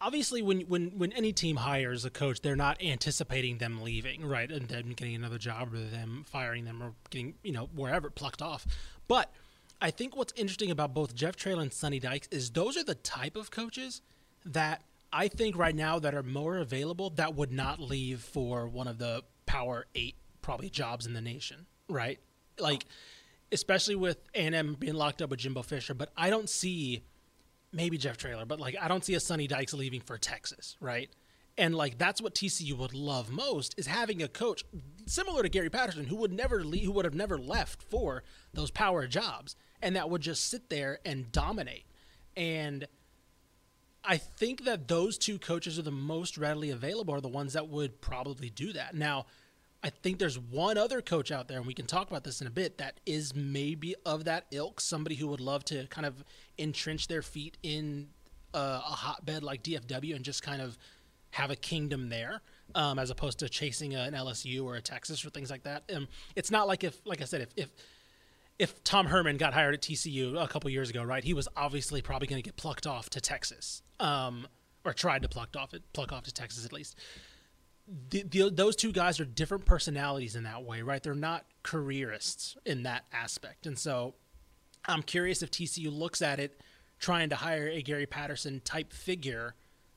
obviously 0.00 0.42
when 0.42 0.62
when 0.62 0.98
when 0.98 1.12
any 1.12 1.32
team 1.32 1.56
hires 1.56 2.04
a 2.04 2.10
coach, 2.10 2.40
they're 2.40 2.56
not 2.56 2.82
anticipating 2.82 3.58
them 3.58 3.82
leaving, 3.82 4.24
right, 4.24 4.50
and 4.50 4.68
then 4.68 4.90
getting 4.90 5.14
another 5.14 5.38
job, 5.38 5.72
or 5.72 5.78
them 5.78 6.24
firing 6.26 6.64
them, 6.64 6.82
or 6.82 6.94
getting 7.10 7.34
you 7.42 7.52
know 7.52 7.68
wherever 7.74 8.10
plucked 8.10 8.42
off. 8.42 8.66
But 9.06 9.32
I 9.80 9.90
think 9.90 10.16
what's 10.16 10.32
interesting 10.36 10.70
about 10.70 10.94
both 10.94 11.14
Jeff 11.14 11.36
Traylor 11.36 11.62
and 11.62 11.72
Sonny 11.72 12.00
Dykes 12.00 12.28
is 12.30 12.50
those 12.50 12.76
are 12.76 12.84
the 12.84 12.94
type 12.96 13.36
of 13.36 13.50
coaches 13.50 14.02
that 14.44 14.82
I 15.12 15.28
think 15.28 15.56
right 15.56 15.74
now 15.74 15.98
that 15.98 16.14
are 16.14 16.22
more 16.22 16.58
available 16.58 17.10
that 17.10 17.34
would 17.34 17.52
not 17.52 17.80
leave 17.80 18.20
for 18.20 18.66
one 18.68 18.86
of 18.86 18.98
the 18.98 19.22
power 19.46 19.86
eight 19.94 20.14
probably 20.42 20.70
jobs 20.70 21.06
in 21.06 21.14
the 21.14 21.20
nation, 21.20 21.66
right? 21.88 22.18
Like, 22.58 22.86
especially 23.52 23.96
with 23.96 24.18
A&M 24.34 24.76
being 24.78 24.94
locked 24.94 25.20
up 25.22 25.30
with 25.30 25.40
Jimbo 25.40 25.62
Fisher, 25.62 25.94
but 25.94 26.10
I 26.16 26.30
don't 26.30 26.48
see 26.48 27.02
maybe 27.72 27.98
Jeff 27.98 28.16
Traylor, 28.16 28.44
but 28.44 28.60
like 28.60 28.76
I 28.80 28.88
don't 28.88 29.04
see 29.04 29.14
a 29.14 29.20
Sonny 29.20 29.46
Dykes 29.46 29.74
leaving 29.74 30.00
for 30.00 30.18
Texas, 30.18 30.76
right? 30.80 31.10
And 31.58 31.74
like 31.74 31.98
that's 31.98 32.22
what 32.22 32.34
TCU 32.34 32.76
would 32.78 32.94
love 32.94 33.30
most 33.30 33.74
is 33.76 33.86
having 33.86 34.22
a 34.22 34.28
coach 34.28 34.64
similar 35.06 35.42
to 35.42 35.48
Gary 35.48 35.70
Patterson 35.70 36.06
who 36.06 36.16
would 36.16 36.32
never 36.32 36.64
leave, 36.64 36.84
who 36.84 36.92
would 36.92 37.04
have 37.04 37.14
never 37.14 37.38
left 37.38 37.82
for 37.82 38.22
those 38.54 38.70
power 38.70 39.06
jobs, 39.06 39.56
and 39.82 39.96
that 39.96 40.08
would 40.08 40.22
just 40.22 40.48
sit 40.48 40.70
there 40.70 41.00
and 41.04 41.30
dominate. 41.32 41.84
And 42.36 42.86
I 44.04 44.16
think 44.16 44.64
that 44.64 44.88
those 44.88 45.18
two 45.18 45.38
coaches 45.38 45.78
are 45.78 45.82
the 45.82 45.90
most 45.90 46.38
readily 46.38 46.70
available, 46.70 47.14
are 47.14 47.20
the 47.20 47.28
ones 47.28 47.52
that 47.52 47.68
would 47.68 48.00
probably 48.00 48.50
do 48.50 48.72
that. 48.72 48.94
Now, 48.94 49.26
I 49.82 49.90
think 49.90 50.18
there's 50.18 50.38
one 50.38 50.76
other 50.78 51.00
coach 51.00 51.30
out 51.30 51.48
there, 51.48 51.58
and 51.58 51.66
we 51.66 51.74
can 51.74 51.86
talk 51.86 52.10
about 52.10 52.24
this 52.24 52.40
in 52.40 52.46
a 52.46 52.50
bit, 52.50 52.78
that 52.78 53.00
is 53.06 53.34
maybe 53.34 53.94
of 54.04 54.24
that 54.24 54.46
ilk, 54.50 54.80
somebody 54.80 55.14
who 55.14 55.26
would 55.28 55.40
love 55.40 55.64
to 55.66 55.86
kind 55.86 56.06
of 56.06 56.24
entrench 56.58 57.08
their 57.08 57.22
feet 57.22 57.56
in 57.62 58.08
uh, 58.52 58.80
a 58.84 58.92
hotbed 58.92 59.42
like 59.42 59.62
DFW 59.62 60.14
and 60.14 60.24
just 60.24 60.42
kind 60.42 60.60
of 60.60 60.76
have 61.30 61.50
a 61.50 61.56
kingdom 61.56 62.08
there, 62.08 62.42
um, 62.74 62.98
as 62.98 63.10
opposed 63.10 63.38
to 63.38 63.48
chasing 63.48 63.94
an 63.94 64.12
LSU 64.14 64.64
or 64.64 64.76
a 64.76 64.82
Texas 64.82 65.24
or 65.24 65.30
things 65.30 65.50
like 65.50 65.62
that. 65.62 65.84
Um, 65.94 66.08
it's 66.36 66.50
not 66.50 66.66
like 66.66 66.84
if, 66.84 67.00
like 67.06 67.22
I 67.22 67.24
said, 67.24 67.42
if, 67.42 67.48
if 67.56 67.70
if 68.58 68.84
Tom 68.84 69.06
Herman 69.06 69.38
got 69.38 69.54
hired 69.54 69.72
at 69.72 69.80
TCU 69.80 70.38
a 70.38 70.46
couple 70.46 70.68
years 70.68 70.90
ago, 70.90 71.02
right, 71.02 71.24
he 71.24 71.32
was 71.32 71.48
obviously 71.56 72.02
probably 72.02 72.28
going 72.28 72.42
to 72.42 72.46
get 72.46 72.56
plucked 72.56 72.86
off 72.86 73.08
to 73.10 73.20
Texas, 73.20 73.80
um, 74.00 74.48
or 74.84 74.92
tried 74.92 75.22
to 75.22 75.28
pluck 75.28 75.54
off 75.56 75.74
it, 75.74 75.82
pluck 75.92 76.12
off 76.12 76.24
to 76.24 76.34
Texas 76.34 76.64
at 76.64 76.72
least. 76.72 76.98
The, 78.10 78.22
the, 78.22 78.50
those 78.50 78.76
two 78.76 78.92
guys 78.92 79.20
are 79.20 79.24
different 79.24 79.64
personalities 79.64 80.36
in 80.36 80.44
that 80.44 80.64
way, 80.64 80.82
right? 80.82 81.02
They're 81.02 81.14
not 81.14 81.44
careerists 81.62 82.56
in 82.64 82.84
that 82.84 83.04
aspect, 83.12 83.66
and 83.66 83.78
so 83.78 84.14
I'm 84.86 85.02
curious 85.02 85.42
if 85.42 85.50
TCU 85.50 85.96
looks 85.96 86.22
at 86.22 86.40
it 86.40 86.60
trying 86.98 87.30
to 87.30 87.36
hire 87.36 87.68
a 87.68 87.82
Gary 87.82 88.06
Patterson 88.06 88.60
type 88.64 88.92
figure 88.92 89.54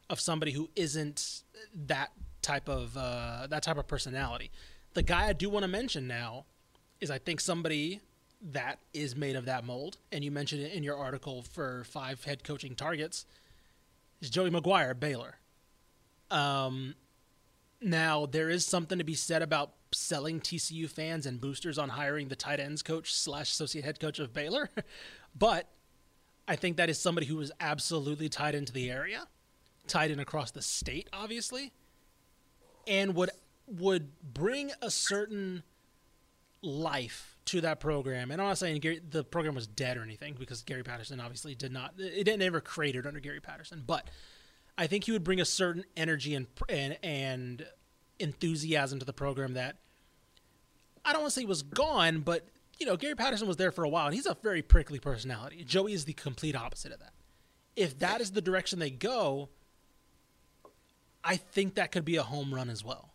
of 0.09 0.19
somebody 0.19 0.51
who 0.51 0.69
isn't 0.75 1.43
that 1.87 2.11
type 2.41 2.67
of 2.67 2.95
uh, 2.97 3.47
that 3.49 3.63
type 3.63 3.77
of 3.77 3.87
personality. 3.87 4.51
The 4.93 5.03
guy 5.03 5.27
I 5.27 5.33
do 5.33 5.49
want 5.49 5.63
to 5.63 5.67
mention 5.67 6.07
now 6.07 6.45
is 7.01 7.09
I 7.09 7.17
think 7.17 7.39
somebody 7.39 7.99
that 8.51 8.79
is 8.93 9.15
made 9.15 9.35
of 9.35 9.45
that 9.45 9.63
mold, 9.63 9.97
and 10.11 10.23
you 10.23 10.31
mentioned 10.31 10.61
it 10.61 10.73
in 10.73 10.83
your 10.83 10.97
article 10.97 11.41
for 11.41 11.83
five 11.85 12.23
head 12.23 12.43
coaching 12.43 12.75
targets, 12.75 13.25
is 14.23 14.29
Joey 14.29 14.49
McGuire, 14.49 14.97
Baylor. 14.97 15.35
Um, 16.31 16.95
now 17.81 18.25
there 18.25 18.49
is 18.49 18.65
something 18.65 18.97
to 18.97 19.03
be 19.03 19.15
said 19.15 19.41
about 19.41 19.73
selling 19.91 20.39
TCU 20.39 20.89
fans 20.89 21.25
and 21.25 21.39
boosters 21.39 21.77
on 21.77 21.89
hiring 21.89 22.29
the 22.29 22.35
tight 22.35 22.59
ends 22.59 22.81
coach 22.81 23.13
slash 23.13 23.51
associate 23.51 23.85
head 23.85 23.99
coach 23.99 24.19
of 24.19 24.33
Baylor, 24.33 24.69
but 25.37 25.67
I 26.47 26.55
think 26.55 26.77
that 26.77 26.89
is 26.89 26.97
somebody 26.97 27.27
who 27.27 27.39
is 27.41 27.51
absolutely 27.59 28.29
tied 28.29 28.55
into 28.55 28.73
the 28.73 28.89
area, 28.89 29.27
tied 29.87 30.09
in 30.09 30.19
across 30.19 30.51
the 30.51 30.61
state, 30.61 31.09
obviously, 31.13 31.73
and 32.87 33.15
would 33.15 33.29
would 33.67 34.09
bring 34.33 34.71
a 34.81 34.89
certain 34.89 35.63
life 36.61 37.32
to 37.45 37.61
that 37.61 37.79
program. 37.79 38.31
And 38.31 38.41
I'm 38.41 38.47
not 38.47 38.57
saying 38.57 38.79
Gary, 38.79 39.01
the 39.07 39.23
program 39.23 39.55
was 39.55 39.67
dead 39.67 39.97
or 39.97 40.03
anything 40.03 40.35
because 40.39 40.61
Gary 40.63 40.83
Patterson 40.83 41.19
obviously 41.19 41.55
did 41.55 41.71
not. 41.71 41.93
It 41.97 42.23
didn't 42.23 42.41
ever 42.41 42.61
created 42.61 43.05
under 43.05 43.19
Gary 43.19 43.39
Patterson, 43.39 43.83
but 43.85 44.09
I 44.77 44.87
think 44.87 45.03
he 45.03 45.11
would 45.11 45.23
bring 45.23 45.41
a 45.41 45.45
certain 45.45 45.83
energy 45.95 46.35
and 46.35 46.47
and 46.69 46.97
and 47.03 47.65
enthusiasm 48.19 48.99
to 48.99 49.05
the 49.05 49.13
program 49.13 49.53
that 49.53 49.77
I 51.05 51.11
don't 51.11 51.21
want 51.21 51.33
to 51.33 51.39
say 51.39 51.45
was 51.45 51.63
gone, 51.63 52.21
but 52.21 52.47
you 52.79 52.85
know 52.85 52.95
Gary 52.95 53.15
Patterson 53.15 53.47
was 53.47 53.57
there 53.57 53.71
for 53.71 53.83
a 53.83 53.89
while, 53.89 54.05
and 54.05 54.15
he's 54.15 54.25
a 54.25 54.37
very 54.41 54.61
prickly 54.61 54.99
personality. 54.99 55.63
Joey 55.63 55.93
is 55.93 56.05
the 56.05 56.13
complete 56.13 56.55
opposite 56.55 56.91
of 56.91 56.99
that. 56.99 57.13
If 57.75 57.99
that 57.99 58.21
is 58.21 58.31
the 58.31 58.41
direction 58.41 58.79
they 58.79 58.91
go, 58.91 59.49
I 61.23 61.37
think 61.37 61.75
that 61.75 61.91
could 61.91 62.05
be 62.05 62.17
a 62.17 62.23
home 62.23 62.53
run 62.53 62.69
as 62.69 62.83
well. 62.83 63.12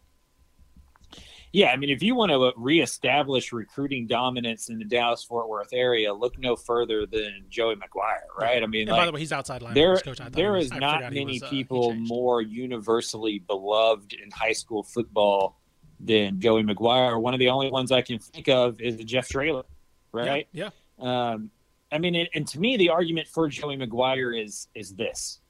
Yeah, 1.53 1.69
I 1.69 1.77
mean, 1.77 1.91
if 1.91 2.03
you 2.03 2.15
want 2.15 2.31
to 2.31 2.53
reestablish 2.57 3.53
recruiting 3.53 4.07
dominance 4.07 4.69
in 4.69 4.79
the 4.79 4.85
Dallas 4.85 5.25
Fort 5.25 5.49
Worth 5.49 5.73
area, 5.73 6.13
look 6.13 6.39
no 6.39 6.57
further 6.57 7.07
than 7.07 7.45
Joey 7.49 7.77
McGuire, 7.77 8.39
right? 8.39 8.63
I 8.63 8.67
mean, 8.67 8.89
like, 8.89 9.01
by 9.01 9.07
the 9.07 9.13
way, 9.13 9.21
he's 9.21 9.33
outside 9.33 9.63
line. 9.63 9.75
There, 9.75 9.97
coach. 9.97 10.21
there 10.33 10.53
was, 10.53 10.67
is 10.67 10.73
I 10.73 10.79
not 10.79 11.01
many 11.13 11.25
was, 11.25 11.43
uh, 11.43 11.49
people 11.49 11.95
more 11.95 12.43
universally 12.43 13.39
beloved 13.39 14.13
in 14.13 14.31
high 14.31 14.53
school 14.53 14.83
football 14.83 15.59
than 16.01 16.41
Joey 16.41 16.63
McGuire. 16.63 17.21
One 17.21 17.35
of 17.35 17.41
the 17.41 17.49
only 17.49 17.71
ones 17.71 17.93
I 17.93 18.03
can 18.03 18.19
think 18.19 18.49
of 18.49 18.81
is 18.81 18.97
Jeff 19.05 19.29
Traylor, 19.29 19.65
right? 20.13 20.47
Yeah. 20.53 20.71
yeah. 20.99 21.31
Um, 21.33 21.51
I 21.91 21.99
mean, 21.99 22.15
and, 22.15 22.29
and 22.35 22.47
to 22.49 22.61
me, 22.61 22.77
the 22.77 22.91
argument 22.91 23.27
for 23.29 23.49
Joey 23.49 23.77
McGuire 23.77 24.39
is 24.39 24.69
is 24.75 24.95
this: 24.95 25.41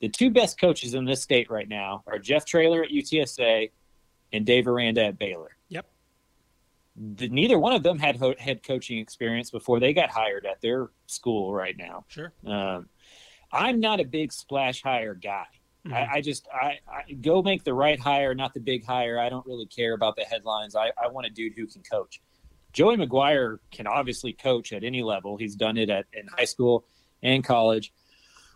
the 0.00 0.08
two 0.08 0.30
best 0.30 0.60
coaches 0.60 0.94
in 0.94 1.04
this 1.04 1.20
state 1.22 1.50
right 1.50 1.68
now 1.68 2.04
are 2.06 2.18
Jeff 2.18 2.44
Traylor 2.44 2.84
at 2.84 2.90
UTSA 2.90 3.70
and 4.32 4.44
Dave 4.44 4.66
Aranda 4.66 5.04
at 5.04 5.18
Baylor. 5.18 5.56
Yep 5.68 5.86
the, 6.98 7.28
neither 7.28 7.58
one 7.58 7.72
of 7.72 7.82
them 7.82 7.98
had 7.98 8.16
ho- 8.16 8.34
head 8.38 8.62
coaching 8.62 8.98
experience 8.98 9.50
before 9.50 9.80
they 9.80 9.92
got 9.92 10.10
hired 10.10 10.46
at 10.46 10.60
their 10.60 10.90
school 11.06 11.52
right 11.52 11.76
now. 11.76 12.04
Sure. 12.08 12.32
Um, 12.46 12.88
I'm 13.52 13.80
not 13.80 14.00
a 14.00 14.04
big 14.04 14.32
splash 14.32 14.82
hire 14.82 15.14
guy. 15.14 15.46
Mm-hmm. 15.86 15.94
I, 15.94 16.08
I, 16.14 16.20
just 16.20 16.48
I, 16.52 16.78
I, 16.90 17.12
go 17.12 17.42
make 17.42 17.64
the 17.64 17.74
right 17.74 17.98
hire, 17.98 18.34
not 18.34 18.52
the 18.52 18.60
big 18.60 18.84
hire. 18.84 19.18
I 19.18 19.28
don't 19.28 19.46
really 19.46 19.66
care 19.66 19.94
about 19.94 20.16
the 20.16 20.24
headlines. 20.24 20.74
I, 20.74 20.90
I 21.02 21.08
want 21.08 21.26
a 21.26 21.30
dude 21.30 21.54
who 21.56 21.66
can 21.66 21.82
coach. 21.82 22.20
Joey 22.72 22.96
McGuire 22.96 23.58
can 23.70 23.86
obviously 23.86 24.32
coach 24.32 24.72
at 24.72 24.84
any 24.84 25.02
level. 25.02 25.36
He's 25.36 25.56
done 25.56 25.78
it 25.78 25.88
at 25.88 26.06
in 26.12 26.26
high 26.26 26.44
school 26.44 26.84
and 27.22 27.42
college 27.42 27.92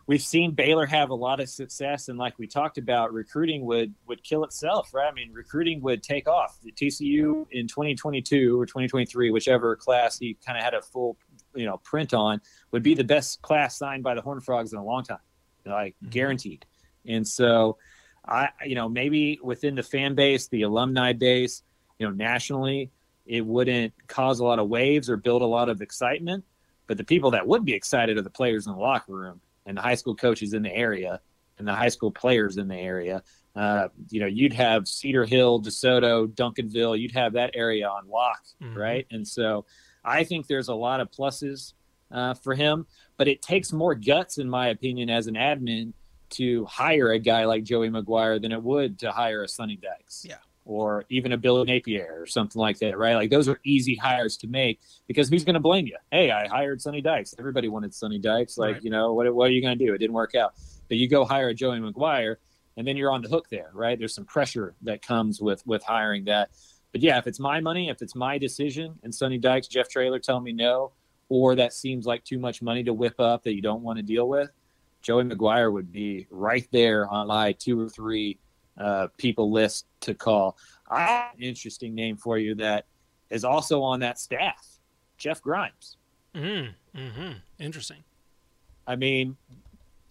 we've 0.07 0.23
seen 0.23 0.53
Baylor 0.53 0.87
have 0.87 1.11
a 1.11 1.15
lot 1.15 1.41
of 1.41 1.49
success, 1.49 2.09
and 2.09 2.19
like 2.19 2.39
we 2.39 2.47
talked 2.47 2.79
about, 2.79 3.13
recruiting 3.13 3.65
would 3.65 3.95
would 4.07 4.23
kill 4.23 4.45
itself, 4.45 4.93
right? 4.95 5.09
I 5.09 5.13
mean, 5.13 5.33
recruiting 5.33 5.81
would 5.83 6.03
take 6.03 6.29
off. 6.29 6.59
The 6.63 6.73
TCU 6.73 7.47
in 7.51 7.67
2022 7.69 8.61
or 8.61 8.67
2023, 8.67 9.31
whichever 9.31 9.77
class 9.77 10.19
he 10.19 10.37
kind 10.45 10.59
of 10.59 10.65
had 10.65 10.75
a 10.75 10.83
full, 10.83 11.17
you 11.55 11.67
know, 11.67 11.79
print 11.79 12.15
on, 12.15 12.41
would 12.71 12.83
be 12.83 12.95
the 12.95 13.05
best 13.05 13.43
class 13.43 13.79
signed 13.79 14.03
by 14.03 14.15
the 14.15 14.23
Horned 14.23 14.45
Frogs 14.45 14.73
in 14.73 14.79
a 14.79 14.85
long 14.85 15.05
time, 15.05 15.19
like 15.65 15.95
mm-hmm. 15.97 16.11
guaranteed. 16.11 16.67
And 17.07 17.27
so, 17.27 17.79
I, 18.27 18.51
you 18.65 18.75
know, 18.75 18.89
maybe 18.89 19.39
within 19.43 19.75
the 19.75 19.83
fan 19.83 20.15
base, 20.15 20.49
the 20.49 20.63
alumni 20.63 21.13
base, 21.13 21.63
you 21.99 22.07
know, 22.07 22.13
nationally, 22.13 22.91
it 23.27 23.45
wouldn't 23.45 23.93
cause 24.09 24.41
a 24.41 24.45
lot 24.45 24.59
of 24.59 24.69
waves 24.69 25.09
or 25.09 25.17
build 25.17 25.43
a 25.43 25.47
lot 25.47 25.69
of 25.69 25.81
excitement. 25.81 26.45
But 26.89 26.97
the 26.97 27.05
people 27.05 27.31
that 27.31 27.47
would 27.47 27.65
be 27.65 27.75
excited 27.75 28.19
are 28.19 28.23
the 28.23 28.31
players 28.31 28.67
in 28.67 28.73
the 28.73 28.79
locker 28.79 29.15
room 29.15 29.41
and 29.67 29.77
the 29.77 29.83
high 29.83 29.95
school 29.95 30.15
coaches 30.15 30.55
in 30.55 30.63
the 30.63 30.75
area 30.75 31.21
and 31.59 31.67
the 31.67 31.75
high 31.75 31.89
school 31.89 32.11
players 32.11 32.57
in 32.57 32.69
the 32.69 32.77
area. 32.77 33.23
Uh, 33.55 33.89
you 34.11 34.21
know, 34.21 34.27
you'd 34.27 34.53
have 34.53 34.89
Cedar 34.89 35.25
Hill, 35.25 35.61
DeSoto, 35.61 36.27
Duncanville, 36.27 36.99
you'd 36.99 37.13
have 37.13 37.35
that 37.35 37.51
area 37.55 37.89
on 37.89 38.09
lock, 38.09 38.43
mm-hmm. 38.63 38.77
right? 38.77 39.07
And 39.11 39.27
so 39.27 39.67
I 40.05 40.25
think 40.25 40.47
there's 40.47 40.69
a 40.69 40.75
lot 40.75 41.01
of 41.01 41.11
pluses 41.11 41.75
uh, 42.11 42.35
for 42.35 42.55
him, 42.55 42.87
but 43.17 43.29
it 43.29 43.43
takes 43.43 43.73
more 43.73 43.95
guts, 43.95 44.39
in 44.39 44.49
my 44.49 44.69
opinion, 44.69 45.11
as 45.11 45.27
an 45.27 45.35
admin 45.35 45.93
to 46.31 46.65
hire 46.65 47.13
a 47.13 47.19
guy 47.19 47.45
like 47.45 47.63
Joey 47.63 47.91
McGuire 47.91 48.41
than 48.41 48.53
it 48.53 48.63
would 48.63 48.99
to 49.01 49.13
hire 49.13 49.43
a 49.43 49.49
Sonny 49.49 49.77
Dykes. 49.77 50.25
Yeah 50.27 50.37
or 50.65 51.05
even 51.09 51.33
a 51.33 51.37
Billy 51.37 51.65
Napier 51.65 52.17
or 52.21 52.27
something 52.27 52.61
like 52.61 52.79
that, 52.79 52.97
right? 52.97 53.15
Like 53.15 53.31
those 53.31 53.49
are 53.49 53.59
easy 53.65 53.97
hires 53.97 54.37
to 54.39 54.47
make 54.47 54.81
because 55.07 55.29
who's 55.29 55.45
going 55.45 55.55
to 55.55 55.61
blame 55.61 55.87
you? 55.87 55.97
Hey, 56.11 56.31
I 56.31 56.47
hired 56.47 56.81
Sonny 56.81 57.01
Dykes. 57.01 57.35
Everybody 57.39 57.69
wanted 57.69 57.95
Sonny 57.95 58.19
Dykes. 58.19 58.57
Like, 58.59 58.75
right. 58.75 58.85
you 58.85 58.91
know, 58.91 59.13
what, 59.13 59.33
what 59.35 59.49
are 59.49 59.53
you 59.53 59.61
going 59.61 59.77
to 59.77 59.85
do? 59.85 59.93
It 59.93 59.99
didn't 59.99 60.15
work 60.15 60.35
out. 60.35 60.55
But 60.89 60.99
you 60.99 61.09
go 61.09 61.25
hire 61.25 61.53
Joey 61.53 61.79
McGuire 61.79 62.37
and 62.77 62.87
then 62.87 62.97
you're 62.97 63.11
on 63.11 63.23
the 63.23 63.29
hook 63.29 63.49
there, 63.51 63.71
right? 63.75 63.99
There's 63.99 64.15
some 64.15 64.25
pressure 64.25 64.75
that 64.83 65.03
comes 65.03 65.41
with 65.41 65.67
with 65.67 65.83
hiring 65.83 66.25
that. 66.25 66.51
But 66.93 67.01
yeah, 67.01 67.19
if 67.19 67.27
it's 67.27 67.41
my 67.41 67.61
money, 67.61 67.89
if 67.89 68.03
it's 68.03 68.15
my 68.15 68.39
decision 68.39 68.99
and 69.03 69.15
Sonny 69.15 69.39
Dykes, 69.39 69.67
Jeff 69.67 69.89
Traylor 69.89 70.19
tell 70.19 70.41
me 70.41 70.53
no, 70.53 70.93
or 71.29 71.55
that 71.57 71.73
seems 71.73 72.07
like 72.07 72.25
too 72.25 72.39
much 72.39 72.63
money 72.63 72.85
to 72.85 72.93
whip 72.93 73.19
up 73.19 73.45
that 73.45 73.55
you 73.55 73.63
don't 73.63 73.83
want 73.83 73.97
to 73.99 74.03
deal 74.03 74.29
with, 74.29 74.51
Joey 75.01 75.25
McGuire 75.25 75.73
would 75.73 75.91
be 75.91 76.27
right 76.31 76.67
there 76.71 77.09
on 77.09 77.27
my 77.27 77.53
two 77.53 77.81
or 77.81 77.89
three 77.89 78.39
uh, 78.79 79.09
people 79.19 79.51
list 79.51 79.87
to 80.01 80.15
call. 80.15 80.57
I 80.91 81.01
have 81.03 81.35
an 81.37 81.43
interesting 81.43 81.95
name 81.95 82.17
for 82.17 82.39
you 82.39 82.55
that 82.57 82.87
is 83.31 83.45
also 83.45 83.83
on 83.83 84.01
that 84.01 84.19
staff, 84.19 84.67
Jeff 85.19 85.41
Grimes. 85.43 85.97
Mm-hmm. 86.35 86.99
Mm-hmm. 86.99 87.33
Interesting. 87.59 88.03
I 88.87 88.97
mean, 88.97 89.37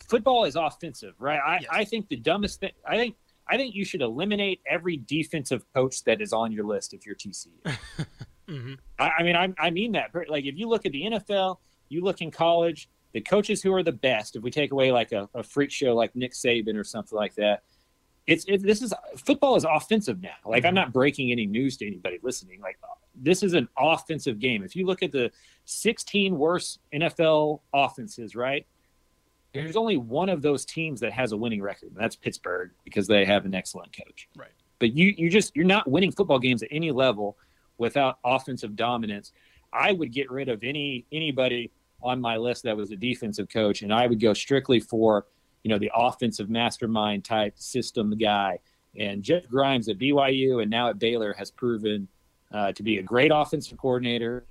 football 0.08 0.46
is 0.46 0.56
offensive, 0.56 1.14
right? 1.20 1.40
I, 1.46 1.60
Yes. 1.62 1.70
I 1.72 1.84
think 1.86 2.08
the 2.10 2.16
dumbest 2.16 2.60
thing. 2.60 2.72
I 2.86 2.98
think 2.98 3.16
I 3.48 3.58
think 3.58 3.76
you 3.76 3.84
should 3.84 4.02
eliminate 4.02 4.62
every 4.66 4.98
defensive 4.98 5.66
coach 5.74 6.04
that 6.06 6.22
is 6.22 6.32
on 6.32 6.52
your 6.52 6.64
list 6.66 6.94
if 6.94 7.06
you're 7.06 7.16
TCU. 7.16 7.50
Mhm. 8.48 8.78
I, 9.00 9.12
I 9.20 9.24
mean, 9.24 9.36
I, 9.36 9.54
I 9.58 9.70
mean 9.70 9.94
that. 9.94 10.10
Like, 10.28 10.44
if 10.46 10.58
you 10.58 10.68
look 10.68 10.86
at 10.86 10.92
the 10.92 11.04
NFL, 11.04 11.58
you 11.88 12.02
look 12.04 12.20
in 12.22 12.32
college, 12.32 12.90
the 13.14 13.22
coaches 13.22 13.62
who 13.62 13.74
are 13.74 13.84
the 13.84 13.94
best. 13.94 14.36
If 14.36 14.44
we 14.44 14.52
take 14.52 14.72
away 14.74 14.92
like 14.92 15.14
a, 15.14 15.30
a 15.34 15.42
freak 15.44 15.72
show 15.72 15.96
like 15.96 16.14
Nick 16.18 16.34
Saban 16.34 16.76
or 16.76 16.84
something 16.84 17.16
like 17.18 17.34
that, 17.36 17.64
it's 18.28 18.46
it, 18.46 18.64
this 18.64 18.82
is 18.82 18.94
football 19.18 19.56
is 19.56 19.66
offensive 19.66 20.22
now. 20.22 20.30
Like, 20.46 20.64
I'm 20.64 20.70
mm-hmm. 20.70 20.76
not 20.76 20.94
breaking 20.94 21.32
any 21.32 21.46
news 21.46 21.78
to 21.78 21.88
anybody 21.88 22.20
listening. 22.22 22.62
Like, 22.62 22.78
this 23.16 23.44
is 23.44 23.54
an 23.54 23.68
offensive 23.78 24.40
game. 24.40 24.64
If 24.64 24.76
you 24.76 24.86
look 24.86 25.04
at 25.04 25.12
the 25.12 25.32
16 25.66 26.38
worst 26.38 26.80
NFL 26.94 27.62
offenses, 27.74 28.36
right? 28.36 28.66
There's 29.54 29.76
only 29.76 29.98
one 29.98 30.30
of 30.30 30.42
those 30.42 30.64
teams 30.64 31.02
that 31.02 31.12
has 31.12 31.34
a 31.34 31.38
winning 31.38 31.62
record, 31.62 31.90
and 31.90 31.98
that's 31.98 32.16
Pittsburgh 32.16 32.72
because 32.86 33.08
they 33.08 33.26
have 33.26 33.46
an 33.46 33.54
excellent 33.54 33.96
coach. 33.96 34.30
Right. 34.36 34.52
But 34.80 34.94
you 34.94 35.14
you 35.18 35.30
just 35.30 35.56
you're 35.56 35.66
not 35.66 35.90
winning 35.90 36.12
football 36.12 36.40
games 36.40 36.64
at 36.64 36.70
any 36.72 36.92
level 36.92 37.38
without 37.78 38.20
offensive 38.24 38.76
dominance. 38.76 39.34
I 39.74 39.92
would 39.92 40.12
get 40.12 40.32
rid 40.32 40.48
of 40.48 40.64
any 40.64 41.06
anybody 41.12 41.72
on 42.02 42.22
my 42.22 42.38
list 42.38 42.64
that 42.64 42.78
was 42.78 42.92
a 42.92 42.96
defensive 42.96 43.50
coach, 43.50 43.82
and 43.82 43.94
I 43.94 44.08
would 44.08 44.20
go 44.20 44.34
strictly 44.34 44.80
for 44.80 45.26
you 45.64 45.70
know 45.70 45.78
the 45.78 45.92
offensive 45.96 46.50
mastermind 46.50 47.24
type 47.24 47.58
system 47.58 48.18
guy. 48.18 48.60
And 48.98 49.24
Jeff 49.24 49.48
Grimes 49.48 49.88
at 49.88 49.98
BYU 49.98 50.62
and 50.62 50.70
now 50.70 50.90
at 50.90 51.00
Baylor 51.00 51.34
has 51.34 51.50
proven 51.50 52.08
uh, 52.52 52.74
to 52.74 52.84
be 52.84 52.98
a 52.98 53.02
great 53.04 53.32
offensive 53.34 53.78
coordinator 53.78 54.46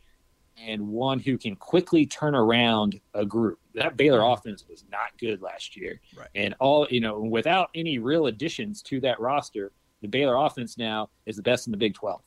and 0.67 0.89
one 0.89 1.19
who 1.19 1.37
can 1.39 1.57
quickly 1.57 2.07
turn 2.07 2.35
around 2.35 3.01
a 3.15 3.25
group. 3.25 3.59
That 3.75 3.97
Baylor 3.97 4.23
offense 4.23 4.65
was 4.69 4.85
not 4.91 5.17
good 5.19 5.43
last 5.43 5.77
year. 5.77 6.01
Right. 6.17 6.29
And 6.35 6.55
all, 6.59 6.87
you 6.91 7.01
know, 7.01 7.21
without 7.21 7.71
any 7.75 7.99
real 7.99 8.27
additions 8.27 8.83
to 8.85 9.01
that 9.01 9.21
roster, 9.21 9.73
the 10.03 10.09
Baylor 10.09 10.37
offense 10.37 10.79
now 10.79 11.11
is 11.27 11.37
the 11.37 11.43
best 11.43 11.67
in 11.67 11.71
the 11.71 11.77
Big 11.77 11.95
12. 11.95 12.23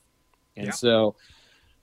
And 0.56 0.66
Yeah. 0.66 0.72
so, 0.72 1.16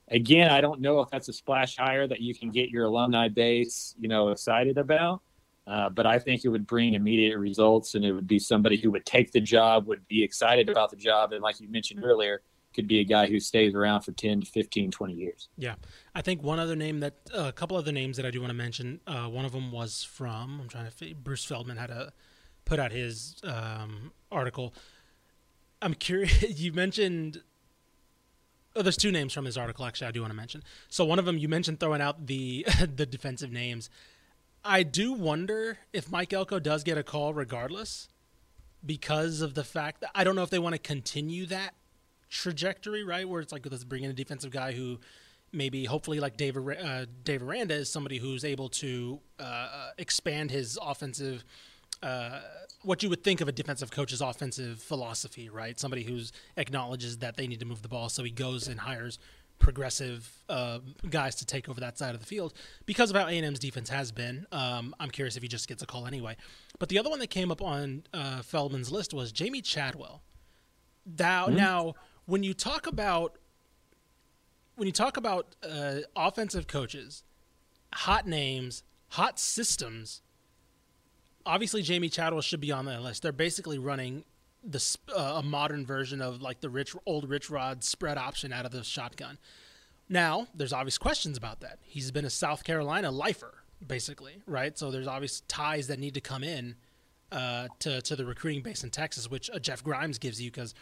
again, 0.07 0.49
I 0.49 0.61
don't 0.61 0.81
know 0.81 1.01
if 1.01 1.09
that's 1.09 1.27
a 1.29 1.33
splash 1.33 1.77
hire 1.77 2.07
that 2.07 2.21
you 2.21 2.33
can 2.33 2.49
get 2.51 2.69
your 2.69 2.85
alumni 2.85 3.27
base, 3.27 3.95
you 3.99 4.07
know, 4.07 4.29
excited 4.29 4.77
about. 4.77 5.21
Uh, 5.67 5.89
but 5.89 6.05
I 6.05 6.17
think 6.19 6.43
it 6.43 6.49
would 6.49 6.65
bring 6.65 6.95
immediate 6.95 7.37
results, 7.37 7.95
and 7.95 8.03
it 8.03 8.11
would 8.11 8.27
be 8.27 8.39
somebody 8.39 8.77
who 8.77 8.91
would 8.91 9.05
take 9.05 9.31
the 9.31 9.39
job, 9.39 9.87
would 9.87 10.07
be 10.07 10.23
excited 10.23 10.69
about 10.69 10.89
the 10.89 10.95
job, 10.97 11.33
and 11.33 11.41
like 11.41 11.59
you 11.59 11.69
mentioned 11.69 12.03
earlier, 12.03 12.41
could 12.73 12.87
be 12.87 12.99
a 12.99 13.03
guy 13.03 13.27
who 13.27 13.39
stays 13.39 13.75
around 13.75 14.01
for 14.01 14.11
10 14.11 14.41
to 14.41 14.47
15, 14.47 14.91
20 14.91 15.13
years. 15.13 15.49
Yeah, 15.57 15.75
I 16.15 16.21
think 16.21 16.41
one 16.41 16.59
other 16.59 16.75
name 16.75 17.01
that 17.01 17.15
uh, 17.33 17.43
a 17.43 17.51
couple 17.51 17.77
other 17.77 17.91
names 17.91 18.17
that 18.17 18.25
I 18.25 18.31
do 18.31 18.39
want 18.39 18.49
to 18.49 18.55
mention. 18.55 19.01
Uh, 19.05 19.25
one 19.27 19.45
of 19.45 19.51
them 19.51 19.71
was 19.71 20.03
from 20.03 20.59
I'm 20.61 20.67
trying 20.67 20.85
to. 20.85 20.91
fi- 20.91 21.13
Bruce 21.13 21.43
Feldman 21.45 21.77
had 21.77 21.89
a 21.89 22.13
put 22.65 22.79
out 22.79 22.91
his 22.91 23.35
um, 23.43 24.11
article. 24.31 24.73
I'm 25.81 25.93
curious. 25.93 26.43
You 26.59 26.71
mentioned. 26.73 27.41
Oh, 28.73 28.81
there's 28.81 28.95
two 28.95 29.11
names 29.11 29.33
from 29.33 29.43
his 29.43 29.57
article. 29.57 29.85
Actually, 29.85 30.07
I 30.07 30.11
do 30.11 30.21
want 30.21 30.31
to 30.31 30.37
mention. 30.37 30.63
So 30.87 31.03
one 31.03 31.19
of 31.19 31.25
them 31.25 31.37
you 31.37 31.49
mentioned 31.49 31.81
throwing 31.81 32.01
out 32.01 32.27
the 32.27 32.65
the 32.95 33.05
defensive 33.05 33.51
names. 33.51 33.89
I 34.63 34.83
do 34.83 35.13
wonder 35.13 35.79
if 35.91 36.11
Mike 36.11 36.33
Elko 36.33 36.59
does 36.59 36.83
get 36.83 36.97
a 36.97 37.03
call 37.03 37.33
regardless, 37.33 38.07
because 38.85 39.41
of 39.41 39.53
the 39.53 39.63
fact 39.63 40.01
that 40.01 40.11
I 40.15 40.23
don't 40.23 40.35
know 40.35 40.43
if 40.43 40.49
they 40.49 40.59
want 40.59 40.73
to 40.73 40.79
continue 40.79 41.45
that 41.47 41.73
trajectory, 42.29 43.03
right? 43.03 43.27
Where 43.27 43.41
it's 43.41 43.51
like 43.51 43.65
let's 43.69 43.83
bring 43.83 44.03
in 44.03 44.09
a 44.09 44.13
defensive 44.13 44.51
guy 44.51 44.71
who 44.71 44.99
maybe 45.51 45.85
hopefully 45.85 46.19
like 46.19 46.37
Dave 46.37 46.57
uh, 46.57 47.05
Dave 47.23 47.43
Aranda 47.43 47.75
is 47.75 47.91
somebody 47.91 48.17
who's 48.17 48.45
able 48.45 48.69
to 48.69 49.19
uh, 49.39 49.91
expand 49.97 50.51
his 50.51 50.79
offensive. 50.81 51.43
Uh, 52.01 52.39
what 52.83 53.03
you 53.03 53.09
would 53.09 53.23
think 53.23 53.41
of 53.41 53.47
a 53.47 53.51
defensive 53.51 53.91
coach's 53.91 54.21
offensive 54.21 54.81
philosophy, 54.81 55.49
right? 55.49 55.79
Somebody 55.79 56.03
who's 56.03 56.31
acknowledges 56.57 57.19
that 57.19 57.37
they 57.37 57.45
need 57.45 57.59
to 57.59 57.65
move 57.65 57.83
the 57.83 57.87
ball, 57.87 58.09
so 58.09 58.23
he 58.23 58.31
goes 58.31 58.67
and 58.67 58.79
hires 58.79 59.19
progressive 59.61 60.29
uh, 60.49 60.79
guys 61.09 61.35
to 61.35 61.45
take 61.45 61.69
over 61.69 61.79
that 61.79 61.97
side 61.97 62.13
of 62.13 62.19
the 62.19 62.25
field 62.25 62.53
because 62.85 63.09
of 63.09 63.15
how 63.15 63.27
A&M's 63.27 63.59
defense 63.59 63.89
has 63.89 64.11
been. 64.11 64.45
Um, 64.51 64.93
I'm 64.99 65.09
curious 65.09 65.37
if 65.37 65.43
he 65.43 65.47
just 65.47 65.67
gets 65.67 65.81
a 65.81 65.85
call 65.85 66.05
anyway. 66.05 66.35
But 66.79 66.89
the 66.89 66.99
other 66.99 67.09
one 67.09 67.19
that 67.19 67.29
came 67.29 67.51
up 67.51 67.61
on 67.61 68.03
uh, 68.13 68.41
Feldman's 68.41 68.91
list 68.91 69.13
was 69.13 69.31
Jamey 69.31 69.63
Chadwell. 69.63 70.21
Now, 71.17 71.47
now, 71.47 71.93
when 72.25 72.43
you 72.43 72.53
talk 72.53 72.87
about 72.87 73.37
when 74.75 74.87
you 74.87 74.91
talk 74.91 75.17
about 75.17 75.55
uh, 75.67 75.99
offensive 76.15 76.67
coaches, 76.67 77.23
hot 77.93 78.27
names, 78.27 78.83
hot 79.09 79.39
systems, 79.39 80.21
obviously 81.45 81.83
Jamey 81.83 82.11
Chadwell 82.11 82.41
should 82.41 82.61
be 82.61 82.71
on 82.71 82.85
that 82.85 83.01
list. 83.01 83.21
They're 83.21 83.31
basically 83.31 83.77
running 83.77 84.23
the 84.63 84.97
uh, 85.15 85.35
a 85.37 85.43
modern 85.43 85.85
version 85.85 86.21
of 86.21 86.41
like 86.41 86.61
the 86.61 86.69
rich 86.69 86.95
old 87.05 87.29
rich 87.29 87.49
rod 87.49 87.83
spread 87.83 88.17
option 88.17 88.53
out 88.53 88.65
of 88.65 88.71
the 88.71 88.83
shotgun. 88.83 89.37
Now, 90.07 90.47
there's 90.53 90.73
obvious 90.73 90.97
questions 90.97 91.37
about 91.37 91.61
that. 91.61 91.79
He's 91.83 92.11
been 92.11 92.25
a 92.25 92.29
South 92.29 92.63
Carolina 92.63 93.11
lifer, 93.11 93.63
basically, 93.85 94.41
right? 94.45 94.77
So 94.77 94.91
there's 94.91 95.07
obvious 95.07 95.41
ties 95.47 95.87
that 95.87 95.99
need 95.99 96.13
to 96.15 96.21
come 96.21 96.43
in 96.43 96.75
uh, 97.31 97.69
to 97.79 98.01
to 98.01 98.15
the 98.15 98.25
recruiting 98.25 98.61
base 98.61 98.83
in 98.83 98.89
Texas, 98.89 99.29
which 99.29 99.49
uh, 99.49 99.59
Jeff 99.59 99.83
Grimes 99.83 100.17
gives 100.17 100.41
you 100.41 100.51
because 100.51 100.73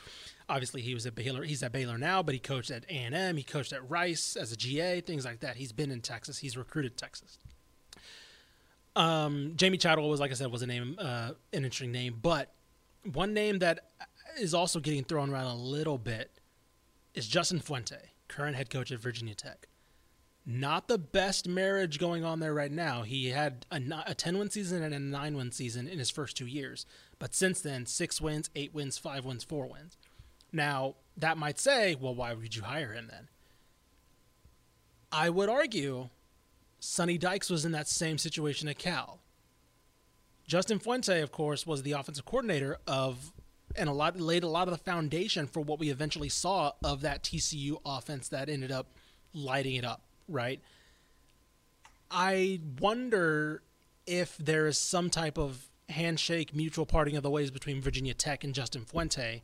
obviously 0.49 0.81
he 0.81 0.93
was 0.93 1.05
at 1.05 1.15
Baylor. 1.15 1.43
He's 1.43 1.63
at 1.63 1.71
Baylor 1.71 1.97
now, 1.97 2.23
but 2.23 2.33
he 2.33 2.39
coached 2.39 2.71
at 2.71 2.85
A 2.89 2.93
and 2.93 3.15
M. 3.15 3.37
He 3.37 3.43
coached 3.43 3.71
at 3.71 3.87
Rice 3.89 4.35
as 4.35 4.51
a 4.51 4.57
GA, 4.57 5.01
things 5.01 5.25
like 5.25 5.41
that. 5.41 5.57
He's 5.57 5.71
been 5.71 5.91
in 5.91 6.01
Texas. 6.01 6.39
He's 6.39 6.57
recruited 6.57 6.97
Texas. 6.97 7.37
Um, 8.95 9.53
Jamey 9.55 9.79
Chadwell 9.79 10.09
was, 10.09 10.19
like 10.19 10.31
I 10.31 10.33
said, 10.33 10.51
was 10.51 10.61
a 10.61 10.67
name, 10.67 10.95
uh, 10.99 11.31
an 11.53 11.63
interesting 11.63 11.91
name, 11.91 12.17
but 12.21 12.51
one 13.13 13.33
name 13.33 13.59
that 13.59 13.91
is 14.39 14.53
also 14.53 14.79
getting 14.79 15.03
thrown 15.03 15.31
around 15.31 15.47
a 15.47 15.55
little 15.55 15.97
bit 15.97 16.31
is 17.13 17.27
Justin 17.27 17.59
Fuente, 17.59 17.97
current 18.27 18.55
head 18.55 18.69
coach 18.69 18.91
at 18.91 18.99
Virginia 18.99 19.35
Tech. 19.35 19.67
Not 20.45 20.87
the 20.87 20.97
best 20.97 21.47
marriage 21.47 21.99
going 21.99 22.23
on 22.23 22.39
there 22.39 22.53
right 22.53 22.71
now. 22.71 23.03
He 23.03 23.29
had 23.29 23.65
a, 23.71 23.81
a 24.07 24.15
10 24.15 24.37
win 24.37 24.49
season 24.49 24.81
and 24.81 24.95
a 24.95 24.99
9 24.99 25.37
win 25.37 25.51
season 25.51 25.87
in 25.87 25.99
his 25.99 26.09
first 26.09 26.37
two 26.37 26.47
years. 26.47 26.85
But 27.19 27.35
since 27.35 27.61
then, 27.61 27.85
six 27.85 28.19
wins, 28.19 28.49
eight 28.55 28.73
wins, 28.73 28.97
five 28.97 29.25
wins, 29.25 29.43
four 29.43 29.67
wins. 29.67 29.97
Now, 30.51 30.95
that 31.17 31.37
might 31.37 31.59
say, 31.59 31.95
well, 31.95 32.15
why 32.15 32.33
would 32.33 32.55
you 32.55 32.63
hire 32.63 32.93
him 32.93 33.07
then? 33.11 33.27
I 35.11 35.29
would 35.29 35.49
argue 35.49 36.09
Sonny 36.79 37.17
Dykes 37.17 37.49
was 37.49 37.65
in 37.65 37.71
that 37.73 37.87
same 37.87 38.17
situation 38.17 38.67
at 38.67 38.77
Cal. 38.77 39.19
Justin 40.49 40.79
Fuente, 40.79 41.21
of 41.21 41.31
course, 41.31 41.67
was 41.67 41.83
the 41.83 41.91
offensive 41.91 42.25
coordinator 42.25 42.79
of 42.87 43.31
and 43.75 43.87
a 43.87 43.93
lot 43.93 44.19
laid 44.19 44.41
a 44.41 44.47
lot 44.47 44.67
of 44.67 44.71
the 44.71 44.83
foundation 44.83 45.45
for 45.45 45.61
what 45.61 45.77
we 45.77 45.91
eventually 45.91 46.27
saw 46.27 46.71
of 46.83 47.01
that 47.01 47.23
TCU 47.23 47.79
offense 47.85 48.29
that 48.29 48.49
ended 48.49 48.71
up 48.71 48.87
lighting 49.31 49.75
it 49.75 49.85
up, 49.85 50.01
right? 50.27 50.59
I 52.09 52.61
wonder 52.79 53.61
if 54.07 54.37
there 54.37 54.65
is 54.65 54.79
some 54.79 55.11
type 55.11 55.37
of 55.37 55.67
handshake, 55.87 56.55
mutual 56.55 56.87
parting 56.87 57.15
of 57.15 57.21
the 57.21 57.29
ways 57.29 57.51
between 57.51 57.79
Virginia 57.79 58.15
Tech 58.15 58.43
and 58.43 58.55
Justin 58.55 58.85
Fuente, 58.85 59.43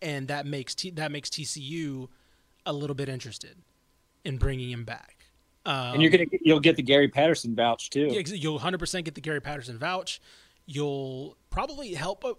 and 0.00 0.28
that 0.28 0.46
makes 0.46 0.74
T- 0.74 0.92
that 0.92 1.12
makes 1.12 1.28
TCU 1.28 2.08
a 2.64 2.72
little 2.72 2.96
bit 2.96 3.10
interested 3.10 3.58
in 4.24 4.38
bringing 4.38 4.70
him 4.70 4.84
back. 4.84 5.19
Um, 5.66 5.94
and 5.94 6.02
you're 6.02 6.10
gonna 6.10 6.26
get, 6.26 6.40
you'll 6.44 6.60
get 6.60 6.76
the 6.76 6.82
Gary 6.82 7.08
Patterson 7.08 7.54
vouch 7.54 7.90
too. 7.90 8.08
yeah, 8.10 8.22
you'll 8.26 8.58
100% 8.58 9.04
get 9.04 9.14
the 9.14 9.20
Gary 9.20 9.40
Patterson 9.40 9.78
vouch. 9.78 10.20
You'll 10.66 11.36
probably 11.50 11.94
help. 11.94 12.24
uh, 12.24 12.34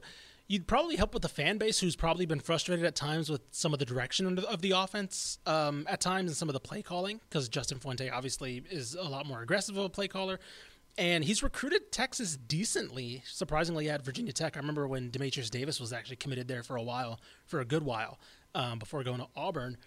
You'd 0.48 0.68
probably 0.68 0.98
help 0.98 1.14
with 1.14 1.22
the 1.22 1.30
fan 1.30 1.58
base, 1.58 1.80
who's 1.80 1.96
probably 1.96 2.26
been 2.26 2.42
frustrated 2.42 2.84
at 2.86 2.94
times 2.94 3.30
with 3.30 3.40
some 3.52 3.72
of 3.72 3.80
the 3.80 3.86
direction 3.86 4.26
of 4.26 4.36
the- 4.36 4.50
of 4.50 4.62
the 4.62 4.72
offense 4.72 5.38
um, 5.46 5.86
at 5.90 6.02
times 6.02 6.30
and 6.30 6.36
some 6.36 6.50
of 6.50 6.54
the 6.54 6.60
play 6.60 6.82
calling, 6.82 7.22
because 7.30 7.48
Justin 7.48 7.80
Fuente 7.80 8.10
obviously 8.10 8.62
is 8.70 8.94
a 8.96 9.04
lot 9.04 9.26
more 9.26 9.42
aggressive 9.42 9.78
of 9.78 9.86
a 9.86 9.90
play 9.90 10.10
caller, 10.10 10.42
and 10.98 11.24
he's 11.24 11.42
recruited 11.42 11.90
Texas 11.94 12.36
decently, 12.36 13.24
surprisingly 13.26 13.90
at 13.90 14.04
Virginia 14.04 14.34
Tech. 14.34 14.58
I 14.58 14.60
remember 14.60 14.90
when 14.90 15.10
Demetrius 15.10 15.50
Davis 15.50 15.80
was 15.80 15.94
actually 15.94 16.18
committed 16.18 16.50
there 16.50 16.64
for 16.64 16.76
a 16.76 16.84
while, 16.84 17.22
for 17.46 17.62
a 17.62 17.66
good 17.66 17.84
while, 17.84 18.20
um, 18.54 18.78
before 18.78 19.04
going 19.06 19.20
to 19.20 19.28
Auburn. 19.38 19.78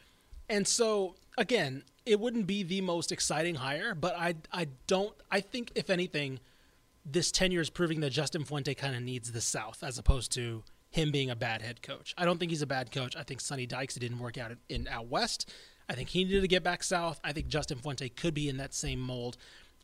And 0.49 0.67
so 0.67 1.17
again, 1.37 1.83
it 2.07 2.21
wouldn't 2.21 2.47
be 2.47 2.63
the 2.63 2.81
most 2.81 3.13
exciting 3.13 3.57
hire, 3.57 3.95
but 3.95 4.15
I 4.17 4.35
I 4.53 4.69
don't 4.87 5.15
I 5.31 5.41
think 5.41 5.73
if 5.75 5.91
anything, 5.91 6.41
this 7.05 7.31
tenure 7.31 7.61
is 7.61 7.71
proving 7.71 8.01
that 8.01 8.11
Justin 8.11 8.45
Fuente 8.45 8.75
kind 8.75 8.95
of 8.95 9.03
needs 9.03 9.33
the 9.33 9.41
South 9.41 9.83
as 9.83 9.99
opposed 9.99 10.33
to 10.33 10.63
him 10.91 11.11
being 11.11 11.31
a 11.31 11.37
bad 11.37 11.63
head 11.63 11.83
coach. 11.83 12.15
I 12.17 12.25
don't 12.25 12.39
think 12.39 12.51
he's 12.51 12.63
a 12.63 12.67
bad 12.67 12.93
coach. 12.93 13.17
I 13.17 13.23
think 13.23 13.41
Sonny 13.41 13.67
Dykes 13.67 13.97
didn't 13.97 14.19
work 14.19 14.39
out 14.39 14.53
in 14.69 14.87
out 14.89 15.09
west. 15.09 15.51
I 15.89 15.95
think 15.95 16.09
he 16.09 16.25
needed 16.25 16.41
to 16.43 16.49
get 16.49 16.63
back 16.63 16.83
south. 16.83 17.21
I 17.25 17.33
think 17.33 17.49
Justin 17.49 17.79
Fuente 17.79 18.09
could 18.09 18.35
be 18.35 18.49
in 18.49 18.57
that 18.59 18.75
same 18.75 19.01
mold. 19.01 19.37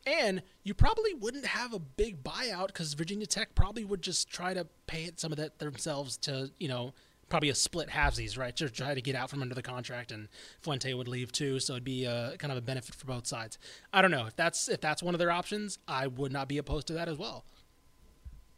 And 0.05 0.41
you 0.63 0.73
probably 0.73 1.13
wouldn't 1.13 1.45
have 1.45 1.73
a 1.73 1.79
big 1.79 2.23
buyout 2.23 2.67
because 2.67 2.93
Virginia 2.95 3.27
Tech 3.27 3.53
probably 3.53 3.83
would 3.83 4.01
just 4.01 4.29
try 4.29 4.53
to 4.55 4.65
pay 4.87 5.03
it 5.03 5.19
some 5.19 5.31
of 5.31 5.37
that 5.37 5.59
themselves 5.59 6.17
to, 6.17 6.49
you 6.59 6.67
know, 6.67 6.93
probably 7.31 7.49
a 7.49 7.55
split 7.55 7.87
halvesies, 7.89 8.37
right? 8.37 8.55
To 8.57 8.69
try 8.69 8.93
to 8.93 9.01
get 9.01 9.15
out 9.15 9.29
from 9.31 9.41
under 9.41 9.55
the 9.55 9.63
contract, 9.63 10.11
and 10.11 10.27
Fuente 10.59 10.93
would 10.93 11.07
leave 11.07 11.31
too, 11.31 11.59
so 11.59 11.73
it'd 11.73 11.83
be 11.83 12.03
a, 12.05 12.35
kind 12.37 12.51
of 12.51 12.57
a 12.57 12.61
benefit 12.61 12.93
for 12.93 13.07
both 13.07 13.25
sides. 13.25 13.57
I 13.91 14.01
don't 14.03 14.11
know 14.11 14.27
if 14.27 14.35
that's 14.35 14.67
if 14.69 14.81
that's 14.81 15.01
one 15.01 15.15
of 15.15 15.19
their 15.19 15.31
options. 15.31 15.79
I 15.87 16.05
would 16.07 16.31
not 16.31 16.47
be 16.47 16.59
opposed 16.59 16.87
to 16.87 16.93
that 16.93 17.07
as 17.07 17.17
well. 17.17 17.45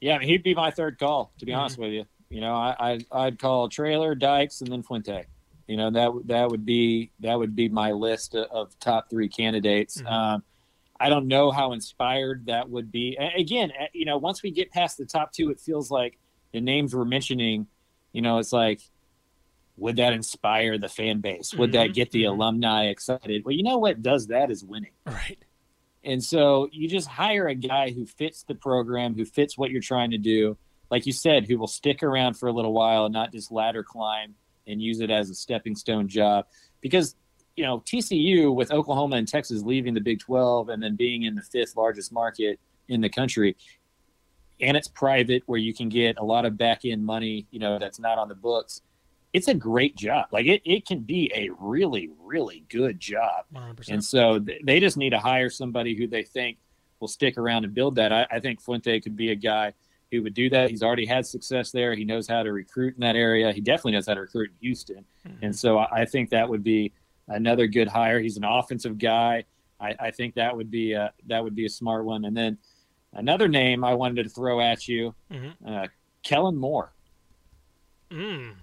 Yeah, 0.01 0.19
he'd 0.19 0.43
be 0.43 0.53
my 0.53 0.71
third 0.71 0.99
call, 0.99 1.31
to 1.37 1.45
be 1.45 1.53
Mhm. 1.53 1.57
honest 1.59 1.77
with 1.77 1.93
you. 1.93 2.05
You 2.29 2.41
know, 2.41 2.55
I, 2.55 2.75
I 3.11 3.25
I'd 3.25 3.39
call 3.39 3.69
Traylor, 3.69 4.15
Dykes, 4.15 4.59
and 4.61 4.69
then 4.71 4.83
Fuente. 4.83 5.25
You 5.67 5.77
know 5.77 5.91
that 5.91 6.27
that 6.27 6.49
would 6.49 6.65
be 6.65 7.11
that 7.21 7.35
would 7.37 7.55
be 7.55 7.69
my 7.69 7.91
list 7.91 8.35
of, 8.35 8.77
top 8.79 9.09
three 9.09 9.29
candidates. 9.29 10.01
Mhm. 10.01 10.11
Um, 10.11 10.43
I 10.99 11.09
don't 11.09 11.27
know 11.27 11.51
how 11.51 11.73
inspired 11.73 12.47
that 12.47 12.69
would 12.69 12.91
be. 12.91 13.15
Again, 13.17 13.71
you 13.93 14.05
know, 14.05 14.17
once 14.17 14.41
we 14.43 14.51
get 14.51 14.71
past 14.71 14.97
the 14.97 15.05
top 15.05 15.31
two, 15.31 15.51
it 15.51 15.59
feels 15.59 15.91
like 15.91 16.17
the 16.51 16.59
names 16.61 16.95
we're 16.95 17.05
mentioning. 17.05 17.67
You 18.13 18.21
know, 18.21 18.37
it's 18.37 18.53
like, 18.53 18.81
would 19.77 19.95
that 19.97 20.13
inspire 20.13 20.77
the 20.77 20.87
fan 20.87 21.19
base? 21.19 21.53
Would 21.55 21.71
that 21.73 21.89
Mhm. 21.89 21.93
get 21.93 22.11
the 22.11 22.23
Mhm. 22.23 22.29
alumni 22.29 22.85
excited? 22.85 23.43
Well, 23.43 23.55
you 23.55 23.63
know 23.63 23.79
what 23.79 24.01
does 24.01 24.27
that 24.27 24.51
is 24.51 24.63
winning. 24.63 24.91
Right. 25.05 25.39
And 26.03 26.23
so 26.23 26.69
you 26.71 26.87
just 26.87 27.07
hire 27.07 27.47
a 27.47 27.55
guy 27.55 27.91
who 27.91 28.05
fits 28.05 28.43
the 28.43 28.55
program, 28.55 29.15
who 29.15 29.25
fits 29.25 29.57
what 29.57 29.71
you're 29.71 29.81
trying 29.81 30.11
to 30.11 30.17
do. 30.17 30.57
Like 30.91 31.05
you 31.07 31.11
said, 31.13 31.45
who 31.47 31.57
will 31.57 31.67
stick 31.67 32.03
around 32.03 32.35
for 32.35 32.47
a 32.47 32.51
little 32.53 32.73
while 32.73 33.05
and 33.05 33.13
not 33.13 33.31
just 33.31 33.51
ladder 33.51 33.83
climb 33.83 34.35
and 34.67 34.81
use 34.81 34.99
it 34.99 35.09
as 35.09 35.29
a 35.29 35.35
stepping 35.35 35.75
stone 35.75 36.07
job. 36.07 36.45
Because, 36.81 37.15
you 37.55 37.63
know, 37.63 37.79
TCU 37.79 38.51
with 38.51 38.71
Oklahoma 38.71 39.15
and 39.15 39.27
Texas 39.27 39.63
leaving 39.63 39.93
the 39.95 40.01
Big 40.01 40.19
12 40.19 40.69
and 40.69 40.83
then 40.83 40.95
being 40.95 41.23
in 41.23 41.33
the 41.35 41.41
fifth 41.41 41.75
largest 41.75 42.11
market 42.11 42.59
in 42.89 43.01
the 43.01 43.09
country, 43.09 43.55
and 44.59 44.77
it's 44.77 44.87
private 44.87 45.43
where 45.45 45.59
you 45.59 45.73
can 45.73 45.89
get 45.89 46.17
a 46.17 46.23
lot 46.23 46.45
of 46.45 46.57
back 46.57 46.85
end 46.85 47.05
money, 47.05 47.47
you 47.51 47.59
know, 47.59 47.79
that's 47.79 47.99
not 47.99 48.17
on 48.17 48.29
the 48.29 48.35
books. 48.35 48.81
It's 49.33 49.47
a 49.47 49.53
great 49.53 49.95
job. 49.95 50.27
Like 50.31 50.45
it, 50.45 50.61
it 50.63 50.85
can 50.85 50.99
be 50.99 51.31
a 51.35 51.49
really, 51.59 52.09
really 52.19 52.63
good 52.69 52.99
job. 52.99 53.45
100%. 53.53 53.89
And 53.89 54.03
so 54.03 54.39
th- 54.39 54.61
they 54.63 54.79
just 54.79 54.95
need 54.95 55.09
to 55.09 55.19
hire 55.19 55.49
somebody 55.49 55.95
who 55.95 56.07
they 56.07 56.23
think 56.23 56.57
will 56.99 57.07
stick 57.07 57.37
around 57.37 57.65
and 57.65 57.73
build 57.73 57.95
that. 57.95 58.13
I, 58.13 58.27
I 58.31 58.39
think 58.39 58.61
Fuente 58.61 58.99
could 58.99 59.15
be 59.15 59.31
a 59.31 59.35
guy 59.35 59.73
who 60.11 60.21
would 60.21 60.35
do 60.35 60.49
that. 60.51 60.69
He's 60.69 60.83
already 60.83 61.07
had 61.07 61.25
success 61.25 61.71
there. 61.71 61.95
He 61.95 62.05
knows 62.05 62.27
how 62.27 62.43
to 62.43 62.53
recruit 62.53 62.93
in 62.93 63.01
that 63.01 63.15
area. 63.15 63.51
He 63.51 63.59
definitely 63.61 63.93
knows 63.93 64.05
how 64.05 64.13
to 64.13 64.21
recruit 64.21 64.51
in 64.51 64.55
Houston. 64.61 65.03
Mhm. 65.27 65.37
And 65.41 65.55
so 65.55 65.79
I, 65.79 66.01
I 66.01 66.05
think 66.05 66.29
that 66.29 66.47
would 66.47 66.63
be 66.63 66.93
another 67.27 67.65
good 67.65 67.87
hire. 67.87 68.19
He's 68.19 68.37
an 68.37 68.43
offensive 68.43 68.99
guy. 68.99 69.45
I, 69.79 69.95
I 69.99 70.11
think 70.11 70.35
that 70.35 70.55
would 70.55 70.69
be 70.69 70.93
a, 70.93 71.11
that 71.25 71.43
would 71.43 71.55
be 71.55 71.65
a 71.65 71.69
smart 71.69 72.05
one. 72.05 72.25
And 72.25 72.37
then 72.37 72.59
another 73.13 73.47
name 73.47 73.83
I 73.83 73.93
wanted 73.93 74.23
to 74.23 74.29
throw 74.29 74.59
at 74.61 74.87
you, 74.87 75.13
Mhm. 75.31 75.53
uh, 75.65 75.87
Kellen 76.23 76.55
Moore, 76.57 76.93
Mm. 78.09 78.55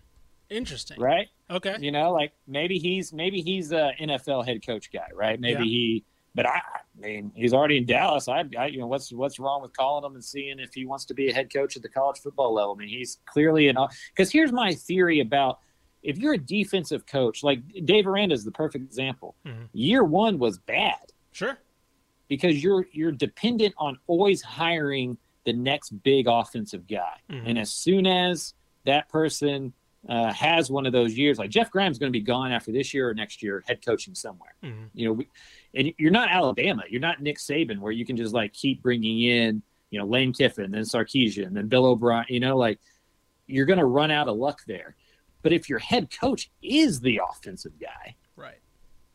Interesting. 0.48 1.01
right? 1.01 1.28
Okay. 1.51 1.76
You 1.80 1.90
know, 1.92 2.12
like 2.12 2.32
maybe 2.46 2.78
he's 2.78 3.12
maybe 3.12 3.40
he's 3.40 3.72
a 3.72 3.92
NFL 4.01 4.42
head 4.46 4.64
coach 4.64 4.90
guy, 4.92 5.09
right? 5.14 5.38
Maybe 5.40 5.64
Yeah. 5.64 5.70
he, 5.70 6.05
but 6.34 6.46
I, 6.46 6.59
I 6.61 7.01
mean, 7.01 7.32
he's 7.34 7.53
already 7.53 7.76
in 7.78 7.86
Dallas. 7.86 8.28
I, 8.28 8.44
I, 8.59 8.66
you 8.66 8.78
know, 8.78 8.86
what's 8.86 9.12
what's 9.12 9.38
wrong 9.38 9.62
with 9.62 9.76
calling 9.76 10.05
him 10.05 10.14
and 10.14 10.24
seeing 10.24 10.59
if 10.61 10.74
he 10.74 10.84
wants 10.86 11.05
to 11.07 11.14
be 11.14 11.28
a 11.28 11.34
head 11.34 11.53
coach 11.53 11.76
at 11.76 11.82
the 11.82 11.88
college 11.88 12.18
football 12.20 12.53
level? 12.55 12.74
I 12.74 12.78
mean, 12.78 12.88
he's 12.88 13.18
clearly 13.26 13.68
an. 13.68 13.76
Because 14.14 14.30
here's 14.30 14.53
my 14.53 14.72
theory 14.74 15.20
about 15.20 15.59
if 16.03 16.16
you're 16.18 16.34
a 16.34 16.38
defensive 16.38 17.07
coach, 17.07 17.42
like 17.42 17.61
Dave 17.84 18.07
Aranda 18.07 18.34
is 18.34 18.44
the 18.44 18.53
perfect 18.53 18.84
example. 18.84 19.34
Mhm. 19.44 19.68
Year 19.72 20.03
one 20.05 20.38
was 20.38 20.59
bad 20.59 21.12
Sure. 21.32 21.59
Because 22.30 22.62
you're 22.64 22.86
you're 22.92 23.12
dependent 23.12 23.74
on 23.76 23.98
always 24.06 24.40
hiring 24.40 25.18
the 25.44 25.52
next 25.52 25.90
big 26.02 26.28
offensive 26.28 26.86
guy, 26.86 27.16
Mhm. 27.28 27.42
and 27.44 27.58
as 27.58 27.70
soon 27.72 28.06
as 28.06 28.54
that 28.86 29.10
person 29.10 29.74
uh, 30.08 30.32
has 30.32 30.70
one 30.70 30.86
of 30.86 30.92
those 30.94 31.18
years, 31.18 31.38
like 31.38 31.50
Jeff 31.50 31.70
Grimes 31.70 31.98
going 31.98 32.10
to 32.10 32.18
be 32.18 32.24
gone 32.24 32.52
after 32.52 32.72
this 32.72 32.94
year 32.94 33.10
or 33.10 33.12
next 33.12 33.42
year, 33.42 33.62
head 33.66 33.84
coaching 33.84 34.14
somewhere. 34.14 34.54
Mhm. 34.64 34.88
You 34.94 35.04
know, 35.06 35.12
we, 35.12 35.28
and 35.74 35.92
you're 35.98 36.10
not 36.10 36.30
Alabama, 36.30 36.84
you're 36.88 37.02
not 37.02 37.20
Nick 37.20 37.36
Saban, 37.36 37.80
where 37.80 37.92
you 37.92 38.06
can 38.06 38.16
just 38.16 38.32
like 38.32 38.54
keep 38.54 38.80
bringing 38.80 39.20
in, 39.20 39.60
you 39.90 39.98
know, 39.98 40.06
Lane 40.06 40.32
Kiffin, 40.32 40.70
then 40.70 40.84
Sarkisian, 40.84 41.52
then 41.52 41.68
Bill 41.68 41.84
O'Brien. 41.84 42.24
You 42.30 42.40
know, 42.40 42.56
like 42.56 42.80
you're 43.46 43.66
going 43.66 43.78
to 43.78 43.84
run 43.84 44.10
out 44.10 44.26
of 44.28 44.38
luck 44.38 44.62
there. 44.66 44.96
But 45.42 45.52
if 45.52 45.68
your 45.68 45.80
head 45.80 46.08
coach 46.18 46.50
is 46.62 47.00
the 47.00 47.20
offensive 47.30 47.78
guy. 47.78 48.14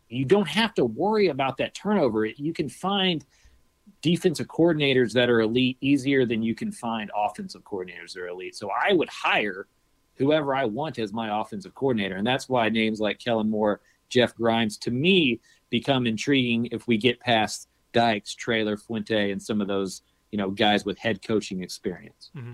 You 0.10 0.26
don't 0.26 0.47
have 0.47 0.74
to 0.76 0.86
worry 0.86 1.28
about 1.28 1.58
that 1.58 1.74
turnover. 1.74 2.26
You 2.26 2.53
can 2.53 2.70
find 2.70 3.26
defensive 4.01 4.47
coordinators 4.47 5.14
that 5.14 5.30
are 5.30 5.41
elite 5.41 5.78
easier 5.82 6.26
than 6.26 6.43
you 6.43 6.53
can 6.53 6.72
find 6.72 7.10
offensive 7.16 7.64
coordinators 7.64 8.14
that 8.14 8.22
are 8.22 8.28
elite. 8.28 8.56
So 8.56 8.70
I 8.70 8.93
would 8.93 9.10
hire 9.10 9.68
whoever 10.16 10.56
I 10.56 10.66
want 10.66 10.99
as 10.99 11.12
my 11.12 11.41
offensive 11.41 11.74
coordinator. 11.76 12.16
And 12.16 12.26
that's 12.26 12.47
why 12.47 12.70
names 12.70 12.99
like 12.99 13.20
Kellen 13.20 13.49
Moore, 13.49 13.82
Jeff 14.10 14.36
Grimes, 14.36 14.78
to 14.80 14.91
me, 14.91 15.41
become 15.70 16.08
intriguing 16.08 16.70
if 16.72 16.88
we 16.88 16.97
get 16.97 17.20
past 17.20 17.68
Dykes, 17.91 18.36
Traylor, 18.36 18.78
Fuente, 18.78 19.32
and 19.32 19.41
some 19.41 19.60
of 19.62 19.68
those, 19.68 20.03
you 20.32 20.38
know, 20.38 20.51
guys 20.51 20.86
with 20.86 20.97
head 20.97 21.22
coaching 21.26 21.64
experience. 21.64 22.30
Mm-hmm. 22.36 22.53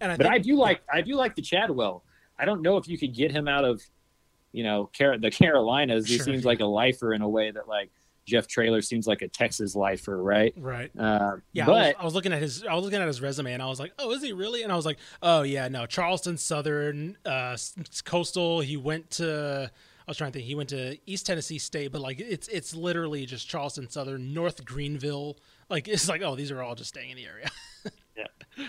And 0.00 0.12
I 0.12 0.16
But 0.16 0.24
think, 0.24 0.34
I 0.34 0.38
do 0.38 0.56
like 0.56 0.82
I 0.92 1.00
do 1.00 1.14
like 1.14 1.34
the 1.34 1.42
Chadwell. 1.42 2.04
I 2.38 2.44
don't 2.44 2.62
know 2.62 2.76
if 2.76 2.88
you 2.88 2.98
could 2.98 3.14
get 3.14 3.30
him 3.30 3.48
out 3.48 3.64
of, 3.64 3.82
you 4.52 4.62
know, 4.64 4.90
Car- 4.96 5.18
the 5.18 5.30
Carolinas. 5.30 6.06
He 6.06 6.16
Sure, 6.16 6.24
seems 6.26 6.42
yeah. 6.42 6.48
like 6.48 6.60
a 6.60 6.66
lifer 6.66 7.12
in 7.12 7.22
a 7.22 7.28
way 7.28 7.50
that 7.50 7.68
like 7.68 7.90
Jeff 8.24 8.46
Traylor 8.46 8.82
seems 8.82 9.06
like 9.06 9.22
a 9.22 9.28
Texas 9.28 9.74
lifer, 9.74 10.22
right? 10.22 10.54
right. 10.56 10.90
Uh, 10.96 11.36
Yeah, 11.52 11.66
I 11.66 11.70
was, 11.70 11.86
but 11.94 12.00
I 12.00 12.04
was 12.04 12.14
looking 12.14 12.32
at 12.32 12.40
his. 12.40 12.64
I 12.64 12.74
was 12.74 12.84
looking 12.84 13.00
at 13.00 13.06
his 13.08 13.20
resume, 13.20 13.52
and 13.52 13.62
I 13.62 13.66
was 13.66 13.80
like, 13.80 13.92
"Oh, 13.98 14.12
is 14.12 14.22
he 14.22 14.32
really?" 14.32 14.62
And 14.62 14.70
I 14.70 14.76
was 14.76 14.86
like, 14.86 14.98
"Oh 15.22 15.42
yeah, 15.42 15.66
no, 15.68 15.86
Charleston 15.86 16.36
Southern, 16.36 17.16
uh, 17.26 17.56
Coastal. 18.04 18.60
He 18.60 18.76
went 18.76 19.10
to. 19.12 19.70
I 20.06 20.10
was 20.10 20.16
trying 20.16 20.32
to 20.32 20.38
think. 20.38 20.46
He 20.46 20.54
went 20.54 20.68
to 20.70 20.98
East 21.06 21.26
Tennessee 21.26 21.58
State, 21.58 21.92
but 21.92 22.00
like 22.00 22.20
it's 22.20 22.48
it's 22.48 22.74
literally 22.74 23.26
just 23.26 23.48
Charleston 23.48 23.88
Southern, 23.88 24.32
North 24.32 24.64
Greenville. 24.64 25.38
Like 25.68 25.88
it's 25.88 26.08
like, 26.08 26.22
oh, 26.22 26.36
these 26.36 26.50
are 26.50 26.62
all 26.62 26.74
just 26.74 26.90
staying 26.90 27.10
in 27.10 27.16
the 27.16 27.26
area. 27.26 27.50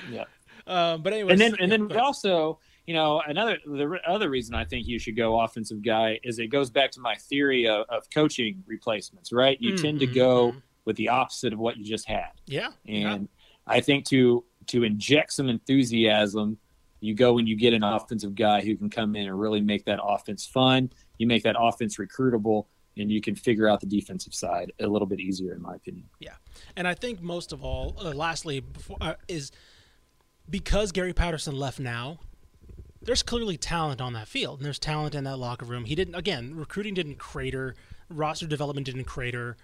yeah, 0.10 0.24
Um, 0.66 1.02
but 1.04 1.12
anyway, 1.14 1.34
and 1.34 1.42
then 1.42 1.56
and 1.60 1.72
then 1.72 1.88
we 1.90 1.96
also, 1.98 2.60
you 2.86 2.94
know, 2.94 3.22
another 3.26 3.58
the 3.66 3.98
other 4.06 4.30
reason 4.30 4.56
I 4.56 4.66
think 4.66 4.88
you 4.88 5.00
should 5.00 5.16
go 5.16 5.40
offensive 5.40 5.82
guy 5.82 6.20
is 6.24 6.40
it 6.40 6.48
goes 6.48 6.70
back 6.70 6.92
to 6.92 7.00
my 7.00 7.16
theory 7.16 7.68
of, 7.68 7.86
of 7.90 8.10
coaching 8.10 8.64
replacements, 8.68 9.32
right? 9.32 9.58
You 9.62 9.78
tend 9.78 10.00
to 10.02 10.08
Mhm, 10.08 10.14
go 10.16 10.52
mhm. 10.52 10.62
with 10.86 10.98
the 10.98 11.10
opposite 11.10 11.54
of 11.54 11.60
what 11.60 11.78
you 11.78 11.86
just 11.86 12.08
had. 12.08 12.32
yeah, 12.46 12.70
And 12.88 13.30
I 13.66 13.80
think 13.80 14.06
to 14.10 14.44
to 14.68 14.84
inject 14.84 15.34
some 15.34 15.48
enthusiasm, 15.50 16.58
you 17.00 17.14
go 17.14 17.38
and 17.38 17.48
you 17.48 17.56
get 17.56 17.74
an 17.74 17.84
offensive 17.84 18.34
guy 18.36 18.62
who 18.62 18.76
can 18.78 18.90
come 18.90 19.16
in 19.16 19.28
and 19.28 19.40
really 19.40 19.62
make 19.62 19.86
that 19.86 20.00
offense 20.02 20.46
fun. 20.46 20.90
You 21.18 21.28
make 21.28 21.44
that 21.44 21.56
offense 21.60 21.98
recruitable, 21.98 22.66
and 22.98 23.12
you 23.12 23.20
can 23.22 23.36
figure 23.36 23.68
out 23.68 23.80
the 23.82 23.86
defensive 23.88 24.34
side 24.34 24.72
a 24.80 24.88
little 24.88 25.06
bit 25.06 25.20
easier, 25.20 25.54
in 25.54 25.62
my 25.62 25.76
opinion. 25.76 26.10
Yeah, 26.20 26.36
and 26.78 26.88
I 26.88 26.94
think 26.94 27.22
most 27.22 27.52
of 27.54 27.64
all, 27.64 27.96
uh, 28.00 28.12
lastly, 28.12 28.60
before, 28.62 28.98
uh, 29.02 29.16
is 29.28 29.52
because 30.50 30.92
Gary 30.92 31.14
Patterson 31.14 31.56
left 31.56 31.80
now. 31.80 32.20
There's 33.06 33.24
clearly 33.24 33.58
talent 33.58 34.00
on 34.00 34.14
that 34.14 34.28
field, 34.28 34.60
and 34.60 34.66
there's 34.66 34.80
talent 34.80 35.14
in 35.14 35.26
that 35.26 35.38
locker 35.38 35.66
room. 35.66 35.86
He 35.86 35.96
didn't 35.96 36.16
again. 36.16 36.56
Recruiting 36.56 36.94
didn't 36.94 37.18
crater, 37.18 37.76
roster 38.10 38.48
development 38.48 38.86
didn't 38.86 39.04
crater. 39.04 39.58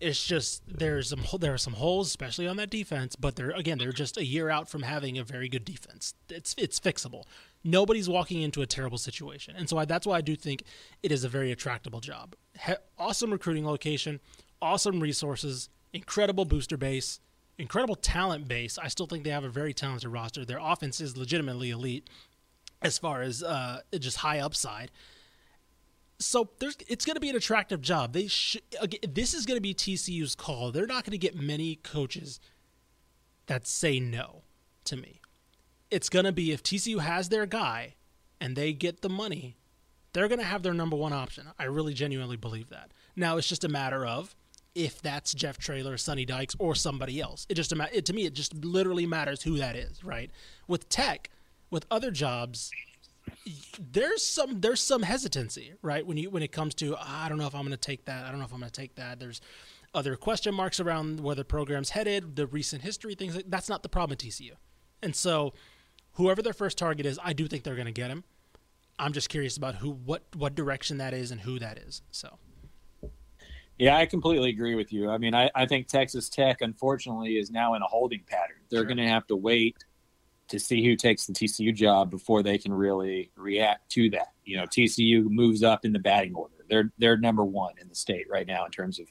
It's 0.00 0.26
just 0.26 0.62
there's 0.66 1.10
some 1.10 1.22
there 1.38 1.54
are 1.54 1.58
some 1.58 1.74
holes, 1.74 2.08
especially 2.08 2.48
on 2.48 2.56
that 2.56 2.70
defense. 2.70 3.14
But 3.14 3.36
they're 3.36 3.52
again 3.52 3.78
they're 3.78 3.92
just 3.92 4.16
a 4.16 4.24
year 4.24 4.50
out 4.50 4.68
from 4.68 4.82
having 4.82 5.16
a 5.16 5.22
very 5.24 5.48
good 5.48 5.64
defense. 5.64 6.14
It's 6.28 6.54
it's 6.58 6.80
fixable. 6.80 7.24
Nobody's 7.62 8.08
walking 8.08 8.42
into 8.42 8.62
a 8.62 8.66
terrible 8.66 8.98
situation, 8.98 9.54
and 9.56 9.68
so 9.68 9.78
I, 9.78 9.84
that's 9.84 10.06
why 10.06 10.16
I 10.16 10.20
do 10.20 10.34
think 10.34 10.64
it 11.04 11.12
is 11.12 11.22
a 11.22 11.28
very 11.28 11.52
attractable 11.52 12.00
job. 12.00 12.34
He, 12.66 12.72
awesome 12.98 13.30
recruiting 13.30 13.64
location, 13.64 14.18
awesome 14.60 14.98
resources, 14.98 15.68
incredible 15.92 16.44
booster 16.44 16.76
base, 16.76 17.20
incredible 17.58 17.94
talent 17.94 18.48
base. 18.48 18.78
I 18.78 18.88
still 18.88 19.06
think 19.06 19.22
they 19.22 19.30
have 19.30 19.44
a 19.44 19.48
very 19.48 19.72
talented 19.72 20.10
roster. 20.10 20.44
Their 20.44 20.58
offense 20.60 21.00
is 21.00 21.16
legitimately 21.16 21.70
elite 21.70 22.08
as 22.82 22.98
far 22.98 23.22
as 23.22 23.42
uh, 23.42 23.80
just 23.98 24.18
high 24.18 24.40
upside. 24.40 24.90
So 26.18 26.50
there's 26.58 26.76
it's 26.88 27.04
going 27.04 27.14
to 27.14 27.20
be 27.20 27.30
an 27.30 27.36
attractive 27.36 27.80
job. 27.80 28.12
They 28.12 28.28
sh- 28.28 28.58
again, 28.80 29.00
this 29.12 29.34
is 29.34 29.44
going 29.46 29.56
to 29.56 29.62
be 29.62 29.74
TCU's 29.74 30.34
call. 30.34 30.70
They're 30.70 30.86
not 30.86 31.04
going 31.04 31.12
to 31.12 31.18
get 31.18 31.34
many 31.34 31.76
coaches 31.76 32.38
that 33.46 33.66
say 33.66 33.98
no 33.98 34.42
to 34.84 34.96
me. 34.96 35.20
It's 35.90 36.08
going 36.08 36.24
to 36.24 36.32
be 36.32 36.52
if 36.52 36.62
TCU 36.62 37.00
has 37.00 37.28
their 37.28 37.44
guy 37.44 37.94
and 38.40 38.56
they 38.56 38.72
get 38.72 39.02
the 39.02 39.08
money, 39.08 39.56
they're 40.12 40.28
going 40.28 40.38
to 40.38 40.44
have 40.44 40.62
their 40.62 40.74
number 40.74 40.96
one 40.96 41.12
option. 41.12 41.48
I 41.58 41.64
really 41.64 41.94
genuinely 41.94 42.36
believe 42.36 42.68
that. 42.70 42.92
Now 43.16 43.36
it's 43.36 43.48
just 43.48 43.64
a 43.64 43.68
matter 43.68 44.06
of 44.06 44.34
if 44.74 45.02
that's 45.02 45.34
Jeff 45.34 45.58
Traylor, 45.58 45.96
Sonny 45.98 46.24
Dykes, 46.24 46.56
or 46.58 46.74
somebody 46.74 47.20
else. 47.20 47.46
It 47.48 47.54
just 47.54 47.72
it, 47.72 48.06
to 48.06 48.12
me 48.12 48.24
it 48.24 48.34
just 48.34 48.54
literally 48.54 49.06
matters 49.06 49.42
who 49.42 49.58
that 49.58 49.76
is, 49.76 50.02
right? 50.02 50.30
With 50.66 50.88
tech, 50.88 51.30
with 51.72 51.86
other 51.90 52.12
jobs, 52.12 52.70
there's 53.80 54.24
some 54.24 54.60
there's 54.60 54.80
some 54.80 55.02
hesitancy, 55.02 55.72
right? 55.82 56.06
When 56.06 56.16
you 56.16 56.30
when 56.30 56.42
it 56.44 56.52
comes 56.52 56.74
to 56.76 56.94
"Ah, 56.96 57.24
I 57.24 57.28
don't 57.28 57.38
know 57.38 57.46
if 57.46 57.54
I'm 57.54 57.62
going 57.62 57.72
to 57.72 57.76
take 57.76 58.04
that. 58.04 58.24
I 58.24 58.28
don't 58.30 58.38
know 58.38 58.44
if 58.44 58.52
I'm 58.52 58.60
going 58.60 58.70
to 58.70 58.80
take 58.80 58.94
that. 58.96 59.18
There's 59.18 59.40
other 59.94 60.14
question 60.16 60.54
marks 60.54 60.78
around 60.78 61.20
where 61.20 61.34
the 61.34 61.44
program's 61.44 61.90
headed, 61.90 62.36
the 62.36 62.46
recent 62.46 62.82
history, 62.82 63.14
things 63.14 63.34
like 63.34 63.46
that's 63.48 63.68
not 63.68 63.82
the 63.82 63.88
problem 63.88 64.12
at 64.12 64.18
TCU. 64.18 64.52
And 65.02 65.16
so, 65.16 65.54
whoever 66.12 66.42
their 66.42 66.52
first 66.52 66.78
target 66.78 67.06
is, 67.06 67.18
I 67.22 67.32
do 67.32 67.48
think 67.48 67.64
they're 67.64 67.74
going 67.74 67.86
to 67.86 67.92
get 67.92 68.10
him. 68.10 68.22
I'm 68.98 69.12
just 69.12 69.28
curious 69.28 69.56
about 69.56 69.76
who, 69.76 69.90
what, 69.90 70.22
what 70.36 70.54
direction 70.54 70.98
that 70.98 71.12
is, 71.14 71.30
and 71.32 71.40
who 71.40 71.58
that 71.58 71.78
is. 71.78 72.02
So, 72.12 72.38
Yeah, 73.78 73.96
I 73.96 74.06
completely 74.06 74.50
agree 74.50 74.74
with 74.76 74.92
you. 74.92 75.10
I 75.10 75.18
mean, 75.18 75.34
I, 75.34 75.50
I 75.54 75.66
think 75.66 75.88
Texas 75.88 76.28
Tech, 76.28 76.58
unfortunately, 76.60 77.36
is 77.36 77.50
now 77.50 77.74
in 77.74 77.82
a 77.82 77.86
holding 77.86 78.22
pattern. 78.28 78.58
They're 78.68 78.80
Sure. 78.80 78.84
going 78.86 78.98
to 78.98 79.08
have 79.08 79.26
to 79.28 79.36
wait 79.36 79.76
to 80.52 80.60
see 80.60 80.84
who 80.84 80.96
takes 80.96 81.24
the 81.24 81.32
TCU 81.32 81.74
job 81.74 82.10
before 82.10 82.42
they 82.42 82.58
can 82.58 82.74
really 82.74 83.30
react 83.36 83.90
to 83.90 84.10
that. 84.10 84.32
You 84.44 84.58
know, 84.58 84.64
TCU 84.64 85.24
moves 85.24 85.62
up 85.62 85.86
in 85.86 85.94
the 85.94 85.98
batting 85.98 86.34
order. 86.34 86.54
They're 86.68 86.92
they're 86.98 87.16
number 87.16 87.42
one 87.42 87.72
in 87.80 87.88
the 87.88 87.94
state 87.94 88.26
right 88.30 88.46
now 88.46 88.66
in 88.66 88.70
terms 88.70 89.00
of 89.00 89.06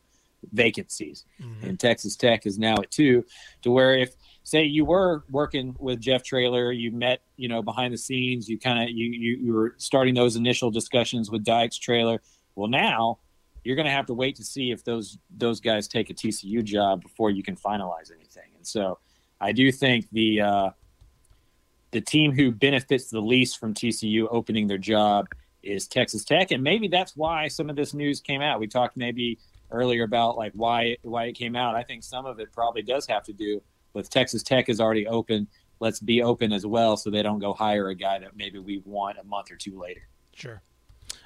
vacancies, 0.54 1.26
mm-hmm. 1.42 1.66
and 1.66 1.80
Texas 1.80 2.16
Tech 2.16 2.46
is 2.46 2.60
now 2.60 2.76
at 2.76 2.92
two. 2.92 3.26
To 3.64 3.72
where 3.72 3.98
if 3.98 4.14
say 4.44 4.64
you 4.64 4.86
were 4.86 5.24
working 5.32 5.76
with 5.80 6.00
Jeff 6.00 6.24
Traylor, 6.24 6.72
you 6.72 6.92
met 6.92 7.22
you 7.38 7.50
know 7.50 7.64
behind 7.64 7.92
the 7.92 7.98
scenes, 7.98 8.48
you 8.48 8.60
kind 8.60 8.84
of 8.84 8.90
you, 8.90 9.08
you 9.08 9.38
you 9.38 9.54
were 9.54 9.74
starting 9.78 10.14
those 10.14 10.36
initial 10.36 10.70
discussions 10.70 11.32
with 11.32 11.44
Dykes 11.44 11.78
Traylor. 11.78 12.22
Well, 12.54 12.70
now 12.70 13.18
you're 13.64 13.76
going 13.76 13.88
to 13.88 13.92
have 13.92 14.06
to 14.08 14.14
wait 14.14 14.36
to 14.36 14.44
see 14.44 14.70
if 14.70 14.84
those 14.84 15.18
those 15.36 15.60
guys 15.60 15.88
take 15.88 16.12
a 16.12 16.14
TCU 16.14 16.64
job 16.64 17.02
before 17.02 17.32
you 17.32 17.42
can 17.42 17.56
finalize 17.56 18.12
anything. 18.16 18.52
And 18.56 18.66
so, 18.66 19.00
I 19.40 19.54
do 19.54 19.72
think 19.72 20.08
the 20.12 20.42
uh, 20.42 20.70
the 21.92 22.02
team 22.02 22.32
who 22.32 22.52
benefits 22.52 23.10
the 23.10 23.22
least 23.22 23.60
from 23.60 23.74
TCU 23.74 24.28
opening 24.32 24.68
their 24.68 24.78
job 24.78 25.28
is 25.64 25.88
Texas 25.88 26.24
Tech, 26.26 26.52
and 26.52 26.64
maybe 26.64 26.88
that's 26.88 27.16
why 27.16 27.48
some 27.48 27.70
of 27.70 27.76
this 27.76 27.94
news 27.94 28.20
came 28.20 28.42
out. 28.42 28.60
We 28.60 28.68
talked 28.68 28.98
maybe 28.98 29.38
earlier 29.70 30.04
about 30.04 30.38
like 30.38 30.54
why 30.54 30.98
why 31.04 31.26
it 31.26 31.34
came 31.34 31.56
out. 31.56 31.76
I 31.76 31.84
think 31.84 32.04
some 32.04 32.26
of 32.26 32.40
it 32.40 32.52
probably 32.52 32.82
does 32.82 33.06
have 33.08 33.24
to 33.24 33.34
do 33.34 33.62
with 33.94 34.10
Texas 34.10 34.44
Tech 34.44 34.70
is 34.70 34.80
already 34.80 35.08
open. 35.08 35.48
Let's 35.80 36.00
be 36.00 36.22
open 36.22 36.54
as 36.54 36.66
well, 36.66 36.98
so 36.98 37.10
they 37.10 37.24
don't 37.24 37.40
go 37.40 37.54
hire 37.54 37.90
a 37.90 37.96
guy 37.96 38.20
that 38.20 38.36
maybe 38.36 38.60
we 38.60 38.82
want 38.86 39.18
a 39.18 39.24
month 39.24 39.52
or 39.52 39.56
two 39.56 39.80
later. 39.80 40.02
Sure. 40.34 40.62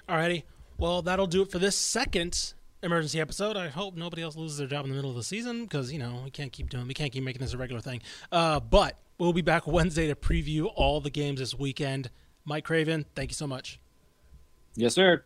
Alrighty. 0.08 0.44
Well, 0.78 1.02
that'll 1.02 1.28
do 1.28 1.42
it 1.42 1.52
for 1.52 1.60
this 1.60 1.76
second 1.76 2.54
emergency 2.84 3.20
episode. 3.20 3.58
I 3.58 3.68
hope 3.68 3.96
nobody 3.96 4.22
else 4.22 4.36
loses 4.36 4.58
their 4.58 4.68
job 4.68 4.86
in 4.86 4.92
the 4.92 4.96
middle 4.96 5.10
of 5.10 5.16
the 5.16 5.24
season 5.24 5.64
because 5.64 5.92
you 5.92 6.00
know 6.00 6.22
we 6.24 6.32
can't 6.32 6.52
keep 6.52 6.70
doing 6.70 6.88
we 6.88 6.94
can't 6.94 7.12
keep 7.12 7.24
making 7.24 7.42
this 7.42 7.54
a 7.54 7.58
regular 7.58 7.82
thing. 7.82 8.02
Uh, 8.32 8.60
but 8.60 8.98
we'll 9.18 9.34
be 9.34 9.42
back 9.42 9.68
Wednesday 9.68 10.08
to 10.08 10.16
preview 10.16 10.72
all 10.76 11.02
the 11.02 11.10
games 11.10 11.40
this 11.40 11.58
weekend. 11.58 12.10
Mike 12.46 12.64
Craven, 12.66 13.06
thank 13.16 13.32
you 13.32 13.36
so 13.36 13.48
much. 13.48 13.80
Yes, 14.76 14.94
sir. 14.94 15.26